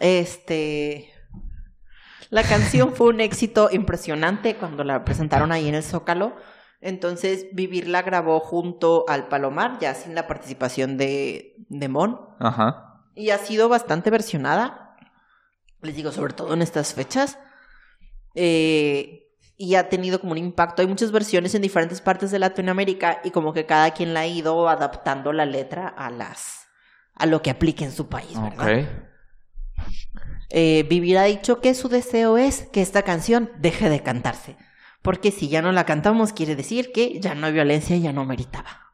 Este. 0.00 1.11
La 2.32 2.42
canción 2.44 2.94
fue 2.94 3.08
un 3.08 3.20
éxito 3.20 3.68
impresionante 3.70 4.56
cuando 4.56 4.84
la 4.84 5.04
presentaron 5.04 5.52
ahí 5.52 5.68
en 5.68 5.74
el 5.74 5.82
Zócalo. 5.82 6.34
Entonces, 6.80 7.48
Vivir 7.52 7.88
la 7.88 8.00
grabó 8.00 8.40
junto 8.40 9.04
al 9.06 9.28
Palomar, 9.28 9.78
ya 9.80 9.92
sin 9.94 10.14
la 10.14 10.26
participación 10.26 10.96
de, 10.96 11.56
de 11.68 11.88
Mon. 11.90 12.18
Ajá. 12.40 13.04
Y 13.14 13.28
ha 13.28 13.36
sido 13.36 13.68
bastante 13.68 14.08
versionada. 14.08 14.96
Les 15.82 15.94
digo, 15.94 16.10
sobre 16.10 16.32
todo 16.32 16.54
en 16.54 16.62
estas 16.62 16.94
fechas. 16.94 17.38
Eh, 18.34 19.36
y 19.58 19.74
ha 19.74 19.90
tenido 19.90 20.18
como 20.18 20.32
un 20.32 20.38
impacto. 20.38 20.80
Hay 20.80 20.88
muchas 20.88 21.12
versiones 21.12 21.54
en 21.54 21.60
diferentes 21.60 22.00
partes 22.00 22.30
de 22.30 22.38
Latinoamérica 22.38 23.20
y 23.24 23.30
como 23.30 23.52
que 23.52 23.66
cada 23.66 23.90
quien 23.90 24.14
la 24.14 24.20
ha 24.20 24.26
ido 24.26 24.70
adaptando 24.70 25.34
la 25.34 25.44
letra 25.44 25.86
a 25.86 26.08
las 26.08 26.62
a 27.14 27.26
lo 27.26 27.42
que 27.42 27.50
aplique 27.50 27.84
en 27.84 27.92
su 27.92 28.08
país, 28.08 28.40
¿verdad? 28.40 28.78
Ok. 28.78 29.11
Eh, 30.50 30.84
Vivir 30.88 31.18
ha 31.18 31.24
dicho 31.24 31.60
que 31.60 31.74
su 31.74 31.88
deseo 31.88 32.36
es 32.38 32.68
que 32.72 32.82
esta 32.82 33.02
canción 33.02 33.50
deje 33.58 33.88
de 33.88 34.02
cantarse. 34.02 34.56
Porque 35.02 35.30
si 35.30 35.48
ya 35.48 35.62
no 35.62 35.72
la 35.72 35.84
cantamos, 35.84 36.32
quiere 36.32 36.56
decir 36.56 36.92
que 36.92 37.18
ya 37.20 37.34
no 37.34 37.46
hay 37.46 37.52
violencia 37.52 37.96
y 37.96 38.02
ya 38.02 38.12
no 38.12 38.24
meritaba. 38.24 38.92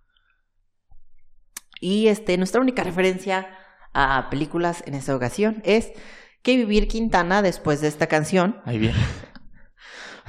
Y 1.81 2.09
este, 2.09 2.37
nuestra 2.39 2.61
única 2.61 2.83
referencia 2.83 3.49
a 3.93 4.29
películas 4.31 4.83
en 4.87 4.95
esta 4.95 5.15
ocasión 5.15 5.61
es 5.65 5.93
que 6.43 6.57
Vivir 6.57 6.89
Quintana, 6.89 7.43
después 7.43 7.81
de 7.81 7.89
esta 7.89 8.07
canción, 8.07 8.61
Ahí 8.65 8.79
viene. 8.79 8.99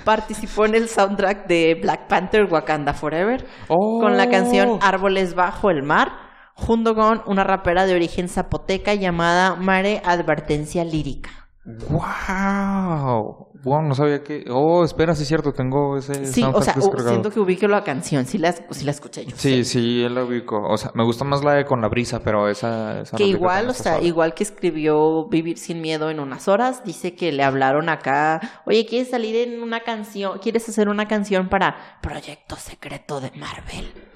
participó 0.03 0.65
en 0.65 0.75
el 0.75 0.89
soundtrack 0.89 1.47
de 1.47 1.75
Black 1.81 2.07
Panther 2.07 2.45
Wakanda 2.45 2.93
Forever 2.93 3.45
con 3.67 4.17
la 4.17 4.29
canción 4.29 4.69
Oh. 4.69 4.79
Árboles 4.81 5.35
bajo 5.35 5.69
el 5.69 5.83
mar, 5.83 6.11
junto 6.59 6.95
con 6.95 7.21
una 7.25 7.43
rapera 7.43 7.85
de 7.85 7.95
origen 7.95 8.29
zapoteca 8.29 8.93
llamada 8.93 9.55
Mare 9.55 10.01
Advertencia 10.05 10.83
Lírica. 10.83 11.29
¡Wow! 11.65 13.49
Wow, 13.63 13.81
no 13.81 13.93
sabía 13.93 14.23
que. 14.23 14.45
Oh, 14.49 14.85
espera, 14.85 15.13
sí 15.15 15.23
es 15.23 15.27
cierto, 15.27 15.51
tengo 15.51 15.97
ese. 15.97 16.25
Sí, 16.25 16.41
o 16.43 16.61
sea, 16.61 16.73
descargado. 16.73 17.09
siento 17.09 17.29
que 17.29 17.39
ubico 17.41 17.67
la 17.67 17.83
canción, 17.83 18.25
sí 18.25 18.37
la, 18.37 18.53
sí 18.53 18.85
la 18.85 18.91
escuché 18.91 19.25
yo. 19.25 19.35
Sí, 19.35 19.65
sí, 19.65 20.01
él 20.01 20.15
la 20.15 20.23
ubico. 20.23 20.61
O 20.65 20.77
sea, 20.77 20.91
me 20.93 21.03
gusta 21.03 21.25
más 21.25 21.43
la 21.43 21.53
de 21.53 21.65
Con 21.65 21.81
la 21.81 21.89
brisa, 21.89 22.21
pero 22.23 22.47
esa. 22.47 23.01
esa 23.01 23.17
Que 23.17 23.25
igual, 23.25 23.69
o 23.69 23.73
sea, 23.73 24.01
igual 24.01 24.33
que 24.33 24.43
escribió 24.43 25.27
Vivir 25.27 25.57
sin 25.57 25.81
miedo 25.81 26.09
en 26.09 26.21
unas 26.21 26.47
horas, 26.47 26.85
dice 26.85 27.15
que 27.15 27.33
le 27.33 27.43
hablaron 27.43 27.89
acá, 27.89 28.61
oye, 28.65 28.85
¿quieres 28.85 29.09
salir 29.09 29.35
en 29.35 29.61
una 29.61 29.81
canción? 29.81 30.39
¿Quieres 30.39 30.69
hacer 30.69 30.87
una 30.87 31.07
canción 31.09 31.49
para 31.49 31.99
Proyecto 32.01 32.55
Secreto 32.55 33.19
de 33.19 33.31
Marvel? 33.31 34.08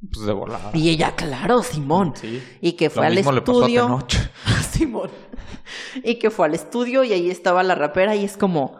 Pues 0.00 0.26
de 0.26 0.32
volada. 0.32 0.70
Y 0.74 0.90
ella, 0.90 1.14
claro, 1.16 1.62
Simón. 1.62 2.14
Sí. 2.16 2.42
Y 2.60 2.72
que 2.72 2.90
fue 2.90 3.02
Lo 3.02 3.08
al 3.08 3.14
mismo 3.14 3.32
le 3.32 3.40
pasó 3.40 3.64
a 3.64 3.66
estudio. 3.66 4.06
Simón. 4.70 5.10
Y 6.02 6.16
que 6.16 6.30
fue 6.30 6.46
al 6.46 6.54
estudio 6.54 7.02
y 7.04 7.12
ahí 7.12 7.30
estaba 7.30 7.62
la 7.62 7.74
rapera 7.74 8.14
y 8.14 8.24
es 8.24 8.36
como, 8.36 8.78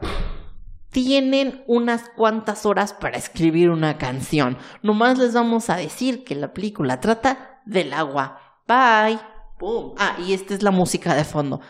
tienen 0.91 1.62
unas 1.67 2.09
cuantas 2.11 2.64
horas 2.64 2.93
para 2.93 3.19
escribir 3.19 3.71
una 3.71 3.99
canción. 3.99 4.59
Nomás 4.83 5.19
les 5.19 5.35
vamos 5.35 5.69
a 5.71 5.77
decir 5.77 6.25
que 6.25 6.35
la 6.35 6.53
película 6.53 7.01
trata 7.01 7.61
del 7.67 7.93
agua. 7.93 8.41
Bye. 8.67 9.19
Pum. 9.59 9.95
Ah, 9.99 10.17
y 10.19 10.33
esta 10.33 10.55
es 10.55 10.62
la 10.62 10.71
música 10.71 11.14
de 11.14 11.25
fondo. 11.25 11.61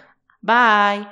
Bye. 0.40 1.08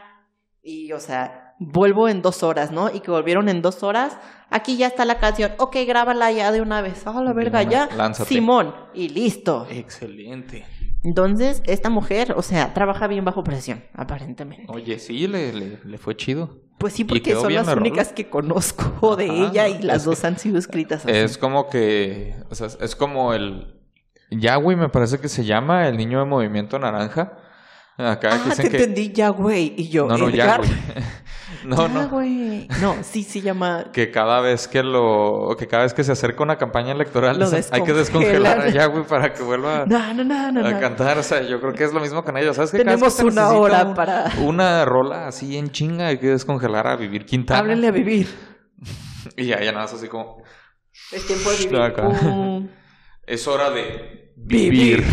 Y, 0.62 0.92
o 0.92 1.00
sea, 1.00 1.43
vuelvo 1.58 2.08
en 2.08 2.22
dos 2.22 2.42
horas, 2.42 2.70
¿no? 2.70 2.90
Y 2.94 3.00
que 3.00 3.10
volvieron 3.10 3.48
en 3.48 3.62
dos 3.62 3.82
horas. 3.82 4.16
Aquí 4.50 4.76
ya 4.76 4.86
está 4.86 5.04
la 5.04 5.18
canción. 5.18 5.52
Ok, 5.58 5.76
grábala 5.86 6.30
ya 6.32 6.52
de 6.52 6.60
una 6.60 6.80
vez. 6.82 7.02
Ah, 7.06 7.20
la 7.22 7.32
verga, 7.32 7.62
ya. 7.62 7.88
Lánzate. 7.96 8.28
Simón. 8.28 8.74
Y 8.94 9.08
listo. 9.08 9.66
Excelente. 9.70 10.64
Entonces, 11.02 11.62
esta 11.66 11.90
mujer, 11.90 12.32
o 12.36 12.42
sea, 12.42 12.72
trabaja 12.72 13.06
bien 13.08 13.24
bajo 13.24 13.44
presión, 13.44 13.84
aparentemente. 13.94 14.66
Oye, 14.68 14.98
sí, 14.98 15.26
le, 15.26 15.52
le, 15.52 15.78
le 15.84 15.98
fue 15.98 16.16
chido. 16.16 16.62
Pues 16.78 16.92
sí, 16.94 17.04
porque 17.04 17.34
son 17.34 17.52
las 17.54 17.66
la 17.66 17.74
rola. 17.74 17.86
únicas 17.86 18.12
que 18.12 18.28
conozco 18.30 19.14
de 19.16 19.26
Ajá, 19.26 19.34
ella 19.50 19.68
y 19.68 19.82
las 19.82 20.02
que- 20.04 20.10
dos 20.10 20.24
han 20.24 20.38
sido 20.38 20.58
escritas 20.58 21.04
así. 21.04 21.14
Es 21.14 21.36
como 21.38 21.68
que, 21.68 22.34
o 22.50 22.54
sea, 22.54 22.68
es 22.80 22.96
como 22.96 23.34
el 23.34 23.80
Yahweh, 24.30 24.76
me 24.76 24.88
parece 24.88 25.18
que 25.18 25.28
se 25.28 25.44
llama, 25.44 25.88
el 25.88 25.96
niño 25.96 26.18
de 26.20 26.24
movimiento 26.24 26.78
naranja. 26.78 27.38
Acá 27.96 28.30
ah, 28.32 28.42
dicen 28.44 28.64
te 28.64 28.70
que... 28.70 28.76
entendí 28.78 29.12
ya, 29.12 29.28
güey. 29.28 29.72
Y 29.76 29.88
yo, 29.88 30.06
No, 30.08 30.16
no, 30.18 30.28
Edgar. 30.28 30.62
Yahweh. 30.62 30.76
no, 31.68 31.88
Ya, 31.88 31.88
no. 31.94 32.08
güey. 32.08 32.68
No, 32.80 32.96
sí 33.02 33.22
se 33.22 33.40
llama. 33.40 33.86
Que 33.92 34.10
cada 34.10 34.40
vez 34.40 34.68
que 34.68 34.82
lo... 34.82 35.56
Que 35.58 35.66
cada 35.66 35.84
vez 35.84 35.94
que 35.94 36.04
se 36.04 36.12
acerca 36.12 36.42
una 36.42 36.58
campaña 36.58 36.92
electoral 36.92 37.42
hay 37.70 37.82
que 37.82 37.92
descongelar 37.92 38.60
a 38.60 38.68
Yahweh 38.68 39.04
para 39.04 39.32
que 39.32 39.42
vuelva 39.42 39.84
No, 39.86 40.14
no, 40.14 40.24
no, 40.52 40.66
a 40.66 40.78
cantar. 40.80 41.18
O 41.18 41.22
sea, 41.22 41.42
yo 41.42 41.60
creo 41.60 41.72
que 41.72 41.84
es 41.84 41.92
lo 41.92 42.00
mismo 42.00 42.22
con 42.24 42.36
ellos. 42.36 42.56
¿Sabes 42.56 42.70
qué? 42.70 42.78
Tenemos 42.78 43.14
que 43.16 43.24
una 43.24 43.48
hora 43.52 43.84
un- 43.84 43.94
para- 43.94 44.30
Una 44.40 44.84
rola 44.84 45.28
así 45.28 45.56
en 45.56 45.70
chinga, 45.70 46.08
hay 46.08 46.18
que 46.18 46.28
descongelar 46.28 46.86
a 46.86 46.96
Vivir 46.96 47.24
Quintana. 47.26 47.60
Háblenle 47.60 47.88
a 47.88 47.92
vivir. 47.92 48.28
Y 49.36 49.46
ya, 49.46 49.58
ya 49.60 49.72
nada, 49.72 49.84
más 49.84 49.94
así 49.94 50.06
como... 50.06 50.42
Es 51.10 51.26
tiempo 51.26 51.50
de 51.50 51.56
vivir. 51.56 51.76
Acá. 51.80 52.08
Pum. 52.08 52.68
Es 53.26 53.48
hora 53.48 53.70
de 53.70 54.32
Vivir. 54.36 55.02
vivir. 55.02 55.04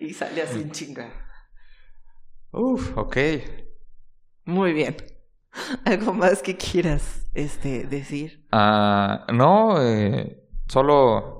Y 0.00 0.12
sale 0.12 0.42
así 0.42 0.60
en 0.60 0.70
chinga. 0.70 1.08
Uf, 2.56 2.96
ok. 2.96 3.16
Muy 4.44 4.72
bien. 4.72 4.96
¿Algo 5.84 6.12
más 6.12 6.42
que 6.42 6.56
quieras 6.56 7.26
este, 7.34 7.84
decir? 7.86 8.46
Ah, 8.52 9.26
no, 9.32 9.82
eh, 9.82 10.42
solo... 10.68 11.32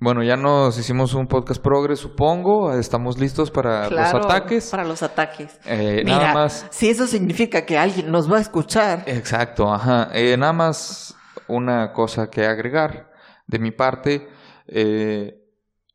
Bueno, 0.00 0.22
ya 0.22 0.36
nos 0.36 0.76
hicimos 0.78 1.14
un 1.14 1.26
podcast 1.28 1.62
progre, 1.62 1.96
supongo. 1.96 2.72
Estamos 2.74 3.18
listos 3.18 3.50
para 3.50 3.88
Claro, 3.88 4.18
los 4.18 4.26
ataques. 4.26 4.70
Para 4.70 4.84
los 4.84 5.02
ataques. 5.02 5.58
Eh, 5.64 6.02
Mira, 6.04 6.18
nada 6.18 6.34
más... 6.34 6.66
si 6.70 6.90
eso 6.90 7.06
significa 7.06 7.64
que 7.64 7.78
alguien 7.78 8.10
nos 8.10 8.30
va 8.30 8.38
a 8.38 8.40
escuchar. 8.40 9.04
Exacto, 9.06 9.72
ajá. 9.72 10.10
Eh, 10.12 10.36
nada 10.36 10.52
más 10.52 11.16
una 11.48 11.92
cosa 11.92 12.28
que 12.28 12.44
agregar 12.44 13.10
de 13.46 13.58
mi 13.58 13.70
parte. 13.70 14.28
eh, 14.66 15.40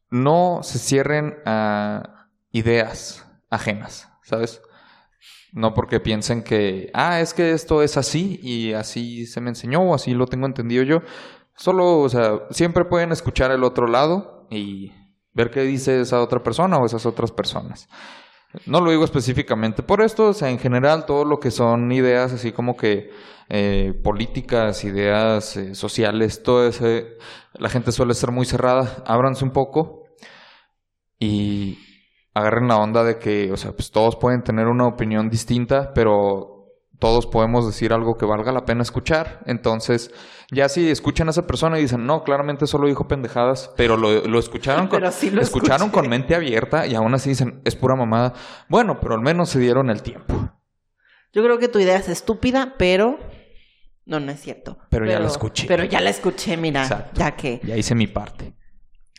no 0.09 0.61
se 0.63 0.79
cierren 0.79 1.35
a 1.45 2.29
ideas 2.51 3.28
ajenas, 3.49 4.09
¿sabes? 4.23 4.61
No 5.51 5.73
porque 5.73 5.99
piensen 5.99 6.43
que, 6.43 6.91
ah, 6.93 7.19
es 7.19 7.33
que 7.33 7.51
esto 7.51 7.81
es 7.81 7.97
así 7.97 8.39
y 8.43 8.73
así 8.73 9.25
se 9.25 9.41
me 9.41 9.49
enseñó 9.49 9.81
o 9.81 9.95
así 9.95 10.13
lo 10.13 10.27
tengo 10.27 10.45
entendido 10.45 10.83
yo. 10.83 11.01
Solo, 11.55 11.99
o 11.99 12.09
sea, 12.09 12.39
siempre 12.51 12.85
pueden 12.85 13.11
escuchar 13.11 13.51
el 13.51 13.63
otro 13.63 13.87
lado 13.87 14.47
y 14.49 14.93
ver 15.33 15.49
qué 15.49 15.61
dice 15.61 16.01
esa 16.01 16.21
otra 16.21 16.41
persona 16.43 16.77
o 16.77 16.85
esas 16.85 17.05
otras 17.05 17.31
personas. 17.31 17.89
No 18.65 18.81
lo 18.81 18.91
digo 18.91 19.03
específicamente 19.03 19.83
por 19.83 20.01
esto, 20.01 20.29
o 20.29 20.33
sea, 20.33 20.49
en 20.49 20.57
general 20.57 21.05
todo 21.05 21.23
lo 21.23 21.39
que 21.39 21.51
son 21.51 21.91
ideas 21.91 22.33
así 22.33 22.51
como 22.51 22.75
que 22.75 23.11
eh, 23.49 23.93
políticas, 24.03 24.83
ideas 24.83 25.55
eh, 25.57 25.75
sociales, 25.75 26.41
todo 26.41 26.67
ese, 26.67 27.17
la 27.53 27.69
gente 27.69 27.91
suele 27.91 28.13
ser 28.15 28.31
muy 28.31 28.45
cerrada, 28.45 29.03
ábranse 29.05 29.43
un 29.43 29.51
poco 29.51 30.05
y 31.19 31.77
agarren 32.39 32.67
la 32.67 32.77
onda 32.77 33.03
de 33.03 33.17
que, 33.19 33.51
o 33.51 33.57
sea, 33.57 33.71
pues 33.71 33.91
todos 33.91 34.15
pueden 34.15 34.43
tener 34.43 34.67
una 34.67 34.87
opinión 34.87 35.29
distinta, 35.29 35.93
pero 35.93 36.55
todos 36.99 37.27
podemos 37.27 37.65
decir 37.65 37.93
algo 37.93 38.17
que 38.17 38.25
valga 38.25 38.51
la 38.51 38.65
pena 38.65 38.81
escuchar. 38.81 39.41
Entonces, 39.45 40.11
ya 40.51 40.67
si 40.67 40.89
escuchan 40.89 41.27
a 41.27 41.31
esa 41.31 41.47
persona 41.47 41.79
y 41.79 41.83
dicen, 41.83 42.05
no, 42.05 42.23
claramente 42.23 42.67
solo 42.67 42.87
dijo 42.87 43.07
pendejadas, 43.07 43.71
pero 43.77 43.95
lo, 43.95 44.27
lo 44.27 44.39
escucharon 44.39 44.87
con, 44.87 44.99
Pero 44.99 45.11
sí 45.11 45.31
lo 45.31 45.41
escucharon 45.41 45.87
escuché. 45.87 46.01
con 46.01 46.09
mente 46.09 46.35
abierta 46.35 46.85
y 46.87 46.95
aún 46.95 47.13
así 47.13 47.29
dicen, 47.29 47.61
es 47.63 47.75
pura 47.75 47.95
mamada. 47.95 48.33
Bueno, 48.67 48.99
pero 48.99 49.15
al 49.15 49.21
menos 49.21 49.49
se 49.49 49.59
dieron 49.59 49.89
el 49.89 50.01
tiempo. 50.01 50.51
Yo 51.31 51.43
creo 51.43 51.57
que 51.59 51.67
tu 51.67 51.79
idea 51.79 51.95
es 51.97 52.09
estúpida, 52.09 52.75
pero. 52.77 53.19
No, 54.05 54.19
no 54.19 54.31
es 54.31 54.41
cierto. 54.41 54.79
Pero 54.89 55.05
ya 55.05 55.19
la 55.19 55.27
escuché. 55.27 55.67
Pero 55.67 55.83
ya 55.83 56.01
la 56.01 56.09
escuché, 56.09 56.57
mira. 56.57 56.81
Exacto. 56.81 57.11
Ya 57.19 57.35
que. 57.35 57.61
Ya 57.63 57.77
hice 57.77 57.93
mi 57.93 58.07
parte. 58.07 58.55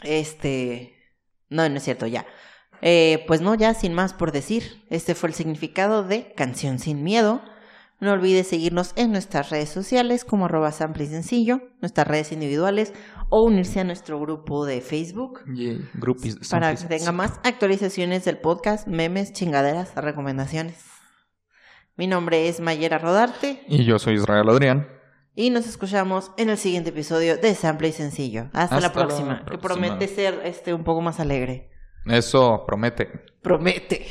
Este. 0.03 0.93
No, 1.49 1.69
no 1.69 1.77
es 1.77 1.85
cierto, 1.85 2.07
ya. 2.07 2.27
Eh, 2.83 3.25
pues 3.27 3.41
no, 3.41 3.55
ya 3.55 3.75
sin 3.75 3.93
más 3.95 4.13
por 4.15 4.33
decir. 4.33 4.85
Este 4.91 5.15
fue 5.15 5.29
el 5.29 5.35
significado 5.35 6.03
de 6.03 6.33
Canción 6.35 6.79
sin 6.79 7.03
Miedo. 7.03 7.43
No 8.01 8.13
olvides 8.13 8.47
seguirnos 8.47 8.93
en 8.97 9.13
nuestras 9.13 9.51
redes 9.51 9.69
sociales 9.69 10.25
como 10.25 10.47
arroba 10.47 10.73
sample 10.73 11.05
y 11.05 11.09
sencillo, 11.09 11.61
nuestras 11.83 12.07
redes 12.09 12.33
individuales 12.33 12.95
o 13.29 13.43
unirse 13.43 13.81
a 13.81 13.85
nuestro 13.85 14.19
grupo 14.19 14.65
de 14.65 14.81
Facebook 14.81 15.41
para 16.51 16.75
que 16.75 16.85
tenga 16.87 17.13
más 17.13 17.39
actualizaciones 17.45 18.25
del 18.25 18.39
podcast, 18.39 18.87
memes, 18.89 19.35
chingaderas, 19.35 19.95
recomendaciones. 19.97 20.83
Mi 21.97 22.07
nombre 22.07 22.49
es 22.49 22.61
Mayera 22.61 22.97
Rodarte 22.99 23.63
Y 23.69 23.85
yo 23.85 23.99
soy 23.99 24.15
Israel 24.15 24.49
Adrián. 24.49 24.89
y 25.35 25.51
nos 25.51 25.67
escuchamos 25.67 26.33
en 26.39 26.49
el 26.49 26.57
siguiente 26.57 26.89
episodio 26.91 27.37
de 27.37 27.55
Sample 27.55 27.89
y 27.89 27.93
Sencillo. 27.93 28.49
Hasta, 28.55 28.81
la, 28.81 28.87
Hasta 28.87 29.01
la 29.01 29.07
próxima, 29.07 29.39
que 29.41 29.45
próxima. 29.59 29.75
promete 29.75 30.09
ser 30.09 30.41
este 30.45 30.73
un 30.73 30.85
poco 30.85 31.03
más 31.03 31.21
alegre. 31.21 31.70
Eso 32.07 32.65
promete. 32.67 33.09
Promete. 33.43 34.07